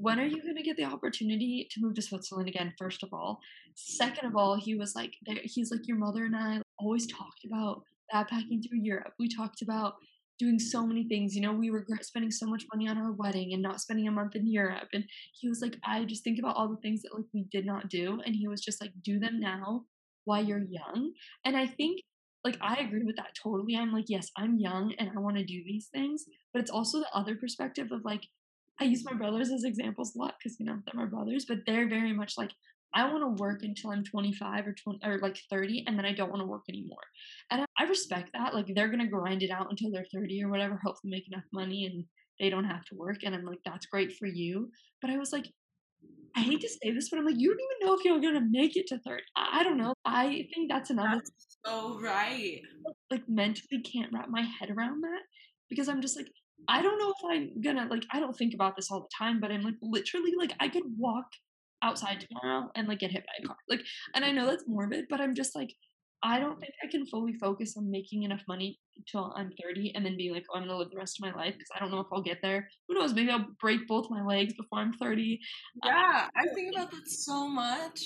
when 0.00 0.20
are 0.20 0.26
you 0.26 0.40
going 0.42 0.56
to 0.56 0.62
get 0.62 0.76
the 0.76 0.84
opportunity 0.84 1.66
to 1.70 1.80
move 1.80 1.94
to 1.94 2.02
switzerland 2.02 2.48
again 2.48 2.72
first 2.78 3.02
of 3.02 3.08
all 3.12 3.40
second 3.74 4.26
of 4.26 4.36
all 4.36 4.56
he 4.56 4.74
was 4.74 4.94
like 4.94 5.12
he's 5.42 5.70
like 5.70 5.86
your 5.86 5.98
mother 5.98 6.24
and 6.24 6.36
i 6.36 6.60
always 6.78 7.06
talked 7.06 7.44
about 7.44 7.82
backpacking 8.14 8.62
through 8.62 8.80
europe 8.80 9.12
we 9.18 9.28
talked 9.28 9.62
about 9.62 9.94
doing 10.38 10.58
so 10.58 10.86
many 10.86 11.06
things 11.08 11.34
you 11.34 11.42
know 11.42 11.52
we 11.52 11.68
regret 11.68 12.04
spending 12.04 12.30
so 12.30 12.46
much 12.46 12.64
money 12.72 12.88
on 12.88 12.96
our 12.96 13.12
wedding 13.12 13.52
and 13.52 13.62
not 13.62 13.80
spending 13.80 14.06
a 14.06 14.12
month 14.12 14.36
in 14.36 14.46
europe 14.46 14.88
and 14.92 15.04
he 15.34 15.48
was 15.48 15.60
like 15.60 15.76
i 15.84 16.04
just 16.04 16.22
think 16.22 16.38
about 16.38 16.56
all 16.56 16.68
the 16.68 16.80
things 16.80 17.02
that 17.02 17.14
like 17.14 17.26
we 17.34 17.44
did 17.50 17.66
not 17.66 17.88
do 17.88 18.20
and 18.24 18.36
he 18.36 18.46
was 18.46 18.60
just 18.60 18.80
like 18.80 18.92
do 19.02 19.18
them 19.18 19.40
now 19.40 19.82
while 20.24 20.44
you're 20.44 20.64
young 20.70 21.12
and 21.44 21.56
i 21.56 21.66
think 21.66 22.00
like 22.44 22.56
I 22.60 22.76
agree 22.76 23.02
with 23.04 23.16
that 23.16 23.34
totally. 23.42 23.76
I'm 23.76 23.92
like, 23.92 24.06
yes, 24.08 24.30
I'm 24.36 24.58
young 24.58 24.94
and 24.98 25.10
I 25.10 25.20
want 25.20 25.36
to 25.36 25.44
do 25.44 25.62
these 25.64 25.88
things, 25.92 26.24
but 26.52 26.62
it's 26.62 26.70
also 26.70 27.00
the 27.00 27.10
other 27.12 27.34
perspective 27.34 27.88
of 27.90 28.04
like 28.04 28.22
I 28.80 28.84
use 28.84 29.04
my 29.04 29.12
brothers 29.12 29.50
as 29.50 29.64
examples 29.64 30.14
a 30.14 30.18
lot 30.18 30.34
because 30.38 30.58
you 30.58 30.66
know 30.66 30.78
they're 30.84 31.00
my 31.00 31.08
brothers, 31.08 31.44
but 31.46 31.58
they're 31.66 31.88
very 31.88 32.12
much 32.12 32.34
like 32.38 32.50
I 32.94 33.10
want 33.10 33.22
to 33.22 33.42
work 33.42 33.62
until 33.62 33.90
I'm 33.90 34.04
25 34.04 34.66
or 34.66 34.72
20 34.72 35.00
or 35.04 35.18
like 35.18 35.38
30, 35.50 35.84
and 35.86 35.98
then 35.98 36.06
I 36.06 36.12
don't 36.12 36.30
want 36.30 36.40
to 36.40 36.46
work 36.46 36.64
anymore. 36.68 36.98
And 37.50 37.66
I 37.78 37.84
respect 37.84 38.30
that. 38.32 38.54
Like 38.54 38.66
they're 38.74 38.88
gonna 38.88 39.08
grind 39.08 39.42
it 39.42 39.50
out 39.50 39.70
until 39.70 39.90
they're 39.90 40.06
30 40.12 40.44
or 40.44 40.48
whatever, 40.48 40.80
hopefully 40.82 41.10
make 41.10 41.28
enough 41.28 41.44
money 41.52 41.86
and 41.86 42.04
they 42.40 42.50
don't 42.50 42.64
have 42.64 42.84
to 42.86 42.94
work. 42.94 43.18
And 43.24 43.34
I'm 43.34 43.44
like, 43.44 43.58
that's 43.64 43.86
great 43.86 44.12
for 44.16 44.26
you. 44.26 44.70
But 45.02 45.10
I 45.10 45.18
was 45.18 45.32
like, 45.32 45.46
I 46.36 46.40
hate 46.40 46.60
to 46.60 46.68
say 46.68 46.92
this, 46.92 47.10
but 47.10 47.18
I'm 47.18 47.26
like, 47.26 47.38
you 47.38 47.48
don't 47.48 47.60
even 47.60 47.86
know 47.86 47.94
if 47.94 48.04
you're 48.04 48.20
gonna 48.20 48.46
make 48.48 48.76
it 48.76 48.86
to 48.88 48.98
30. 49.00 49.22
I, 49.36 49.60
I 49.60 49.62
don't 49.64 49.78
know. 49.78 49.92
I 50.04 50.46
think 50.54 50.70
that's 50.70 50.90
another. 50.90 51.16
That's 51.16 51.58
so 51.66 52.00
right. 52.00 52.60
Like 53.10 53.28
mentally 53.28 53.82
can't 53.82 54.12
wrap 54.12 54.28
my 54.28 54.42
head 54.42 54.70
around 54.70 55.02
that 55.02 55.22
because 55.68 55.88
I'm 55.88 56.00
just 56.00 56.16
like, 56.16 56.28
I 56.66 56.82
don't 56.82 56.98
know 56.98 57.10
if 57.10 57.30
I'm 57.30 57.60
gonna 57.62 57.86
like. 57.90 58.04
I 58.12 58.20
don't 58.20 58.36
think 58.36 58.54
about 58.54 58.76
this 58.76 58.90
all 58.90 59.00
the 59.00 59.08
time, 59.16 59.40
but 59.40 59.50
I'm 59.50 59.62
like 59.62 59.76
literally 59.80 60.32
like 60.36 60.52
I 60.60 60.68
could 60.68 60.82
walk 60.96 61.26
outside 61.82 62.20
tomorrow 62.20 62.70
and 62.74 62.88
like 62.88 62.98
get 62.98 63.10
hit 63.10 63.24
by 63.24 63.44
a 63.44 63.46
car. 63.46 63.56
Like, 63.68 63.82
and 64.14 64.24
I 64.24 64.32
know 64.32 64.46
that's 64.46 64.64
morbid, 64.66 65.06
but 65.08 65.20
I'm 65.20 65.34
just 65.34 65.54
like, 65.54 65.74
I 66.22 66.40
don't 66.40 66.58
think 66.58 66.72
I 66.82 66.88
can 66.88 67.06
fully 67.06 67.34
focus 67.34 67.76
on 67.76 67.90
making 67.90 68.24
enough 68.24 68.42
money 68.48 68.78
until 68.96 69.32
I'm 69.36 69.52
30 69.62 69.92
and 69.94 70.04
then 70.04 70.16
be 70.16 70.30
like, 70.30 70.44
oh, 70.50 70.56
I'm 70.56 70.66
gonna 70.66 70.76
live 70.76 70.90
the 70.90 70.96
rest 70.96 71.18
of 71.20 71.26
my 71.30 71.34
life 71.38 71.54
because 71.54 71.68
I 71.74 71.78
don't 71.78 71.90
know 71.90 72.00
if 72.00 72.08
I'll 72.12 72.22
get 72.22 72.38
there. 72.42 72.68
Who 72.88 72.94
knows? 72.94 73.14
Maybe 73.14 73.30
I'll 73.30 73.46
break 73.60 73.86
both 73.86 74.10
my 74.10 74.24
legs 74.24 74.54
before 74.54 74.80
I'm 74.80 74.92
30. 74.94 75.38
Yeah, 75.84 76.22
um, 76.24 76.30
I 76.36 76.54
think 76.54 76.74
about 76.74 76.90
that 76.90 77.08
so 77.08 77.46
much. 77.46 78.00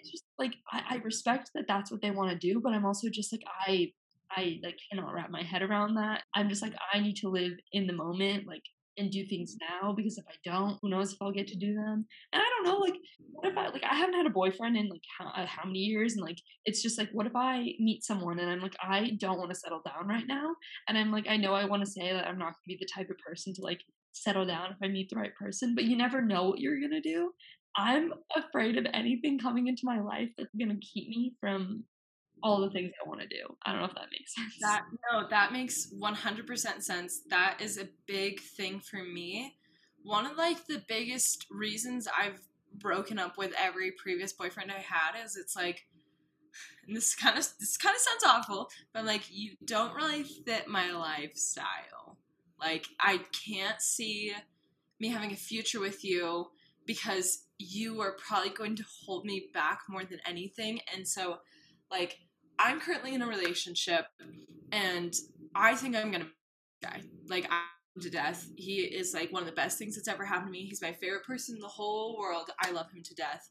it's 0.00 0.10
just 0.10 0.24
like 0.38 0.54
I, 0.72 0.82
I 0.90 0.96
respect 1.04 1.50
that 1.54 1.66
that's 1.68 1.90
what 1.90 2.00
they 2.00 2.10
want 2.10 2.30
to 2.30 2.38
do, 2.38 2.60
but 2.60 2.72
I'm 2.72 2.86
also 2.86 3.08
just 3.10 3.32
like 3.32 3.42
I 3.66 3.92
I 4.30 4.60
like 4.62 4.78
cannot 4.90 5.12
wrap 5.12 5.30
my 5.30 5.42
head 5.42 5.62
around 5.62 5.94
that. 5.94 6.22
I'm 6.34 6.48
just 6.48 6.62
like 6.62 6.74
I 6.92 7.00
need 7.00 7.16
to 7.16 7.28
live 7.28 7.52
in 7.72 7.86
the 7.86 7.92
moment. 7.92 8.46
Like 8.46 8.62
and 8.98 9.10
do 9.10 9.24
things 9.24 9.56
now 9.60 9.92
because 9.92 10.18
if 10.18 10.24
I 10.28 10.34
don't, 10.44 10.78
who 10.82 10.90
knows 10.90 11.12
if 11.12 11.18
I'll 11.22 11.32
get 11.32 11.46
to 11.48 11.56
do 11.56 11.74
them. 11.74 12.04
And 12.32 12.42
I 12.42 12.44
don't 12.44 12.64
know, 12.64 12.78
like, 12.78 12.96
what 13.30 13.50
if 13.50 13.56
I, 13.56 13.68
like, 13.68 13.84
I 13.88 13.94
haven't 13.94 14.16
had 14.16 14.26
a 14.26 14.30
boyfriend 14.30 14.76
in 14.76 14.88
like 14.88 15.00
how, 15.18 15.26
uh, 15.28 15.46
how 15.46 15.64
many 15.64 15.78
years? 15.78 16.14
And 16.14 16.22
like, 16.22 16.38
it's 16.64 16.82
just 16.82 16.98
like, 16.98 17.08
what 17.12 17.26
if 17.26 17.34
I 17.34 17.74
meet 17.78 18.04
someone 18.04 18.38
and 18.40 18.50
I'm 18.50 18.60
like, 18.60 18.76
I 18.82 19.12
don't 19.20 19.38
want 19.38 19.50
to 19.50 19.58
settle 19.58 19.82
down 19.86 20.08
right 20.08 20.26
now? 20.26 20.54
And 20.88 20.98
I'm 20.98 21.12
like, 21.12 21.26
I 21.28 21.36
know 21.36 21.54
I 21.54 21.64
want 21.64 21.84
to 21.84 21.90
say 21.90 22.12
that 22.12 22.26
I'm 22.26 22.38
not 22.38 22.46
going 22.46 22.54
to 22.54 22.68
be 22.68 22.78
the 22.80 22.88
type 22.92 23.08
of 23.08 23.16
person 23.18 23.54
to 23.54 23.62
like 23.62 23.80
settle 24.12 24.46
down 24.46 24.72
if 24.72 24.76
I 24.82 24.88
meet 24.88 25.08
the 25.10 25.16
right 25.16 25.34
person, 25.36 25.74
but 25.74 25.84
you 25.84 25.96
never 25.96 26.20
know 26.20 26.48
what 26.48 26.58
you're 26.58 26.80
going 26.80 26.90
to 26.90 27.00
do. 27.00 27.30
I'm 27.76 28.12
afraid 28.34 28.76
of 28.76 28.86
anything 28.92 29.38
coming 29.38 29.68
into 29.68 29.82
my 29.84 30.00
life 30.00 30.30
that's 30.36 30.54
going 30.58 30.70
to 30.70 30.86
keep 30.86 31.08
me 31.08 31.34
from 31.40 31.84
all 32.42 32.60
the 32.60 32.70
things 32.70 32.92
I 33.04 33.08
want 33.08 33.20
to 33.20 33.26
do. 33.26 33.56
I 33.64 33.72
don't 33.72 33.80
know 33.80 33.86
if 33.86 33.94
that 33.94 34.08
makes 34.12 34.34
sense. 34.34 34.54
That 34.60 34.82
no, 35.12 35.28
that 35.28 35.52
makes 35.52 35.92
100% 35.92 36.82
sense. 36.82 37.20
That 37.30 37.60
is 37.60 37.78
a 37.78 37.88
big 38.06 38.40
thing 38.40 38.80
for 38.80 39.02
me. 39.02 39.56
One 40.02 40.26
of 40.26 40.36
like 40.36 40.66
the 40.66 40.82
biggest 40.88 41.46
reasons 41.50 42.08
I've 42.08 42.40
broken 42.74 43.18
up 43.18 43.38
with 43.38 43.52
every 43.58 43.92
previous 43.92 44.32
boyfriend 44.32 44.70
I 44.70 44.80
had 44.80 45.24
is 45.24 45.36
it's 45.36 45.56
like 45.56 45.86
and 46.86 46.96
this 46.96 47.14
kind 47.14 47.38
of 47.38 47.46
this 47.58 47.76
kind 47.76 47.94
of 47.94 48.00
sounds 48.00 48.24
awful, 48.24 48.70
but 48.92 49.04
like 49.04 49.22
you 49.30 49.52
don't 49.64 49.94
really 49.94 50.22
fit 50.22 50.68
my 50.68 50.90
lifestyle. 50.92 52.18
Like 52.60 52.86
I 53.00 53.20
can't 53.32 53.80
see 53.80 54.32
me 55.00 55.08
having 55.08 55.32
a 55.32 55.36
future 55.36 55.80
with 55.80 56.04
you 56.04 56.46
because 56.86 57.44
you 57.58 58.00
are 58.00 58.16
probably 58.16 58.50
going 58.50 58.76
to 58.76 58.84
hold 59.04 59.24
me 59.24 59.50
back 59.52 59.80
more 59.88 60.04
than 60.04 60.20
anything. 60.26 60.80
And 60.94 61.06
so 61.06 61.38
like 61.90 62.18
I'm 62.58 62.80
currently 62.80 63.14
in 63.14 63.22
a 63.22 63.26
relationship 63.26 64.06
and 64.72 65.14
I 65.54 65.74
think 65.74 65.96
I'm 65.96 66.10
gonna 66.10 66.28
die. 66.82 67.02
Like 67.28 67.46
I 67.50 67.62
to 68.00 68.10
death. 68.10 68.48
He 68.56 68.76
is 68.80 69.14
like 69.14 69.32
one 69.32 69.42
of 69.42 69.48
the 69.48 69.54
best 69.54 69.78
things 69.78 69.96
that's 69.96 70.08
ever 70.08 70.24
happened 70.24 70.48
to 70.48 70.52
me. 70.52 70.64
He's 70.64 70.82
my 70.82 70.92
favorite 70.92 71.24
person 71.24 71.56
in 71.56 71.60
the 71.60 71.68
whole 71.68 72.16
world. 72.18 72.50
I 72.60 72.70
love 72.70 72.90
him 72.90 73.02
to 73.02 73.14
death. 73.14 73.48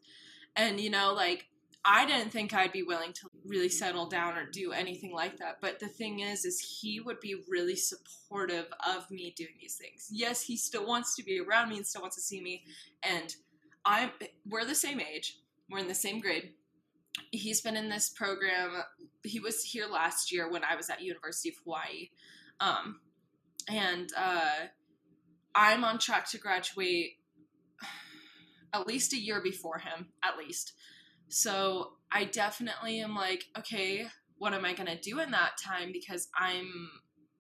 And 0.56 0.80
you 0.80 0.90
know, 0.90 1.14
like 1.14 1.48
I 1.86 2.06
didn't 2.06 2.32
think 2.32 2.54
I'd 2.54 2.72
be 2.72 2.84
willing 2.84 3.14
to 3.14 3.30
really 3.46 3.70
settle 3.70 4.08
down 4.08 4.38
or 4.38 4.46
do 4.46 4.72
anything 4.72 5.14
like 5.14 5.38
that. 5.38 5.58
But 5.62 5.80
the 5.80 5.88
thing 5.88 6.20
is, 6.22 6.44
is 6.44 6.60
he 6.60 7.00
would 7.00 7.20
be 7.20 7.44
really 7.48 7.76
supportive 7.76 8.68
of 8.86 9.10
me 9.10 9.34
doing 9.38 9.56
these 9.60 9.76
things. 9.76 10.08
Yes, 10.12 10.42
he 10.42 10.58
still 10.58 10.86
wants 10.86 11.16
to 11.16 11.24
be 11.24 11.40
around 11.40 11.70
me 11.70 11.78
and 11.78 11.86
still 11.86 12.02
wants 12.02 12.18
to 12.18 12.22
see 12.22 12.42
me. 12.42 12.64
And 13.04 13.34
I'm 13.86 14.12
we're 14.48 14.66
the 14.66 14.76
same 14.76 15.00
age. 15.00 15.40
We're 15.70 15.80
in 15.80 15.88
the 15.88 15.96
same 15.96 16.20
grade 16.20 16.54
he's 17.32 17.62
been 17.62 17.76
in 17.76 17.90
this 17.90 18.10
program. 18.10 18.84
He 19.24 19.40
was 19.40 19.64
here 19.64 19.88
last 19.88 20.32
year 20.32 20.50
when 20.50 20.64
I 20.64 20.76
was 20.76 20.90
at 20.90 21.02
University 21.02 21.50
of 21.50 21.56
Hawaii, 21.64 22.10
um, 22.60 23.00
and 23.70 24.10
uh, 24.18 24.68
I'm 25.56 25.84
on 25.84 26.00
track 26.00 26.30
to 26.32 26.38
graduate 26.38 27.14
at 28.74 28.88
least 28.88 29.14
a 29.14 29.18
year 29.18 29.42
before 29.42 29.80
him, 29.80 30.08
at 30.24 30.38
least. 30.38 30.74
So 31.30 31.94
I 32.12 32.26
definitely 32.26 33.00
am 33.00 33.16
like, 33.16 33.46
okay, 33.58 34.08
what 34.38 34.54
am 34.54 34.66
I 34.66 34.74
gonna 34.74 35.00
do 35.00 35.20
in 35.20 35.32
that 35.32 35.58
time? 35.64 35.92
Because 35.92 36.30
I'm 36.38 36.90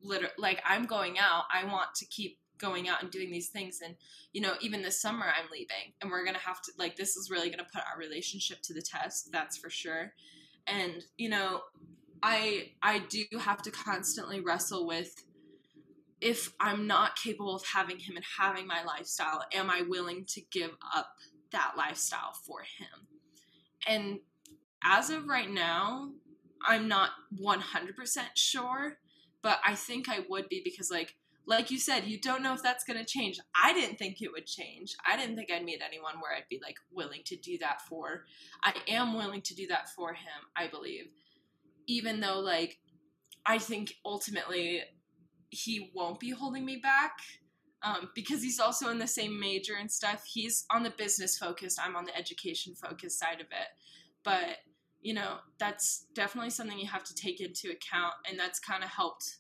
literally 0.02 0.34
like 0.38 0.62
I'm 0.66 0.86
going 0.86 1.18
out. 1.20 1.44
I 1.54 1.66
want 1.66 1.90
to 1.98 2.06
keep 2.06 2.40
going 2.58 2.90
out 2.90 3.02
and 3.02 3.12
doing 3.12 3.32
these 3.32 3.50
things. 3.50 3.82
And 3.84 3.96
you 4.38 4.42
know 4.42 4.54
even 4.62 4.84
this 4.84 5.02
summer 5.02 5.26
i'm 5.26 5.50
leaving 5.52 5.94
and 6.00 6.12
we're 6.12 6.24
gonna 6.24 6.38
have 6.38 6.62
to 6.62 6.72
like 6.78 6.96
this 6.96 7.16
is 7.16 7.32
really 7.32 7.50
gonna 7.50 7.66
put 7.74 7.82
our 7.92 7.98
relationship 7.98 8.62
to 8.62 8.74
the 8.74 8.84
test 8.84 9.32
that's 9.32 9.58
for 9.58 9.70
sure. 9.70 10.14
And 10.68 11.04
you 11.18 11.30
know 11.30 11.62
i 12.22 12.72
i 12.84 13.00
do 13.00 13.24
have 13.40 13.62
to 13.64 13.72
constantly 13.72 14.40
wrestle 14.40 14.86
with 14.86 15.24
if 16.22 16.54
i'm 16.60 16.88
not 16.88 17.16
capable 17.16 17.56
of 17.56 17.64
having 17.66 17.98
him 17.98 18.16
and 18.16 18.26
having 18.40 18.68
my 18.68 18.84
lifestyle 18.84 19.44
am 19.54 19.70
i 19.70 19.82
willing 19.82 20.26
to 20.26 20.42
give 20.52 20.72
up 20.96 21.16
that 21.52 21.74
lifestyle 21.78 22.34
for 22.46 22.62
him? 22.62 23.08
And 23.88 24.20
as 24.84 25.10
of 25.10 25.28
right 25.28 25.50
now 25.50 26.12
i'm 26.66 26.88
not 26.88 27.12
100% 27.40 28.20
sure 28.36 28.98
but 29.42 29.60
i 29.66 29.74
think 29.74 30.10
i 30.10 30.20
would 30.30 30.50
be 30.50 30.62
because 30.64 30.92
like 30.92 31.16
like 31.48 31.72
you 31.72 31.80
said, 31.80 32.04
you 32.06 32.20
don't 32.20 32.44
know 32.44 32.54
if 32.54 32.62
that's 32.62 32.84
going 32.84 33.00
to 33.00 33.06
change. 33.06 33.40
I 33.56 33.72
didn't 33.72 33.98
think 33.98 34.22
it 34.22 34.32
would 34.34 34.46
change. 34.46 34.96
I 35.10 35.16
didn't 35.16 35.38
think 35.38 35.50
I'd 35.50 35.64
meet 35.64 35.82
anyone 35.86 36.16
where 36.20 36.36
I'd 36.36 36.50
be 36.50 36.60
like 36.62 36.76
willing 36.92 37.22
to 37.26 37.38
do 37.38 37.58
that 37.60 37.82
for. 37.82 38.26
I 38.64 38.74
am 38.90 39.16
willing 39.16 39.42
to 39.44 39.56
do 39.56 39.66
that 39.68 39.88
for 39.96 40.14
him, 40.14 40.44
I 40.58 40.68
believe. 40.68 41.06
Even 41.88 42.20
though, 42.20 42.40
like, 42.40 42.80
I 43.46 43.60
think 43.60 43.94
ultimately 44.06 44.82
he 45.50 45.90
won't 45.96 46.20
be 46.20 46.32
holding 46.32 46.66
me 46.66 46.82
back 46.84 47.14
um, 47.82 48.10
because 48.14 48.44
he's 48.44 48.60
also 48.60 48.90
in 48.90 49.00
the 49.00 49.08
same 49.08 49.40
major 49.40 49.76
and 49.80 49.90
stuff. 49.90 50.26
He's 50.26 50.66
on 50.70 50.84
the 50.84 50.90
business 50.90 51.38
focused, 51.38 51.80
I'm 51.82 51.96
on 51.96 52.04
the 52.04 52.18
education 52.18 52.76
focused 52.76 53.20
side 53.20 53.40
of 53.40 53.48
it. 53.48 53.70
But, 54.26 54.58
you 55.00 55.14
know, 55.14 55.38
that's 55.60 56.08
definitely 56.14 56.50
something 56.50 56.78
you 56.78 56.88
have 56.88 57.06
to 57.06 57.16
take 57.16 57.40
into 57.40 57.70
account, 57.70 58.16
and 58.30 58.38
that's 58.38 58.60
kind 58.60 58.84
of 58.84 58.90
helped 58.90 59.38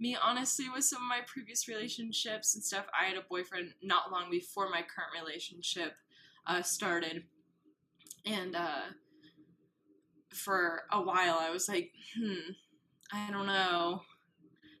me 0.00 0.16
honestly 0.20 0.66
with 0.72 0.84
some 0.84 1.02
of 1.02 1.08
my 1.08 1.20
previous 1.26 1.68
relationships 1.68 2.54
and 2.54 2.62
stuff. 2.62 2.86
I 2.98 3.06
had 3.06 3.16
a 3.16 3.22
boyfriend 3.28 3.74
not 3.82 4.10
long 4.12 4.30
before 4.30 4.68
my 4.68 4.82
current 4.82 5.12
relationship 5.20 5.94
uh, 6.46 6.62
started. 6.62 7.24
And 8.24 8.54
uh, 8.54 8.82
for 10.34 10.82
a 10.92 11.00
while 11.00 11.38
i 11.40 11.50
was 11.50 11.68
like 11.68 11.90
hmm 12.16 12.50
i 13.12 13.30
don't 13.30 13.46
know. 13.46 14.02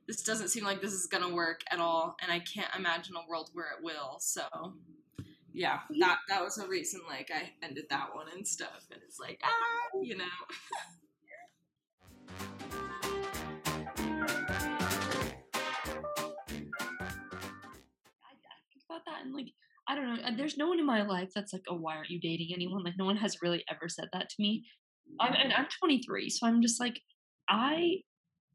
This 0.06 0.22
doesn't 0.22 0.48
seem 0.48 0.64
like 0.64 0.80
this 0.80 0.92
is 0.92 1.06
gonna 1.06 1.34
work 1.34 1.62
at 1.70 1.80
all 1.80 2.16
and 2.22 2.30
i 2.30 2.40
can't 2.40 2.74
imagine 2.76 3.14
a 3.16 3.28
world 3.28 3.50
where 3.54 3.66
it 3.66 3.82
will. 3.82 4.16
So 4.20 4.42
yeah 5.54 5.80
that 5.98 6.18
that 6.28 6.42
was 6.42 6.58
a 6.58 6.68
reason 6.68 7.00
like 7.08 7.30
i 7.34 7.50
ended 7.64 7.86
that 7.90 8.14
one 8.14 8.26
and 8.34 8.46
stuff 8.46 8.86
and 8.92 9.00
it's 9.06 9.18
like 9.18 9.40
ah 9.42 9.98
you 10.02 10.16
know 10.16 10.24
that 19.18 19.24
and 19.24 19.34
like 19.34 19.48
I 19.88 19.94
don't 19.94 20.04
know. 20.04 20.22
There's 20.36 20.58
no 20.58 20.68
one 20.68 20.78
in 20.78 20.86
my 20.86 21.02
life 21.02 21.30
that's 21.34 21.54
like, 21.54 21.62
oh, 21.68 21.76
why 21.76 21.96
aren't 21.96 22.10
you 22.10 22.20
dating 22.20 22.50
anyone? 22.52 22.84
Like, 22.84 22.98
no 22.98 23.06
one 23.06 23.16
has 23.16 23.38
really 23.40 23.64
ever 23.70 23.88
said 23.88 24.08
that 24.12 24.28
to 24.28 24.34
me. 24.38 24.64
I'm, 25.18 25.32
and 25.32 25.52
I'm 25.54 25.66
23, 25.78 26.28
so 26.28 26.46
I'm 26.46 26.60
just 26.60 26.78
like, 26.78 27.00
I, 27.48 28.02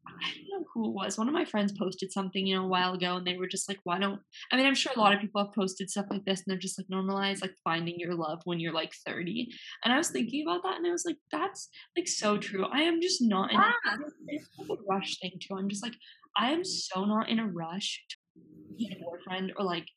I 0.08 0.30
don't 0.36 0.62
know 0.62 0.66
who 0.72 0.90
it 0.90 0.94
was. 0.94 1.18
One 1.18 1.28
of 1.28 1.34
my 1.34 1.46
friends 1.46 1.74
posted 1.76 2.12
something, 2.12 2.46
you 2.46 2.56
know, 2.56 2.66
a 2.66 2.68
while 2.68 2.94
ago, 2.94 3.16
and 3.16 3.26
they 3.26 3.38
were 3.38 3.48
just 3.48 3.68
like, 3.68 3.80
why 3.84 3.98
don't? 3.98 4.20
I 4.52 4.58
mean, 4.58 4.68
I'm 4.68 4.76
sure 4.76 4.92
a 4.96 5.00
lot 5.00 5.12
of 5.12 5.22
people 5.22 5.44
have 5.44 5.56
posted 5.56 5.90
stuff 5.90 6.06
like 6.12 6.24
this, 6.26 6.42
and 6.42 6.52
they're 6.52 6.60
just 6.60 6.78
like 6.78 6.88
normalize 6.88 7.42
like 7.42 7.56
finding 7.64 7.96
your 7.98 8.14
love 8.14 8.42
when 8.44 8.60
you're 8.60 8.74
like 8.74 8.94
30. 9.04 9.48
And 9.84 9.92
I 9.92 9.98
was 9.98 10.10
thinking 10.10 10.46
about 10.46 10.62
that, 10.62 10.78
and 10.78 10.86
I 10.86 10.92
was 10.92 11.06
like, 11.06 11.18
that's 11.32 11.68
like 11.98 12.08
so 12.08 12.38
true. 12.38 12.66
I 12.66 12.82
am 12.82 13.02
just 13.02 13.24
not 13.24 13.52
in 13.52 13.58
yeah. 13.58 13.72
a, 13.88 14.70
ah. 14.70 14.74
a 14.74 14.76
rush 14.88 15.18
thing 15.20 15.32
too. 15.42 15.56
I'm 15.58 15.70
just 15.70 15.84
like, 15.84 15.96
I 16.38 16.52
am 16.52 16.64
so 16.64 17.06
not 17.06 17.28
in 17.28 17.40
a 17.40 17.48
rush 17.48 18.04
to 18.10 18.86
get 18.86 18.98
a 18.98 19.04
boyfriend 19.04 19.54
or 19.58 19.66
like 19.66 19.88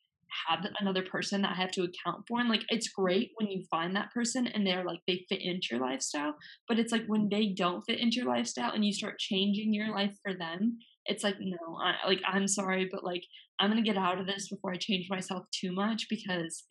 have 0.47 0.65
another 0.79 1.03
person 1.03 1.41
that 1.41 1.51
I 1.51 1.61
have 1.61 1.71
to 1.71 1.83
account 1.83 2.23
for. 2.27 2.39
And 2.39 2.49
like, 2.49 2.63
it's 2.69 2.89
great 2.89 3.31
when 3.35 3.49
you 3.49 3.63
find 3.69 3.95
that 3.95 4.11
person 4.13 4.47
and 4.47 4.65
they're 4.65 4.85
like, 4.85 4.99
they 5.07 5.25
fit 5.29 5.41
into 5.41 5.67
your 5.71 5.81
lifestyle. 5.81 6.35
But 6.67 6.79
it's 6.79 6.91
like 6.91 7.05
when 7.07 7.29
they 7.29 7.53
don't 7.55 7.83
fit 7.87 7.99
into 7.99 8.17
your 8.17 8.27
lifestyle 8.27 8.71
and 8.71 8.85
you 8.85 8.93
start 8.93 9.19
changing 9.19 9.73
your 9.73 9.93
life 9.93 10.15
for 10.23 10.33
them, 10.33 10.77
it's 11.05 11.23
like, 11.23 11.37
no, 11.39 11.77
I, 11.81 12.07
like, 12.07 12.21
I'm 12.27 12.47
sorry, 12.47 12.87
but 12.91 13.03
like, 13.03 13.23
I'm 13.59 13.71
going 13.71 13.83
to 13.83 13.89
get 13.89 13.97
out 13.97 14.19
of 14.19 14.27
this 14.27 14.49
before 14.49 14.73
I 14.73 14.77
change 14.77 15.07
myself 15.09 15.45
too 15.51 15.73
much 15.73 16.05
because 16.09 16.65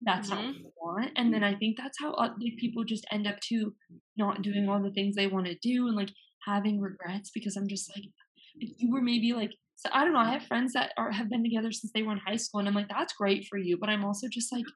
that's 0.00 0.30
mm-hmm. 0.30 0.46
not 0.46 0.54
what 0.54 1.00
I 1.00 1.02
want. 1.02 1.10
And 1.16 1.34
then 1.34 1.44
I 1.44 1.54
think 1.54 1.76
that's 1.76 1.98
how 2.00 2.14
like 2.16 2.32
people 2.58 2.84
just 2.84 3.06
end 3.10 3.26
up 3.26 3.40
to 3.48 3.74
not 4.16 4.42
doing 4.42 4.68
all 4.68 4.82
the 4.82 4.92
things 4.92 5.16
they 5.16 5.26
want 5.26 5.46
to 5.46 5.56
do 5.60 5.86
and 5.86 5.96
like 5.96 6.10
having 6.46 6.80
regrets 6.80 7.30
because 7.34 7.56
I'm 7.56 7.68
just 7.68 7.90
like, 7.94 8.06
if 8.56 8.70
you 8.78 8.90
were 8.90 9.02
maybe 9.02 9.32
like 9.32 9.52
so 9.80 9.88
I 9.94 10.04
don't 10.04 10.12
know. 10.12 10.18
I 10.18 10.32
have 10.32 10.42
friends 10.42 10.74
that 10.74 10.92
are 10.98 11.10
have 11.10 11.30
been 11.30 11.42
together 11.42 11.72
since 11.72 11.90
they 11.94 12.02
were 12.02 12.12
in 12.12 12.18
high 12.18 12.36
school, 12.36 12.60
and 12.60 12.68
I'm 12.68 12.74
like, 12.74 12.90
that's 12.90 13.14
great 13.14 13.46
for 13.48 13.56
you. 13.56 13.78
But 13.78 13.88
I'm 13.88 14.04
also 14.04 14.28
just 14.28 14.52
like, 14.52 14.66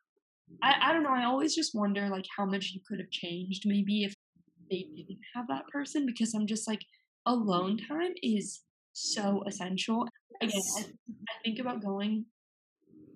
I, 0.63 0.77
I 0.81 0.93
don't 0.95 1.03
know. 1.03 1.13
I 1.13 1.25
always 1.25 1.55
just 1.55 1.75
wonder 1.75 2.09
like 2.09 2.25
how 2.35 2.47
much 2.47 2.71
you 2.73 2.81
could 2.89 3.01
have 3.01 3.11
changed 3.11 3.65
maybe 3.67 4.05
if 4.05 4.15
they 4.71 4.87
didn't 4.97 5.19
have 5.35 5.47
that 5.49 5.69
person 5.71 6.07
because 6.07 6.33
I'm 6.33 6.47
just 6.47 6.67
like 6.67 6.81
alone 7.27 7.77
time 7.87 8.15
is 8.23 8.63
so 8.95 9.45
essential. 9.47 10.09
Again, 10.41 10.63
I, 10.79 10.81
I 10.81 11.35
think 11.45 11.59
about 11.59 11.85
going 11.85 12.25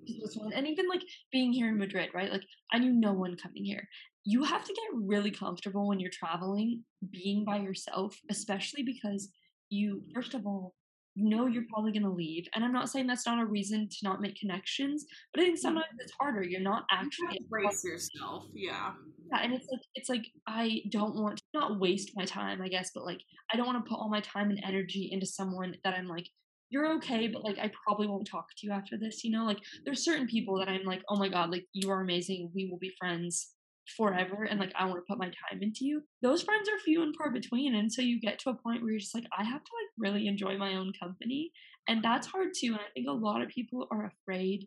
to 0.06 0.12
this 0.12 0.36
one 0.36 0.52
and 0.52 0.66
even 0.66 0.88
like 0.90 1.02
being 1.32 1.54
here 1.54 1.68
in 1.68 1.78
Madrid, 1.78 2.10
right? 2.12 2.30
Like 2.30 2.44
I 2.70 2.78
knew 2.78 2.92
no 2.92 3.14
one 3.14 3.34
coming 3.42 3.64
here. 3.64 3.88
You 4.24 4.44
have 4.44 4.66
to 4.66 4.74
get 4.74 5.06
really 5.06 5.30
comfortable 5.30 5.88
when 5.88 6.00
you're 6.00 6.10
traveling 6.12 6.84
being 7.10 7.46
by 7.46 7.60
yourself, 7.60 8.14
especially 8.28 8.82
because 8.82 9.30
you 9.70 10.02
first 10.14 10.34
of 10.34 10.46
all 10.46 10.74
you 11.18 11.28
know 11.28 11.46
you're 11.46 11.64
probably 11.72 11.90
going 11.90 12.04
to 12.04 12.10
leave. 12.10 12.46
And 12.54 12.64
I'm 12.64 12.72
not 12.72 12.88
saying 12.88 13.08
that's 13.08 13.26
not 13.26 13.42
a 13.42 13.46
reason 13.46 13.88
to 13.88 13.96
not 14.04 14.20
make 14.20 14.38
connections, 14.38 15.04
but 15.34 15.42
I 15.42 15.46
think 15.46 15.58
sometimes 15.58 15.86
it's 15.98 16.12
harder. 16.20 16.44
You're 16.44 16.60
not 16.60 16.84
actually 16.92 17.38
you 17.40 17.46
brace 17.50 17.82
yourself. 17.84 18.44
Yeah. 18.54 18.92
Yeah, 19.32 19.40
and 19.42 19.52
it's 19.52 19.66
like 19.70 19.80
it's 19.96 20.08
like 20.08 20.26
I 20.46 20.82
don't 20.90 21.16
want 21.16 21.38
to 21.38 21.42
not 21.52 21.80
waste 21.80 22.12
my 22.14 22.24
time, 22.24 22.62
I 22.62 22.68
guess, 22.68 22.92
but 22.94 23.04
like 23.04 23.20
I 23.52 23.56
don't 23.56 23.66
want 23.66 23.84
to 23.84 23.88
put 23.88 23.98
all 23.98 24.08
my 24.08 24.20
time 24.20 24.50
and 24.50 24.60
energy 24.64 25.08
into 25.10 25.26
someone 25.26 25.74
that 25.82 25.94
I'm 25.94 26.06
like 26.06 26.28
you're 26.70 26.94
okay, 26.96 27.28
but 27.28 27.42
like 27.42 27.58
I 27.58 27.72
probably 27.84 28.06
won't 28.06 28.28
talk 28.30 28.46
to 28.56 28.66
you 28.66 28.72
after 28.72 28.96
this, 28.96 29.24
you 29.24 29.32
know? 29.32 29.44
Like 29.44 29.58
there's 29.84 30.04
certain 30.04 30.26
people 30.26 30.58
that 30.58 30.68
I'm 30.68 30.84
like, 30.84 31.02
"Oh 31.08 31.16
my 31.16 31.28
god, 31.28 31.50
like 31.50 31.64
you 31.72 31.90
are 31.90 32.00
amazing. 32.00 32.50
We 32.54 32.68
will 32.70 32.78
be 32.78 32.92
friends." 32.98 33.54
Forever 33.96 34.44
and 34.44 34.60
like 34.60 34.72
I 34.78 34.84
want 34.84 34.96
to 34.96 35.04
put 35.08 35.18
my 35.18 35.26
time 35.26 35.62
into 35.62 35.84
you. 35.84 36.02
Those 36.22 36.42
friends 36.42 36.68
are 36.68 36.78
few 36.84 37.02
and 37.02 37.14
far 37.16 37.30
between. 37.30 37.74
And 37.74 37.92
so 37.92 38.02
you 38.02 38.20
get 38.20 38.38
to 38.40 38.50
a 38.50 38.54
point 38.54 38.82
where 38.82 38.90
you're 38.90 39.00
just 39.00 39.14
like, 39.14 39.26
I 39.36 39.44
have 39.44 39.62
to 39.64 39.70
like 39.72 39.90
really 39.96 40.26
enjoy 40.26 40.56
my 40.56 40.74
own 40.74 40.92
company. 41.00 41.52
And 41.86 42.02
that's 42.02 42.26
hard 42.26 42.48
too. 42.58 42.68
And 42.68 42.76
I 42.76 42.90
think 42.94 43.08
a 43.08 43.12
lot 43.12 43.42
of 43.42 43.48
people 43.48 43.86
are 43.90 44.06
afraid 44.06 44.66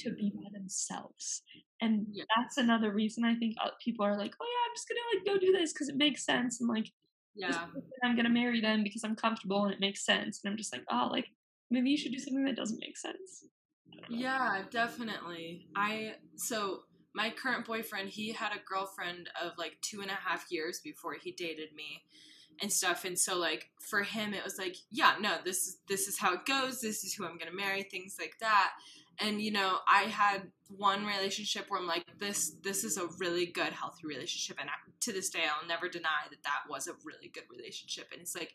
to 0.00 0.10
be 0.10 0.32
by 0.34 0.48
themselves. 0.52 1.42
And 1.80 2.06
yeah. 2.12 2.24
that's 2.36 2.56
another 2.56 2.92
reason 2.92 3.24
I 3.24 3.34
think 3.34 3.54
uh, 3.62 3.70
people 3.82 4.04
are 4.04 4.18
like, 4.18 4.34
oh 4.40 4.46
yeah, 4.46 4.68
I'm 4.68 4.74
just 4.74 4.88
gonna 4.88 5.00
like 5.14 5.26
go 5.26 5.46
do 5.46 5.52
this 5.52 5.72
because 5.72 5.88
it 5.88 5.96
makes 5.96 6.24
sense. 6.24 6.60
And 6.60 6.68
like, 6.68 6.90
yeah, 7.34 7.66
I'm 8.02 8.16
gonna 8.16 8.28
marry 8.28 8.60
them 8.60 8.82
because 8.82 9.04
I'm 9.04 9.16
comfortable 9.16 9.64
and 9.64 9.72
it 9.72 9.80
makes 9.80 10.04
sense. 10.04 10.40
And 10.42 10.50
I'm 10.50 10.58
just 10.58 10.72
like, 10.72 10.84
oh, 10.90 11.08
like 11.10 11.26
maybe 11.70 11.90
you 11.90 11.96
should 11.96 12.12
do 12.12 12.18
something 12.18 12.44
that 12.44 12.56
doesn't 12.56 12.80
make 12.80 12.96
sense. 12.96 13.44
Yeah, 14.08 14.62
definitely. 14.70 15.66
I 15.76 16.14
so 16.36 16.80
my 17.18 17.30
current 17.30 17.66
boyfriend, 17.66 18.08
he 18.08 18.32
had 18.32 18.52
a 18.52 18.62
girlfriend 18.64 19.28
of 19.42 19.58
like 19.58 19.76
two 19.82 20.02
and 20.02 20.10
a 20.10 20.14
half 20.14 20.46
years 20.50 20.78
before 20.78 21.14
he 21.20 21.32
dated 21.32 21.74
me 21.74 22.04
and 22.62 22.72
stuff. 22.72 23.04
And 23.04 23.18
so 23.18 23.36
like 23.36 23.70
for 23.90 24.04
him 24.04 24.32
it 24.34 24.44
was 24.44 24.56
like, 24.56 24.76
yeah, 24.92 25.14
no, 25.20 25.34
this 25.44 25.66
is 25.66 25.78
this 25.88 26.06
is 26.06 26.16
how 26.16 26.34
it 26.34 26.46
goes, 26.46 26.80
this 26.80 27.02
is 27.02 27.14
who 27.14 27.26
I'm 27.26 27.36
gonna 27.36 27.50
marry, 27.52 27.82
things 27.82 28.14
like 28.20 28.36
that. 28.38 28.70
And 29.18 29.42
you 29.42 29.50
know, 29.50 29.78
I 29.88 30.02
had 30.02 30.42
one 30.68 31.04
relationship 31.04 31.64
where 31.68 31.80
I'm 31.80 31.88
like, 31.88 32.04
this 32.20 32.52
this 32.62 32.84
is 32.84 32.98
a 32.98 33.08
really 33.18 33.46
good, 33.46 33.72
healthy 33.72 34.06
relationship, 34.06 34.58
and 34.60 34.70
I, 34.70 34.74
to 35.00 35.12
this 35.12 35.30
day, 35.30 35.40
I'll 35.42 35.66
never 35.66 35.88
deny 35.88 36.28
that 36.30 36.44
that 36.44 36.70
was 36.70 36.86
a 36.86 36.92
really 37.04 37.32
good 37.34 37.50
relationship. 37.50 38.06
And 38.12 38.20
it's 38.20 38.36
like, 38.36 38.54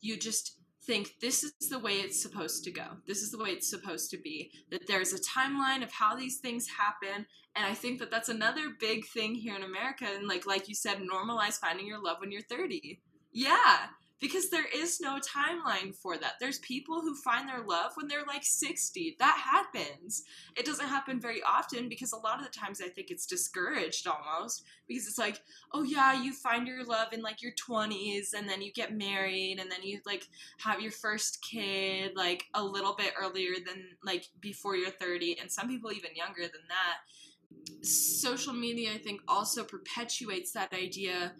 you 0.00 0.16
just 0.16 0.56
think 0.88 1.20
this 1.20 1.44
is 1.44 1.68
the 1.68 1.78
way 1.78 1.96
it's 1.96 2.20
supposed 2.20 2.64
to 2.64 2.70
go. 2.70 2.86
This 3.06 3.20
is 3.20 3.30
the 3.30 3.36
way 3.38 3.50
it's 3.50 3.68
supposed 3.68 4.10
to 4.10 4.16
be. 4.16 4.50
That 4.70 4.86
there's 4.86 5.12
a 5.12 5.20
timeline 5.20 5.82
of 5.82 5.92
how 5.92 6.16
these 6.16 6.38
things 6.38 6.66
happen, 6.66 7.26
and 7.54 7.66
I 7.66 7.74
think 7.74 7.98
that 7.98 8.10
that's 8.10 8.30
another 8.30 8.70
big 8.80 9.04
thing 9.06 9.34
here 9.34 9.54
in 9.54 9.62
America. 9.62 10.06
And 10.08 10.26
like 10.26 10.46
like 10.46 10.66
you 10.66 10.74
said, 10.74 10.98
normalize 10.98 11.60
finding 11.60 11.86
your 11.86 12.02
love 12.02 12.16
when 12.20 12.32
you're 12.32 12.40
30. 12.40 13.00
Yeah, 13.32 13.88
because 14.20 14.50
there 14.50 14.66
is 14.74 15.00
no 15.00 15.18
timeline 15.18 15.94
for 15.94 16.16
that. 16.18 16.34
There's 16.40 16.58
people 16.58 17.00
who 17.00 17.14
find 17.14 17.48
their 17.48 17.64
love 17.64 17.92
when 17.94 18.08
they're 18.08 18.26
like 18.26 18.42
60. 18.44 19.16
That 19.18 19.38
happens. 19.38 20.24
It 20.56 20.66
doesn't 20.66 20.88
happen 20.88 21.20
very 21.20 21.40
often 21.42 21.88
because 21.88 22.12
a 22.12 22.18
lot 22.18 22.40
of 22.40 22.44
the 22.44 22.58
times 22.58 22.80
I 22.80 22.88
think 22.88 23.10
it's 23.10 23.26
discouraged 23.26 24.08
almost 24.08 24.64
because 24.88 25.06
it's 25.06 25.18
like, 25.18 25.40
oh 25.72 25.82
yeah, 25.82 26.20
you 26.20 26.32
find 26.32 26.66
your 26.66 26.84
love 26.84 27.12
in 27.12 27.22
like 27.22 27.42
your 27.42 27.52
20s 27.52 28.34
and 28.36 28.48
then 28.48 28.60
you 28.60 28.72
get 28.72 28.96
married 28.96 29.58
and 29.60 29.70
then 29.70 29.82
you 29.82 30.00
like 30.04 30.26
have 30.58 30.80
your 30.80 30.92
first 30.92 31.42
kid 31.42 32.12
like 32.16 32.44
a 32.54 32.62
little 32.62 32.96
bit 32.96 33.12
earlier 33.20 33.54
than 33.64 33.84
like 34.04 34.26
before 34.40 34.76
you're 34.76 34.90
30 34.90 35.38
and 35.40 35.50
some 35.50 35.68
people 35.68 35.92
even 35.92 36.16
younger 36.16 36.42
than 36.42 36.62
that. 36.68 37.86
Social 37.86 38.52
media 38.52 38.92
I 38.92 38.98
think 38.98 39.20
also 39.28 39.62
perpetuates 39.62 40.52
that 40.52 40.72
idea 40.74 41.32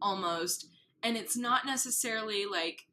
almost 0.00 0.71
and 1.02 1.16
it's 1.16 1.36
not 1.36 1.66
necessarily 1.66 2.46
like 2.46 2.86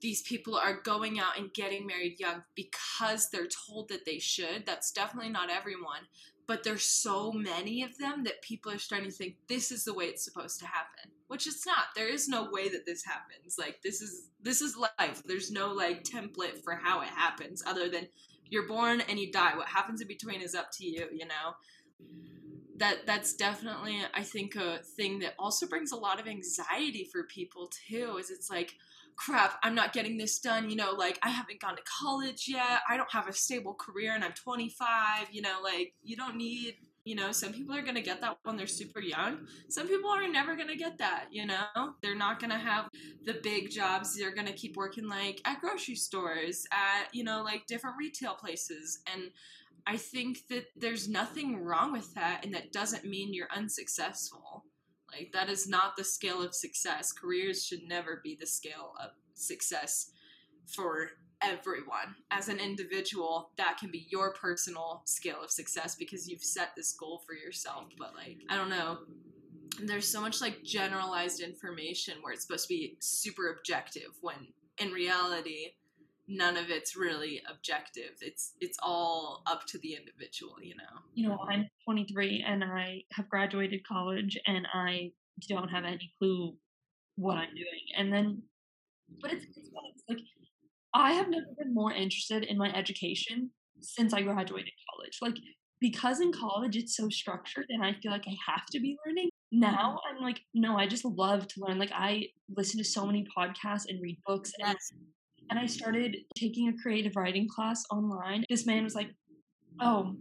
these 0.00 0.22
people 0.22 0.56
are 0.56 0.80
going 0.82 1.20
out 1.20 1.38
and 1.38 1.54
getting 1.54 1.86
married 1.86 2.18
young 2.18 2.42
because 2.54 3.30
they're 3.30 3.46
told 3.46 3.88
that 3.88 4.04
they 4.04 4.18
should. 4.18 4.66
That's 4.66 4.90
definitely 4.90 5.30
not 5.30 5.50
everyone. 5.50 6.08
But 6.48 6.64
there's 6.64 6.82
so 6.82 7.30
many 7.32 7.84
of 7.84 7.96
them 7.98 8.24
that 8.24 8.42
people 8.42 8.72
are 8.72 8.78
starting 8.78 9.08
to 9.08 9.14
think 9.14 9.36
this 9.48 9.70
is 9.70 9.84
the 9.84 9.94
way 9.94 10.06
it's 10.06 10.24
supposed 10.24 10.58
to 10.58 10.66
happen, 10.66 11.12
which 11.28 11.46
it's 11.46 11.64
not. 11.64 11.94
There 11.94 12.08
is 12.08 12.28
no 12.28 12.48
way 12.50 12.68
that 12.68 12.84
this 12.84 13.04
happens. 13.04 13.56
Like 13.58 13.80
this 13.82 14.02
is 14.02 14.28
this 14.42 14.60
is 14.60 14.76
life. 14.76 15.22
There's 15.24 15.52
no 15.52 15.72
like 15.72 16.02
template 16.02 16.62
for 16.64 16.74
how 16.74 17.00
it 17.00 17.08
happens 17.08 17.62
other 17.64 17.88
than 17.88 18.08
you're 18.50 18.66
born 18.66 19.02
and 19.02 19.20
you 19.20 19.30
die. 19.30 19.56
What 19.56 19.68
happens 19.68 20.00
in 20.00 20.08
between 20.08 20.42
is 20.42 20.56
up 20.56 20.72
to 20.72 20.84
you, 20.84 21.06
you 21.12 21.26
know 21.26 21.54
that 22.76 23.06
that's 23.06 23.34
definitely 23.34 23.98
I 24.14 24.22
think 24.22 24.56
a 24.56 24.78
thing 24.96 25.20
that 25.20 25.34
also 25.38 25.66
brings 25.66 25.92
a 25.92 25.96
lot 25.96 26.20
of 26.20 26.26
anxiety 26.26 27.08
for 27.10 27.24
people 27.24 27.70
too 27.88 28.16
is 28.18 28.30
it's 28.30 28.50
like 28.50 28.74
crap 29.16 29.58
I'm 29.62 29.74
not 29.74 29.92
getting 29.92 30.16
this 30.16 30.38
done 30.38 30.70
you 30.70 30.76
know 30.76 30.92
like 30.92 31.18
I 31.22 31.28
haven't 31.28 31.60
gone 31.60 31.76
to 31.76 31.82
college 31.82 32.46
yet. 32.48 32.80
I 32.88 32.96
don't 32.96 33.12
have 33.12 33.28
a 33.28 33.32
stable 33.32 33.74
career 33.74 34.14
and 34.14 34.24
I'm 34.24 34.32
25 34.32 35.28
you 35.30 35.42
know 35.42 35.58
like 35.62 35.94
you 36.02 36.16
don't 36.16 36.36
need 36.36 36.76
you 37.04 37.16
know 37.16 37.32
some 37.32 37.52
people 37.52 37.74
are 37.74 37.82
going 37.82 37.96
to 37.96 38.00
get 38.00 38.20
that 38.20 38.38
when 38.44 38.56
they're 38.56 38.66
super 38.66 39.00
young. 39.00 39.46
Some 39.68 39.86
people 39.86 40.10
are 40.10 40.26
never 40.28 40.56
going 40.56 40.68
to 40.68 40.76
get 40.76 40.98
that 40.98 41.26
you 41.30 41.46
know? 41.46 41.94
They're 42.00 42.16
not 42.16 42.40
going 42.40 42.50
to 42.52 42.58
have 42.58 42.88
the 43.24 43.34
big 43.42 43.70
jobs. 43.70 44.16
They're 44.16 44.34
going 44.34 44.46
to 44.46 44.52
keep 44.52 44.76
working 44.76 45.08
like 45.08 45.40
at 45.44 45.60
grocery 45.60 45.96
stores 45.96 46.64
at 46.72 47.08
you 47.12 47.24
know 47.24 47.42
like 47.42 47.66
different 47.66 47.96
retail 47.98 48.34
places 48.34 49.00
and 49.12 49.30
I 49.86 49.96
think 49.96 50.46
that 50.48 50.66
there's 50.76 51.08
nothing 51.08 51.62
wrong 51.62 51.92
with 51.92 52.14
that, 52.14 52.44
and 52.44 52.54
that 52.54 52.72
doesn't 52.72 53.04
mean 53.04 53.34
you're 53.34 53.48
unsuccessful. 53.54 54.64
Like, 55.10 55.32
that 55.32 55.50
is 55.50 55.68
not 55.68 55.96
the 55.96 56.04
scale 56.04 56.42
of 56.42 56.54
success. 56.54 57.12
Careers 57.12 57.64
should 57.64 57.82
never 57.86 58.20
be 58.22 58.36
the 58.38 58.46
scale 58.46 58.94
of 59.02 59.10
success 59.34 60.10
for 60.66 61.10
everyone. 61.42 62.14
As 62.30 62.48
an 62.48 62.58
individual, 62.58 63.50
that 63.58 63.76
can 63.78 63.90
be 63.90 64.06
your 64.08 64.32
personal 64.32 65.02
scale 65.04 65.42
of 65.42 65.50
success 65.50 65.96
because 65.96 66.28
you've 66.28 66.44
set 66.44 66.70
this 66.76 66.92
goal 66.92 67.22
for 67.26 67.34
yourself. 67.34 67.84
But, 67.98 68.14
like, 68.14 68.38
I 68.48 68.56
don't 68.56 68.70
know. 68.70 68.98
There's 69.82 70.06
so 70.06 70.20
much 70.20 70.40
like 70.40 70.62
generalized 70.62 71.40
information 71.40 72.18
where 72.20 72.32
it's 72.32 72.46
supposed 72.46 72.68
to 72.68 72.74
be 72.74 72.96
super 73.00 73.50
objective 73.50 74.10
when 74.20 74.48
in 74.78 74.90
reality, 74.90 75.72
none 76.28 76.56
of 76.56 76.70
it's 76.70 76.96
really 76.96 77.42
objective. 77.50 78.12
It's 78.20 78.52
it's 78.60 78.78
all 78.82 79.42
up 79.46 79.66
to 79.68 79.78
the 79.78 79.94
individual, 79.94 80.54
you 80.60 80.74
know. 80.76 81.00
You 81.14 81.28
know, 81.28 81.38
I'm 81.48 81.66
23 81.84 82.44
and 82.46 82.62
I 82.64 83.02
have 83.12 83.28
graduated 83.28 83.86
college 83.86 84.38
and 84.46 84.66
I 84.72 85.12
don't 85.48 85.68
have 85.68 85.84
any 85.84 86.12
clue 86.18 86.54
what 87.16 87.36
I'm 87.36 87.54
doing. 87.54 87.84
And 87.96 88.12
then, 88.12 88.42
but 89.20 89.32
it's, 89.32 89.44
it's, 89.44 89.58
it's 89.58 90.04
like 90.08 90.18
I 90.94 91.12
have 91.12 91.28
never 91.28 91.46
been 91.58 91.74
more 91.74 91.92
interested 91.92 92.44
in 92.44 92.58
my 92.58 92.72
education 92.74 93.50
since 93.80 94.12
I 94.12 94.22
graduated 94.22 94.72
college. 94.90 95.18
Like 95.20 95.36
because 95.80 96.20
in 96.20 96.32
college 96.32 96.76
it's 96.76 96.96
so 96.96 97.08
structured 97.08 97.66
and 97.68 97.84
I 97.84 97.94
feel 98.00 98.12
like 98.12 98.24
I 98.26 98.36
have 98.50 98.66
to 98.66 98.80
be 98.80 98.96
learning. 99.04 99.28
Now 99.50 99.98
mm-hmm. 99.98 100.16
I'm 100.16 100.22
like, 100.22 100.40
no, 100.54 100.78
I 100.78 100.86
just 100.86 101.04
love 101.04 101.48
to 101.48 101.60
learn. 101.60 101.78
Like 101.78 101.90
I 101.92 102.28
listen 102.56 102.78
to 102.78 102.84
so 102.84 103.04
many 103.04 103.26
podcasts 103.36 103.86
and 103.88 104.00
read 104.00 104.18
books 104.26 104.52
and 104.60 104.76
and 105.52 105.60
I 105.60 105.66
started 105.66 106.16
taking 106.34 106.68
a 106.68 106.82
creative 106.82 107.14
writing 107.14 107.46
class 107.46 107.84
online. 107.90 108.42
This 108.48 108.64
man 108.64 108.84
was 108.84 108.94
like, 108.94 109.10
Oh, 109.82 110.16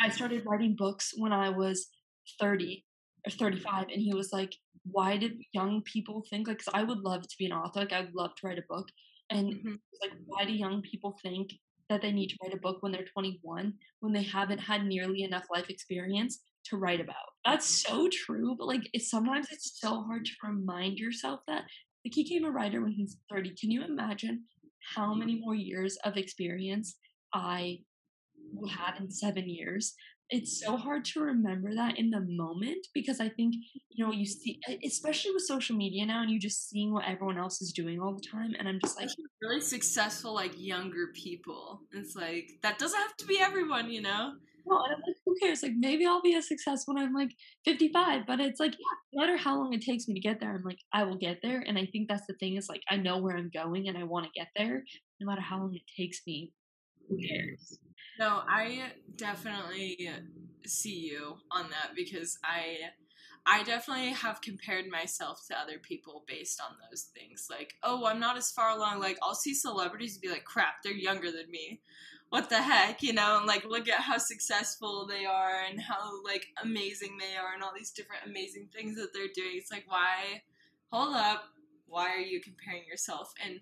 I 0.00 0.08
started 0.08 0.44
writing 0.46 0.74
books 0.74 1.12
when 1.14 1.34
I 1.34 1.50
was 1.50 1.88
30 2.40 2.82
or 3.26 3.30
35. 3.30 3.88
And 3.92 4.00
he 4.00 4.14
was 4.14 4.32
like, 4.32 4.54
Why 4.90 5.18
did 5.18 5.34
young 5.52 5.82
people 5.82 6.24
think, 6.30 6.48
like, 6.48 6.60
because 6.60 6.72
I 6.72 6.82
would 6.82 7.00
love 7.00 7.20
to 7.20 7.36
be 7.38 7.44
an 7.44 7.52
author, 7.52 7.80
like, 7.80 7.92
I'd 7.92 8.14
love 8.14 8.30
to 8.36 8.46
write 8.46 8.58
a 8.58 8.62
book. 8.70 8.88
And 9.28 9.52
mm-hmm. 9.52 9.74
like, 10.00 10.12
why 10.24 10.46
do 10.46 10.52
young 10.54 10.80
people 10.80 11.18
think 11.22 11.50
that 11.90 12.00
they 12.00 12.10
need 12.10 12.28
to 12.28 12.36
write 12.42 12.54
a 12.54 12.60
book 12.60 12.78
when 12.80 12.90
they're 12.90 13.04
21 13.04 13.74
when 14.00 14.12
they 14.14 14.22
haven't 14.22 14.60
had 14.60 14.86
nearly 14.86 15.24
enough 15.24 15.44
life 15.54 15.68
experience 15.68 16.40
to 16.64 16.78
write 16.78 17.00
about. 17.00 17.16
That's 17.44 17.66
so 17.66 18.08
true, 18.10 18.56
but 18.58 18.66
like 18.66 18.88
it's 18.94 19.10
sometimes 19.10 19.48
it's 19.50 19.78
so 19.78 20.02
hard 20.04 20.24
to 20.24 20.32
remind 20.42 20.98
yourself 20.98 21.40
that 21.48 21.64
like 22.04 22.14
he 22.14 22.24
became 22.24 22.44
a 22.44 22.50
writer 22.50 22.82
when 22.82 22.92
he's 22.92 23.16
30. 23.30 23.54
Can 23.60 23.70
you 23.70 23.84
imagine 23.84 24.44
how 24.94 25.14
many 25.14 25.40
more 25.40 25.54
years 25.54 25.96
of 26.04 26.16
experience 26.16 26.96
I 27.32 27.80
have 28.68 29.00
in 29.00 29.10
seven 29.10 29.48
years? 29.48 29.94
It's 30.30 30.60
so 30.64 30.76
hard 30.76 31.04
to 31.06 31.20
remember 31.20 31.74
that 31.74 31.98
in 31.98 32.10
the 32.10 32.20
moment 32.20 32.86
because 32.94 33.20
I 33.20 33.28
think, 33.28 33.54
you 33.90 34.04
know, 34.04 34.12
you 34.12 34.24
see, 34.24 34.58
especially 34.84 35.32
with 35.32 35.42
social 35.42 35.76
media 35.76 36.06
now 36.06 36.22
and 36.22 36.30
you 36.30 36.40
just 36.40 36.70
seeing 36.70 36.92
what 36.92 37.04
everyone 37.06 37.36
else 37.36 37.60
is 37.60 37.72
doing 37.72 38.00
all 38.00 38.14
the 38.14 38.26
time. 38.26 38.54
And 38.58 38.66
I'm 38.66 38.80
just 38.82 38.98
like, 38.98 39.10
really 39.42 39.60
successful, 39.60 40.32
like 40.34 40.52
younger 40.56 41.08
people. 41.14 41.82
It's 41.92 42.16
like, 42.16 42.48
that 42.62 42.78
doesn't 42.78 42.98
have 42.98 43.16
to 43.18 43.26
be 43.26 43.40
everyone, 43.40 43.90
you 43.90 44.00
know? 44.00 44.32
No, 44.66 44.78
I'm 44.78 45.00
like, 45.06 45.16
who 45.24 45.34
cares? 45.40 45.62
Like, 45.62 45.72
maybe 45.76 46.06
I'll 46.06 46.22
be 46.22 46.34
a 46.34 46.42
success 46.42 46.82
when 46.86 46.98
I'm 46.98 47.12
like 47.12 47.30
55. 47.64 48.26
But 48.26 48.40
it's 48.40 48.60
like, 48.60 48.72
yeah, 48.72 48.96
no 49.12 49.22
matter 49.22 49.36
how 49.36 49.58
long 49.58 49.72
it 49.72 49.82
takes 49.82 50.08
me 50.08 50.14
to 50.14 50.20
get 50.20 50.40
there, 50.40 50.54
I'm 50.54 50.62
like, 50.62 50.78
I 50.92 51.04
will 51.04 51.18
get 51.18 51.40
there. 51.42 51.62
And 51.66 51.78
I 51.78 51.86
think 51.86 52.08
that's 52.08 52.26
the 52.26 52.34
thing 52.34 52.56
is 52.56 52.68
like, 52.68 52.82
I 52.90 52.96
know 52.96 53.18
where 53.18 53.36
I'm 53.36 53.50
going 53.52 53.88
and 53.88 53.98
I 53.98 54.04
want 54.04 54.26
to 54.26 54.32
get 54.34 54.48
there. 54.56 54.84
No 55.20 55.26
matter 55.26 55.40
how 55.40 55.58
long 55.58 55.74
it 55.74 55.82
takes 55.96 56.22
me, 56.26 56.52
who 57.08 57.18
cares? 57.18 57.78
No, 58.18 58.42
I 58.48 58.92
definitely 59.16 60.10
see 60.66 60.98
you 61.10 61.36
on 61.50 61.70
that 61.70 61.94
because 61.96 62.38
I. 62.44 62.76
I 63.44 63.64
definitely 63.64 64.10
have 64.10 64.40
compared 64.40 64.86
myself 64.86 65.40
to 65.50 65.58
other 65.58 65.80
people 65.82 66.22
based 66.28 66.60
on 66.60 66.76
those 66.88 67.08
things. 67.12 67.48
Like, 67.50 67.74
oh, 67.82 68.06
I'm 68.06 68.20
not 68.20 68.36
as 68.36 68.52
far 68.52 68.70
along. 68.70 69.00
Like, 69.00 69.18
I'll 69.20 69.34
see 69.34 69.52
celebrities 69.52 70.18
be 70.18 70.28
like, 70.28 70.44
crap, 70.44 70.74
they're 70.84 70.92
younger 70.92 71.32
than 71.32 71.50
me 71.50 71.80
what 72.32 72.48
the 72.48 72.62
heck, 72.62 73.02
you 73.02 73.12
know, 73.12 73.36
and 73.36 73.46
like 73.46 73.62
look 73.66 73.90
at 73.90 74.00
how 74.00 74.16
successful 74.16 75.06
they 75.06 75.26
are 75.26 75.64
and 75.68 75.78
how 75.78 76.24
like 76.24 76.46
amazing 76.62 77.18
they 77.20 77.36
are 77.36 77.52
and 77.52 77.62
all 77.62 77.72
these 77.76 77.90
different 77.90 78.22
amazing 78.24 78.70
things 78.74 78.96
that 78.96 79.12
they're 79.12 79.28
doing. 79.34 79.50
It's 79.56 79.70
like, 79.70 79.84
why, 79.86 80.40
hold 80.90 81.14
up, 81.14 81.42
why 81.86 82.08
are 82.08 82.20
you 82.20 82.40
comparing 82.40 82.86
yourself? 82.86 83.34
And 83.44 83.60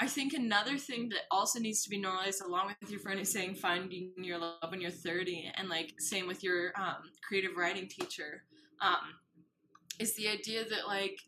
I 0.00 0.08
think 0.08 0.32
another 0.32 0.76
thing 0.76 1.08
that 1.10 1.20
also 1.30 1.60
needs 1.60 1.84
to 1.84 1.88
be 1.88 2.00
normalized 2.00 2.42
along 2.42 2.74
with 2.80 2.90
your 2.90 2.98
friend 2.98 3.20
is 3.20 3.30
saying 3.30 3.54
finding 3.54 4.10
your 4.16 4.38
love 4.38 4.70
when 4.70 4.80
you're 4.80 4.90
30 4.90 5.52
and 5.54 5.68
like 5.68 5.94
same 6.00 6.26
with 6.26 6.42
your 6.42 6.72
um, 6.76 7.12
creative 7.22 7.56
writing 7.56 7.86
teacher 7.86 8.42
um, 8.82 9.14
is 10.00 10.16
the 10.16 10.26
idea 10.26 10.64
that 10.64 10.88
like 10.88 11.20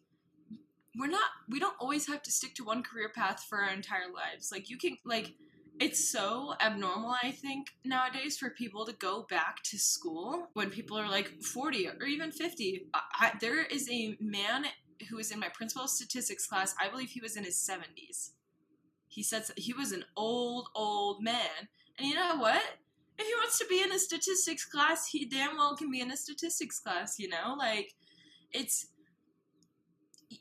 we're 0.99 1.07
not 1.07 1.30
we 1.49 1.61
don't 1.61 1.76
always 1.78 2.09
have 2.09 2.22
to 2.22 2.33
stick 2.33 2.57
to 2.57 2.64
one 2.64 2.83
career 2.83 3.11
path 3.14 3.47
for 3.49 3.59
our 3.59 3.70
entire 3.70 4.12
lives 4.12 4.51
like 4.51 4.68
you 4.68 4.76
can 4.76 4.97
like 5.05 5.33
it's 5.81 6.11
so 6.11 6.55
abnormal, 6.61 7.14
I 7.23 7.33
think, 7.33 7.68
nowadays 7.85 8.37
for 8.37 8.51
people 8.51 8.87
to 8.87 8.93
go 8.93 9.27
back 9.29 9.62
to 9.64 9.79
school 9.79 10.49
when 10.53 10.70
people 10.70 10.99
are 10.99 11.09
like 11.09 11.43
40 11.43 11.89
or 11.89 12.07
even 12.07 12.31
50. 12.31 12.87
I, 12.95 13.33
there 13.41 13.64
is 13.64 13.89
a 13.91 14.16
man 14.20 14.66
who 15.09 15.16
was 15.16 15.31
in 15.31 15.41
my 15.41 15.49
principal 15.49 15.89
statistics 15.89 16.47
class. 16.47 16.75
I 16.81 16.89
believe 16.89 17.11
he 17.11 17.20
was 17.20 17.37
in 17.37 17.45
his 17.45 17.57
70s. 17.57 18.31
He 19.09 19.23
said 19.23 19.45
he 19.57 19.73
was 19.73 19.93
an 19.93 20.05
old, 20.16 20.68
old 20.75 21.23
man. 21.23 21.68
And 21.99 22.09
you 22.09 22.14
know 22.14 22.37
what? 22.37 22.62
If 23.18 23.27
he 23.27 23.35
wants 23.35 23.59
to 23.59 23.66
be 23.66 23.83
in 23.83 23.93
a 23.93 23.99
statistics 23.99 24.64
class, 24.64 25.07
he 25.07 25.27
damn 25.27 25.57
well 25.57 25.77
can 25.77 25.91
be 25.91 26.01
in 26.01 26.11
a 26.11 26.16
statistics 26.16 26.79
class, 26.79 27.18
you 27.18 27.29
know? 27.29 27.55
Like, 27.59 27.93
it's 28.53 28.89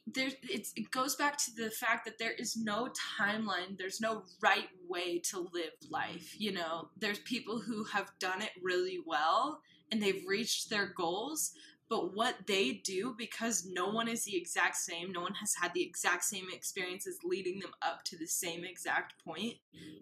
there 0.08 0.30
it 0.44 0.68
goes 0.92 1.16
back 1.16 1.38
to 1.38 1.52
the 1.56 1.70
fact 1.70 2.06
that 2.06 2.18
there 2.18 2.32
is 2.32 2.58
no 2.58 2.90
timeline. 3.20 3.78
There's 3.78 4.02
no 4.02 4.24
right 4.42 4.70
way 4.88 5.20
to 5.32 5.48
live 5.54 5.72
life 5.90 6.36
you 6.40 6.52
know? 6.52 6.90
There's 6.98 7.20
people 7.20 7.60
who 7.60 7.84
have 7.86 8.12
done 8.20 8.42
it 8.42 8.52
really 8.62 9.00
well 9.06 9.62
and 9.92 10.02
they've 10.02 10.24
reached 10.28 10.70
their 10.70 10.88
goals 10.88 11.52
but 11.90 12.16
what 12.16 12.36
they 12.48 12.72
do 12.86 13.14
because 13.18 13.68
no 13.70 13.90
one 13.90 14.08
is 14.08 14.24
the 14.24 14.36
exact 14.36 14.78
same 14.78 15.12
no 15.12 15.22
one 15.22 15.34
has 15.34 15.54
had 15.62 15.74
the 15.74 15.84
exact 15.84 16.24
same 16.24 16.46
experiences 16.54 17.18
leading 17.24 17.60
them 17.60 17.72
up 17.82 18.04
to 18.06 18.18
the 18.18 18.28
same 18.28 18.64
exact 18.64 19.14
point 19.26 19.56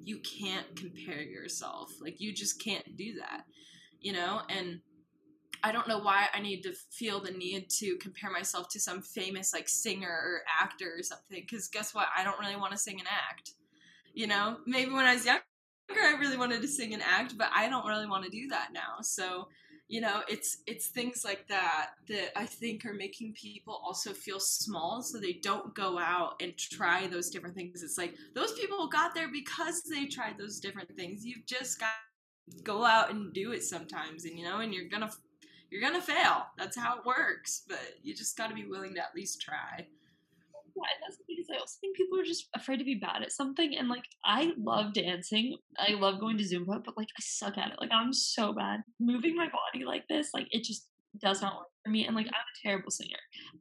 you 0.04 0.20
can't 0.20 0.76
compare 0.76 1.22
yourself. 1.22 1.92
Like 2.02 2.20
you 2.22 2.34
just 2.34 2.64
can't 2.64 2.96
do 2.96 3.16
that 3.16 3.46
you 4.02 4.14
know? 4.14 4.42
And 4.50 4.80
I 5.64 5.72
don't 5.72 5.88
know 5.88 6.00
why 6.00 6.28
I 6.34 6.40
need 6.42 6.64
to 6.64 6.74
feel 6.74 7.20
the 7.20 7.32
need 7.32 7.70
to 7.72 7.98
compare 7.98 8.32
myself 8.32 8.70
to 8.70 8.80
some 8.80 9.02
famous 9.02 9.54
like 9.54 9.68
singer 9.68 10.10
or 10.10 10.42
actor 10.62 10.94
or 10.98 11.04
something. 11.04 11.46
Because 11.48 11.68
guess 11.68 11.94
what? 11.94 12.08
I 12.16 12.24
don't 12.24 12.40
really 12.40 12.56
want 12.56 12.72
to 12.72 12.78
sing 12.78 13.00
and 13.00 13.08
act. 13.08 13.52
You 14.14 14.28
know, 14.28 14.58
maybe 14.66 14.92
when 14.92 15.06
I 15.06 15.14
was 15.14 15.26
younger, 15.26 15.44
I 15.92 16.16
really 16.20 16.38
wanted 16.38 16.62
to 16.62 16.68
sing 16.68 16.94
and 16.94 17.04
act, 17.04 17.38
but 17.38 17.50
I 17.54 17.70
don't 17.70 17.86
really 17.86 18.08
want 18.08 18.24
to 18.26 18.30
do 18.30 18.48
that 18.50 18.70
now. 18.74 19.02
So, 19.02 19.48
you 19.88 20.02
know, 20.02 20.22
it's 20.28 20.58
it's 20.68 20.88
things 20.88 21.24
like 21.26 21.48
that 21.48 21.92
that 22.08 22.38
I 22.38 22.46
think 22.46 22.86
are 22.86 22.94
making 22.94 23.34
people 23.34 23.82
also 23.84 24.14
feel 24.14 24.40
small, 24.40 25.02
so 25.02 25.20
they 25.20 25.34
don't 25.34 25.74
go 25.74 25.98
out 25.98 26.36
and 26.42 26.56
try 26.58 27.08
those 27.08 27.30
different 27.30 27.56
things. 27.56 27.82
It's 27.82 27.98
like 27.98 28.16
those 28.36 28.54
people 28.54 28.88
got 28.88 29.16
there 29.16 29.30
because 29.32 29.84
they 29.84 30.06
tried 30.06 30.38
those 30.38 30.60
different 30.60 30.96
things. 30.96 31.26
You've 31.26 31.46
just 31.46 31.80
got 31.80 31.90
go 32.64 32.84
out 32.84 33.12
and 33.12 33.34
do 33.34 33.52
it 33.52 33.64
sometimes, 33.64 34.26
and 34.26 34.38
you 34.38 34.46
know, 34.46 34.60
and 34.60 34.74
you're 34.74 34.90
gonna 34.90 35.12
you're 35.72 35.82
gonna 35.82 36.02
fail. 36.02 36.48
That's 36.58 36.78
how 36.78 36.98
it 36.98 37.06
works. 37.06 37.64
But 37.68 37.80
you 38.02 38.16
just 38.16 38.38
got 38.38 38.48
to 38.48 38.56
be 38.56 38.66
willing 38.66 38.96
to 38.96 39.02
at 39.02 39.16
least 39.16 39.42
try. 39.42 39.88
Yeah, 40.76 40.84
and 40.96 41.04
that's 41.04 41.20
is 41.40 41.48
I 41.52 41.60
also 41.60 41.78
think 41.82 41.98
people 41.98 42.20
are 42.20 42.24
just 42.24 42.48
afraid 42.56 42.78
to 42.78 42.86
be 42.86 42.96
bad 42.96 43.22
at 43.22 43.32
something. 43.32 43.76
And 43.78 43.90
like 43.90 44.06
I 44.24 44.52
love 44.58 44.94
dancing. 44.94 45.58
I 45.78 45.94
love 45.94 46.20
going 46.20 46.38
to 46.38 46.44
Zumba, 46.44 46.84
but 46.84 46.98
like 46.98 47.08
I 47.18 47.22
suck 47.22 47.58
at 47.58 47.72
it. 47.72 47.78
Like 47.80 47.92
I'm 47.92 48.14
so 48.14 48.54
bad. 48.54 48.82
Moving 49.00 49.36
my 49.36 49.48
body 49.48 49.86
like 49.86 50.08
this, 50.08 50.30
like 50.34 50.48
it 50.52 50.64
just 50.64 50.88
does 51.20 51.42
not 51.42 51.56
work 51.56 51.68
for 51.84 51.90
me. 51.90 52.06
And 52.06 52.16
like 52.16 52.28
I'm 52.28 52.34
a 52.34 52.68
terrible 52.68 52.92
singer. 52.92 53.18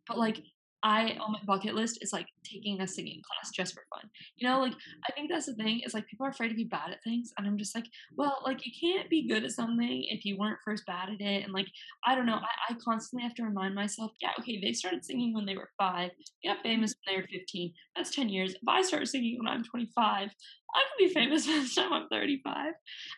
But 0.07 0.19
like 0.19 0.43
I 0.83 1.16
on 1.20 1.33
my 1.33 1.41
bucket 1.45 1.74
list 1.74 1.99
is 2.03 2.12
like 2.12 2.26
taking 2.45 2.81
a 2.81 2.87
singing 2.87 3.20
class 3.22 3.51
just 3.51 3.74
for 3.74 3.85
fun. 3.93 4.09
You 4.37 4.49
know, 4.49 4.61
like 4.61 4.72
mm-hmm. 4.72 5.01
I 5.09 5.12
think 5.12 5.31
that's 5.31 5.47
the 5.47 5.55
thing 5.55 5.81
is 5.85 5.95
like 5.95 6.07
people 6.07 6.26
are 6.26 6.31
afraid 6.31 6.49
to 6.49 6.55
be 6.55 6.64
bad 6.64 6.91
at 6.91 7.03
things, 7.03 7.33
and 7.37 7.47
I'm 7.47 7.59
just 7.59 7.74
like, 7.74 7.87
well, 8.16 8.39
like 8.45 8.64
you 8.64 8.72
can't 8.81 9.11
be 9.11 9.26
good 9.26 9.45
at 9.45 9.53
something 9.53 10.05
if 10.09 10.24
you 10.24 10.39
weren't 10.39 10.59
first 10.64 10.87
bad 10.87 11.09
at 11.09 11.20
it. 11.20 11.45
And 11.45 11.53
like 11.53 11.66
I 12.07 12.14
don't 12.14 12.26
know, 12.26 12.37
I, 12.37 12.72
I 12.72 12.76
constantly 12.85 13.24
have 13.24 13.35
to 13.37 13.43
remind 13.43 13.74
myself, 13.74 14.12
yeah, 14.20 14.31
okay, 14.39 14.61
they 14.61 14.72
started 14.72 15.05
singing 15.05 15.35
when 15.35 15.47
they 15.47 15.57
were 15.57 15.70
five, 15.79 16.11
got 16.45 16.62
famous 16.62 16.95
when 17.05 17.14
they 17.14 17.20
were 17.20 17.29
15. 17.29 17.72
That's 17.97 18.14
10 18.14 18.29
years. 18.29 18.55
If 18.55 18.68
I 18.68 18.83
start 18.83 19.09
singing 19.09 19.39
when 19.39 19.49
I'm 19.49 19.64
25, 19.64 20.31
I 20.74 20.83
could 20.91 21.09
be 21.09 21.12
famous 21.12 21.47
by 21.47 21.53
the 21.55 21.70
time 21.74 21.93
I'm 21.93 22.09
35. 22.09 22.72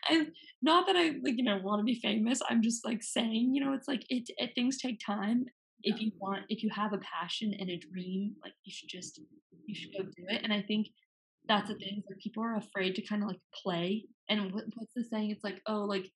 And 0.09 0.27
not 0.61 0.87
that 0.87 0.95
I 0.95 1.13
like 1.23 1.37
you 1.37 1.43
know 1.43 1.59
want 1.61 1.79
to 1.79 1.83
be 1.83 1.99
famous. 1.99 2.41
I'm 2.49 2.61
just 2.61 2.85
like 2.85 3.03
saying, 3.03 3.53
you 3.53 3.63
know, 3.63 3.73
it's 3.73 3.87
like 3.87 4.03
it, 4.09 4.29
it 4.37 4.51
things 4.55 4.77
take 4.77 4.99
time 5.05 5.45
if 5.83 6.01
you 6.01 6.11
want 6.19 6.43
if 6.49 6.63
you 6.63 6.69
have 6.69 6.93
a 6.93 6.99
passion 6.99 7.53
and 7.59 7.69
a 7.69 7.77
dream 7.77 8.35
like 8.43 8.53
you 8.63 8.73
should 8.73 8.89
just 8.89 9.19
you 9.65 9.75
should 9.75 9.91
go 9.93 10.03
mm-hmm. 10.03 10.09
do 10.17 10.35
it 10.35 10.41
and 10.43 10.53
i 10.53 10.61
think 10.61 10.87
that's 11.47 11.69
the 11.69 11.75
thing 11.75 12.03
like 12.09 12.19
people 12.19 12.43
are 12.43 12.57
afraid 12.57 12.95
to 12.95 13.01
kind 13.01 13.23
of 13.23 13.27
like 13.27 13.39
play 13.63 14.05
and 14.31 14.53
what, 14.53 14.63
what's 14.75 14.93
the 14.95 15.03
saying? 15.03 15.31
It's 15.31 15.43
like 15.43 15.61
oh 15.67 15.83
like 15.83 16.09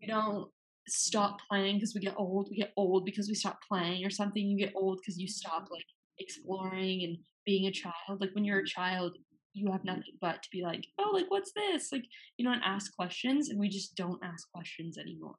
you 0.00 0.08
don't 0.08 0.48
stop 0.88 1.38
playing 1.48 1.76
because 1.76 1.94
we 1.94 2.00
get 2.00 2.14
old 2.16 2.48
we 2.50 2.56
get 2.56 2.72
old 2.76 3.04
because 3.04 3.28
we 3.28 3.34
stop 3.34 3.58
playing 3.68 4.04
or 4.04 4.10
something 4.10 4.42
you 4.42 4.58
get 4.58 4.74
old 4.74 4.98
because 5.00 5.18
you 5.18 5.28
stop 5.28 5.64
mm-hmm. 5.64 5.74
like 5.74 5.84
exploring 6.18 7.02
and 7.04 7.18
being 7.44 7.66
a 7.66 7.72
child. 7.72 8.20
Like 8.20 8.30
when 8.32 8.44
you're 8.44 8.58
a 8.58 8.62
mm-hmm. 8.62 8.80
child 8.80 9.16
you 9.56 9.70
have 9.70 9.84
nothing 9.84 10.02
but 10.20 10.42
to 10.42 10.48
be 10.50 10.64
like 10.64 10.84
oh 10.98 11.10
like 11.12 11.30
what's 11.30 11.52
this? 11.54 11.92
Like 11.92 12.04
you 12.38 12.44
know 12.44 12.52
and 12.52 12.62
ask 12.64 12.94
questions 12.96 13.50
and 13.50 13.60
we 13.60 13.68
just 13.68 13.94
don't 13.94 14.24
ask 14.24 14.50
questions 14.52 14.96
anymore. 14.98 15.36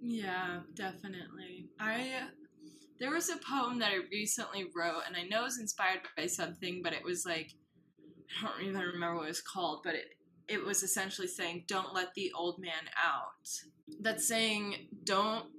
Yeah 0.00 0.60
definitely. 0.74 1.68
I 1.78 2.28
there 2.98 3.10
was 3.10 3.28
a 3.28 3.36
poem 3.36 3.78
that 3.80 3.92
I 3.92 3.98
recently 4.10 4.66
wrote, 4.74 5.02
and 5.06 5.16
I 5.16 5.22
know 5.22 5.42
it 5.42 5.44
was 5.44 5.58
inspired 5.58 6.00
by 6.16 6.26
something, 6.26 6.80
but 6.82 6.92
it 6.92 7.02
was 7.02 7.26
like 7.26 7.52
I 8.42 8.48
don't 8.48 8.66
even 8.66 8.80
remember 8.80 9.16
what 9.16 9.24
it 9.24 9.28
was 9.28 9.40
called, 9.40 9.82
but 9.84 9.94
it 9.94 10.06
it 10.46 10.62
was 10.62 10.82
essentially 10.82 11.26
saying, 11.28 11.64
"Don't 11.66 11.94
let 11.94 12.14
the 12.14 12.32
old 12.32 12.58
man 12.58 12.88
out." 13.02 13.48
That's 14.00 14.28
saying, 14.28 14.88
"Don't 15.04 15.50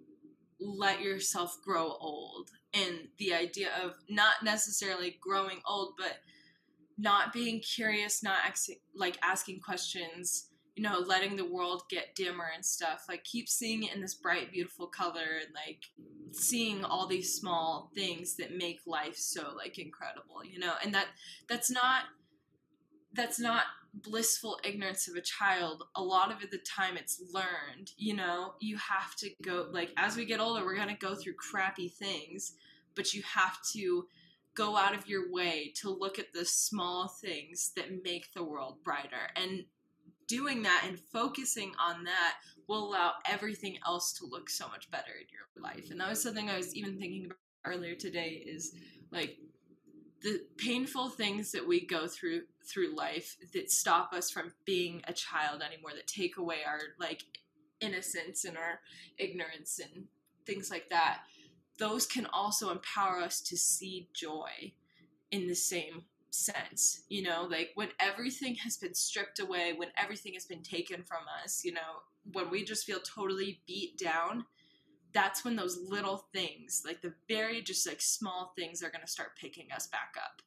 let 0.59 1.01
yourself 1.01 1.57
grow 1.63 1.97
old," 1.99 2.51
and 2.73 3.09
the 3.17 3.33
idea 3.33 3.69
of 3.83 3.95
not 4.09 4.43
necessarily 4.43 5.17
growing 5.21 5.61
old, 5.65 5.95
but 5.97 6.19
not 6.97 7.33
being 7.33 7.59
curious, 7.61 8.23
not 8.23 8.39
ex- 8.45 8.69
like 8.93 9.17
asking 9.21 9.59
questions 9.59 10.49
you 10.75 10.83
know, 10.83 10.99
letting 10.99 11.35
the 11.35 11.45
world 11.45 11.83
get 11.89 12.15
dimmer 12.15 12.49
and 12.53 12.65
stuff. 12.65 13.05
Like 13.07 13.23
keep 13.23 13.47
seeing 13.47 13.83
it 13.83 13.95
in 13.95 14.01
this 14.01 14.13
bright, 14.13 14.51
beautiful 14.51 14.87
color 14.87 15.39
and 15.41 15.53
like 15.53 15.85
seeing 16.31 16.83
all 16.83 17.07
these 17.07 17.33
small 17.33 17.91
things 17.95 18.35
that 18.35 18.57
make 18.57 18.81
life 18.85 19.15
so 19.15 19.53
like 19.55 19.79
incredible, 19.79 20.43
you 20.43 20.59
know? 20.59 20.73
And 20.83 20.93
that 20.93 21.07
that's 21.47 21.71
not 21.71 22.03
that's 23.13 23.39
not 23.39 23.63
blissful 23.93 24.59
ignorance 24.65 25.07
of 25.07 25.15
a 25.15 25.21
child. 25.21 25.83
A 25.95 26.03
lot 26.03 26.29
of 26.29 26.49
the 26.51 26.57
time 26.57 26.97
it's 26.97 27.23
learned, 27.33 27.91
you 27.97 28.13
know, 28.13 28.55
you 28.59 28.75
have 28.77 29.15
to 29.17 29.29
go 29.41 29.69
like 29.71 29.91
as 29.95 30.17
we 30.17 30.25
get 30.25 30.41
older, 30.41 30.65
we're 30.65 30.75
gonna 30.75 30.97
go 30.97 31.15
through 31.15 31.35
crappy 31.35 31.87
things, 31.87 32.53
but 32.95 33.13
you 33.13 33.23
have 33.23 33.59
to 33.71 34.07
go 34.55 34.75
out 34.75 34.95
of 34.95 35.07
your 35.07 35.31
way 35.31 35.71
to 35.75 35.89
look 35.89 36.19
at 36.19 36.33
the 36.33 36.45
small 36.45 37.07
things 37.07 37.71
that 37.75 38.03
make 38.03 38.33
the 38.33 38.43
world 38.43 38.77
brighter. 38.83 39.29
And 39.35 39.65
doing 40.27 40.63
that 40.63 40.83
and 40.87 40.99
focusing 40.99 41.71
on 41.79 42.03
that 42.03 42.35
will 42.67 42.89
allow 42.89 43.13
everything 43.25 43.77
else 43.85 44.13
to 44.13 44.25
look 44.25 44.49
so 44.49 44.67
much 44.67 44.89
better 44.89 45.11
in 45.19 45.27
your 45.31 45.63
life. 45.63 45.91
And 45.91 45.99
that 45.99 46.09
was 46.09 46.21
something 46.21 46.49
I 46.49 46.57
was 46.57 46.75
even 46.75 46.97
thinking 46.97 47.25
about 47.25 47.37
earlier 47.65 47.95
today 47.95 48.43
is 48.45 48.73
like 49.11 49.37
the 50.21 50.41
painful 50.57 51.09
things 51.09 51.51
that 51.51 51.67
we 51.67 51.85
go 51.85 52.07
through 52.07 52.41
through 52.65 52.95
life 52.95 53.37
that 53.53 53.71
stop 53.71 54.11
us 54.13 54.31
from 54.31 54.51
being 54.65 55.01
a 55.07 55.13
child 55.13 55.61
anymore 55.61 55.91
that 55.95 56.07
take 56.07 56.37
away 56.37 56.57
our 56.65 56.79
like 56.99 57.23
innocence 57.79 58.43
and 58.43 58.57
our 58.57 58.79
ignorance 59.19 59.79
and 59.79 60.05
things 60.45 60.71
like 60.71 60.89
that 60.89 61.19
those 61.77 62.05
can 62.05 62.25
also 62.27 62.71
empower 62.71 63.19
us 63.19 63.41
to 63.41 63.57
see 63.57 64.09
joy 64.13 64.73
in 65.31 65.47
the 65.47 65.55
same 65.55 66.03
sense 66.35 67.03
you 67.09 67.21
know 67.21 67.47
like 67.49 67.71
when 67.75 67.89
everything 67.99 68.55
has 68.55 68.77
been 68.77 68.93
stripped 68.93 69.39
away 69.39 69.73
when 69.75 69.89
everything 70.01 70.33
has 70.33 70.45
been 70.45 70.61
taken 70.61 71.03
from 71.03 71.23
us 71.43 71.63
you 71.63 71.71
know 71.71 72.01
when 72.33 72.49
we 72.49 72.63
just 72.63 72.85
feel 72.85 72.99
totally 72.99 73.61
beat 73.67 73.97
down 73.97 74.45
that's 75.15 75.45
when 75.45 75.55
those 75.55 75.79
little 75.89 76.27
things 76.33 76.83
like 76.85 77.01
the 77.01 77.13
very 77.29 77.61
just 77.61 77.87
like 77.87 78.01
small 78.01 78.53
things 78.55 78.83
are 78.83 78.89
going 78.89 79.01
to 79.01 79.11
start 79.11 79.29
picking 79.39 79.71
us 79.73 79.87
back 79.87 80.13
up. 80.21 80.41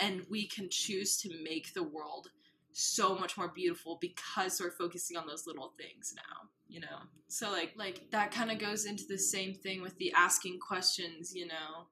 And 0.00 0.24
we 0.30 0.46
can 0.46 0.68
choose 0.70 1.18
to 1.18 1.30
make 1.42 1.74
the 1.74 1.82
world 1.82 2.30
so 2.72 3.16
much 3.16 3.36
more 3.36 3.48
beautiful 3.48 3.98
because 4.00 4.60
we're 4.60 4.70
focusing 4.70 5.16
on 5.16 5.26
those 5.26 5.46
little 5.46 5.74
things 5.76 6.14
now 6.16 6.48
you 6.68 6.80
know? 6.80 6.98
So 7.28 7.50
like 7.50 7.72
like 7.76 8.10
that 8.10 8.30
kind 8.30 8.50
of 8.50 8.58
goes 8.58 8.84
into 8.86 9.04
the 9.08 9.18
same 9.18 9.54
thing 9.54 9.82
with 9.82 9.96
the 9.98 10.12
asking 10.16 10.58
questions 10.60 11.34
you 11.34 11.46
know 11.46 11.86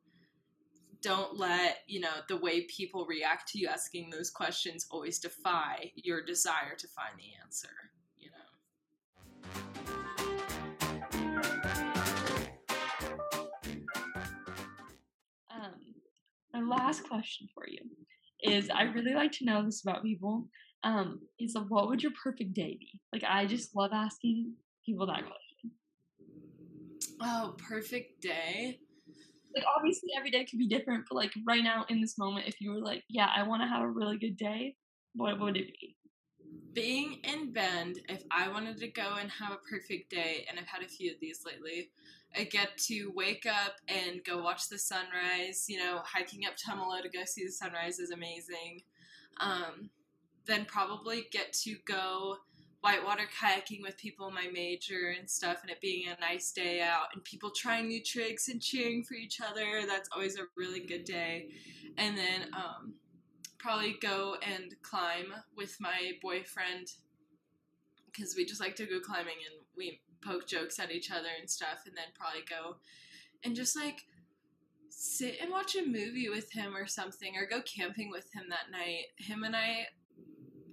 don't 1.03 1.37
let 1.37 1.79
you 1.87 2.01
know 2.01 2.13
the 2.29 2.37
way 2.37 2.63
people 2.63 3.05
react 3.07 3.49
to 3.49 3.59
you 3.59 3.67
asking 3.67 4.09
those 4.09 4.31
questions 4.31 4.87
always 4.91 5.19
defy 5.19 5.91
your 5.97 6.25
desire 6.25 6.77
to 6.79 6.87
find 6.89 7.15
the 7.19 7.25
answer 7.45 7.69
you 8.17 8.31
know? 8.31 8.53
Um 15.51 15.75
my 16.55 16.77
last 16.77 17.03
question 17.09 17.49
for 17.53 17.67
you 17.67 17.81
is 18.43 18.71
i 18.71 18.83
really 18.83 19.15
like 19.15 19.33
to 19.33 19.45
know 19.45 19.65
this 19.65 19.83
about 19.83 20.03
people 20.03 20.49
um 20.85 21.21
is 21.39 21.57
what 21.69 21.89
would 21.89 22.03
your 22.03 22.13
perfect 22.23 22.55
day 22.55 22.77
be? 22.79 23.01
Like 23.13 23.25
i 23.27 23.47
just 23.47 23.75
love 23.75 23.91
asking 23.93 24.55
people 24.87 25.07
that 25.07 25.25
question. 25.25 25.71
Oh 27.21 27.55
perfect 27.59 28.21
day 28.21 28.79
like 29.55 29.65
obviously 29.77 30.11
every 30.17 30.31
day 30.31 30.45
could 30.45 30.59
be 30.59 30.69
different, 30.69 31.05
but 31.09 31.17
like 31.17 31.33
right 31.47 31.63
now 31.63 31.85
in 31.89 32.01
this 32.01 32.19
moment, 32.19 32.47
if 32.47 32.61
you 32.61 32.73
were 32.73 32.81
like, 32.81 33.05
yeah, 33.09 33.29
I 33.35 33.43
want 33.47 33.63
to 33.63 33.69
have 33.69 33.83
a 33.83 33.89
really 33.89 34.19
good 34.19 34.37
day, 34.37 34.77
what 35.15 35.39
would 35.41 35.57
it 35.57 35.69
be? 35.81 35.97
Being 36.73 37.19
in 37.25 37.53
Bend, 37.53 38.01
if 38.09 38.23
I 38.31 38.49
wanted 38.49 38.79
to 38.79 38.89
go 38.89 39.17
and 39.21 39.31
have 39.31 39.53
a 39.53 39.69
perfect 39.69 40.11
day, 40.11 40.47
and 40.49 40.59
I've 40.59 40.67
had 40.67 40.83
a 40.83 40.89
few 40.89 41.11
of 41.11 41.19
these 41.21 41.41
lately, 41.45 41.91
I 42.37 42.45
get 42.45 42.79
to 42.87 43.13
wake 43.15 43.45
up 43.47 43.75
and 43.89 44.25
go 44.25 44.43
watch 44.43 44.69
the 44.69 44.79
sunrise. 44.79 45.67
You 45.69 45.79
know, 45.79 46.01
hiking 46.03 46.47
up 46.47 46.55
Tumalo 46.57 47.03
to 47.03 47.11
go 47.11 47.25
see 47.27 47.45
the 47.45 47.53
sunrise 47.53 47.99
is 47.99 48.11
amazing. 48.11 48.81
Um, 49.41 49.91
then 50.47 50.65
probably 50.65 51.27
get 51.31 51.53
to 51.65 51.77
go 51.87 52.37
whitewater 52.83 53.29
kayaking 53.41 53.81
with 53.81 53.97
people 53.97 54.29
in 54.29 54.35
my 54.35 54.49
major 54.53 55.15
and 55.19 55.31
stuff, 55.31 55.59
and 55.63 55.71
it 55.71 55.81
being 55.81 56.09
a 56.09 56.21
nice 56.21 56.53
day 56.53 56.83
out, 56.83 57.07
and 57.15 57.25
people 57.25 57.51
trying 57.51 57.89
new 57.89 58.03
tricks 58.03 58.49
and 58.49 58.61
cheering 58.61 59.05
for 59.05 59.15
each 59.15 59.41
other. 59.41 59.87
That's 59.87 60.09
always 60.13 60.37
a 60.37 60.43
really 60.57 60.81
good 60.81 61.05
day. 61.05 61.49
And 61.97 62.19
then 62.19 62.49
um, 62.53 62.95
probably 63.59 63.97
go 64.01 64.37
and 64.43 64.75
climb 64.83 65.33
with 65.57 65.77
my 65.81 66.13
boyfriend 66.21 66.89
because 68.07 68.35
we 68.37 68.45
just 68.45 68.61
like 68.61 68.77
to 68.77 68.85
go 68.85 69.01
climbing 69.01 69.39
and 69.49 69.65
we 69.77 70.01
poke 70.23 70.47
jokes 70.47 70.79
at 70.79 70.91
each 70.91 71.11
other 71.11 71.29
and 71.41 71.49
stuff, 71.49 71.85
and 71.87 71.97
then 71.97 72.07
probably 72.15 72.43
go 72.49 72.77
and 73.45 73.57
just 73.57 73.77
like 73.77 74.03
sit 74.89 75.37
and 75.41 75.51
watch 75.51 75.77
a 75.77 75.87
movie 75.87 76.29
with 76.29 76.53
him 76.53 76.77
or 76.77 76.87
something, 76.87 77.37
or 77.37 77.47
go 77.47 77.63
camping 77.63 78.11
with 78.11 78.29
him 78.35 78.45
that 78.51 78.71
night. 78.71 79.07
Him 79.19 79.45
and 79.45 79.55
I 79.55 79.87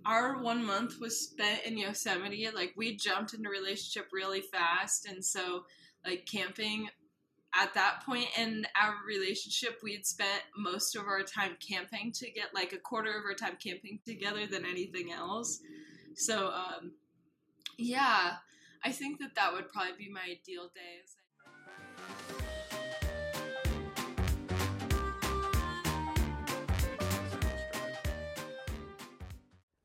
our 0.10 0.42
one 0.42 0.66
month 0.66 1.00
was 1.00 1.30
spent 1.30 1.64
in 1.66 1.78
Yosemite. 1.78 2.50
Like 2.54 2.74
we 2.76 2.96
jumped 2.96 3.36
into 3.36 3.50
relationship 3.50 4.10
really 4.12 4.42
fast, 4.42 5.08
and 5.08 5.24
so 5.24 5.66
like 6.06 6.26
camping 6.26 6.90
at 7.56 7.74
that 7.74 8.04
point 8.06 8.28
in 8.38 8.66
our 8.80 8.96
relationship 9.08 9.80
we 9.82 9.94
had 9.94 10.06
spent 10.06 10.44
most 10.58 10.96
of 10.96 11.08
our 11.08 11.24
time 11.24 11.58
camping 11.60 12.12
to 12.12 12.30
get 12.30 12.54
like 12.54 12.74
a 12.74 12.78
quarter 12.78 13.18
of 13.18 13.26
our 13.26 13.34
time 13.34 13.58
camping 13.62 14.00
together 14.06 14.46
than 14.46 14.66
anything 14.66 15.12
else 15.12 15.60
so 16.16 16.52
um 16.52 16.92
yeah 17.78 18.34
i 18.84 18.92
think 18.92 19.20
that 19.20 19.34
that 19.36 19.52
would 19.52 19.68
probably 19.72 19.94
be 19.98 20.10
my 20.10 20.22
ideal 20.22 20.70
day 20.76 22.49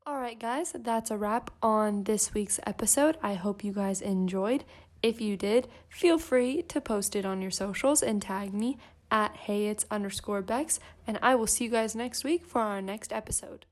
All 0.07 0.21
right, 0.21 0.39
guys, 0.39 0.73
that's 0.79 1.11
a 1.11 1.17
wrap 1.17 1.51
on 1.63 2.05
this 2.05 2.35
week's 2.35 2.61
episode. 2.67 3.17
I 3.23 3.35
hope 3.35 3.65
you 3.65 3.73
guys 3.73 4.03
enjoyed. 4.03 4.63
If 5.03 5.19
you 5.19 5.39
did, 5.39 5.67
feel 5.89 6.19
free 6.19 6.61
to 6.65 6.79
post 6.79 7.17
it 7.17 7.25
on 7.25 7.41
your 7.41 7.51
socials 7.51 8.03
and 8.03 8.21
tag 8.21 8.53
me 8.53 8.77
at 9.11 9.35
hey 9.35 9.69
it's 9.69 9.87
underscore 9.91 10.43
Bex, 10.43 10.79
and 11.07 11.19
I 11.23 11.35
will 11.37 11.47
see 11.47 11.65
you 11.65 11.71
guys 11.71 11.97
next 11.97 12.23
week 12.23 12.45
for 12.45 12.61
our 12.61 12.83
next 12.83 13.15
episode. 13.15 13.65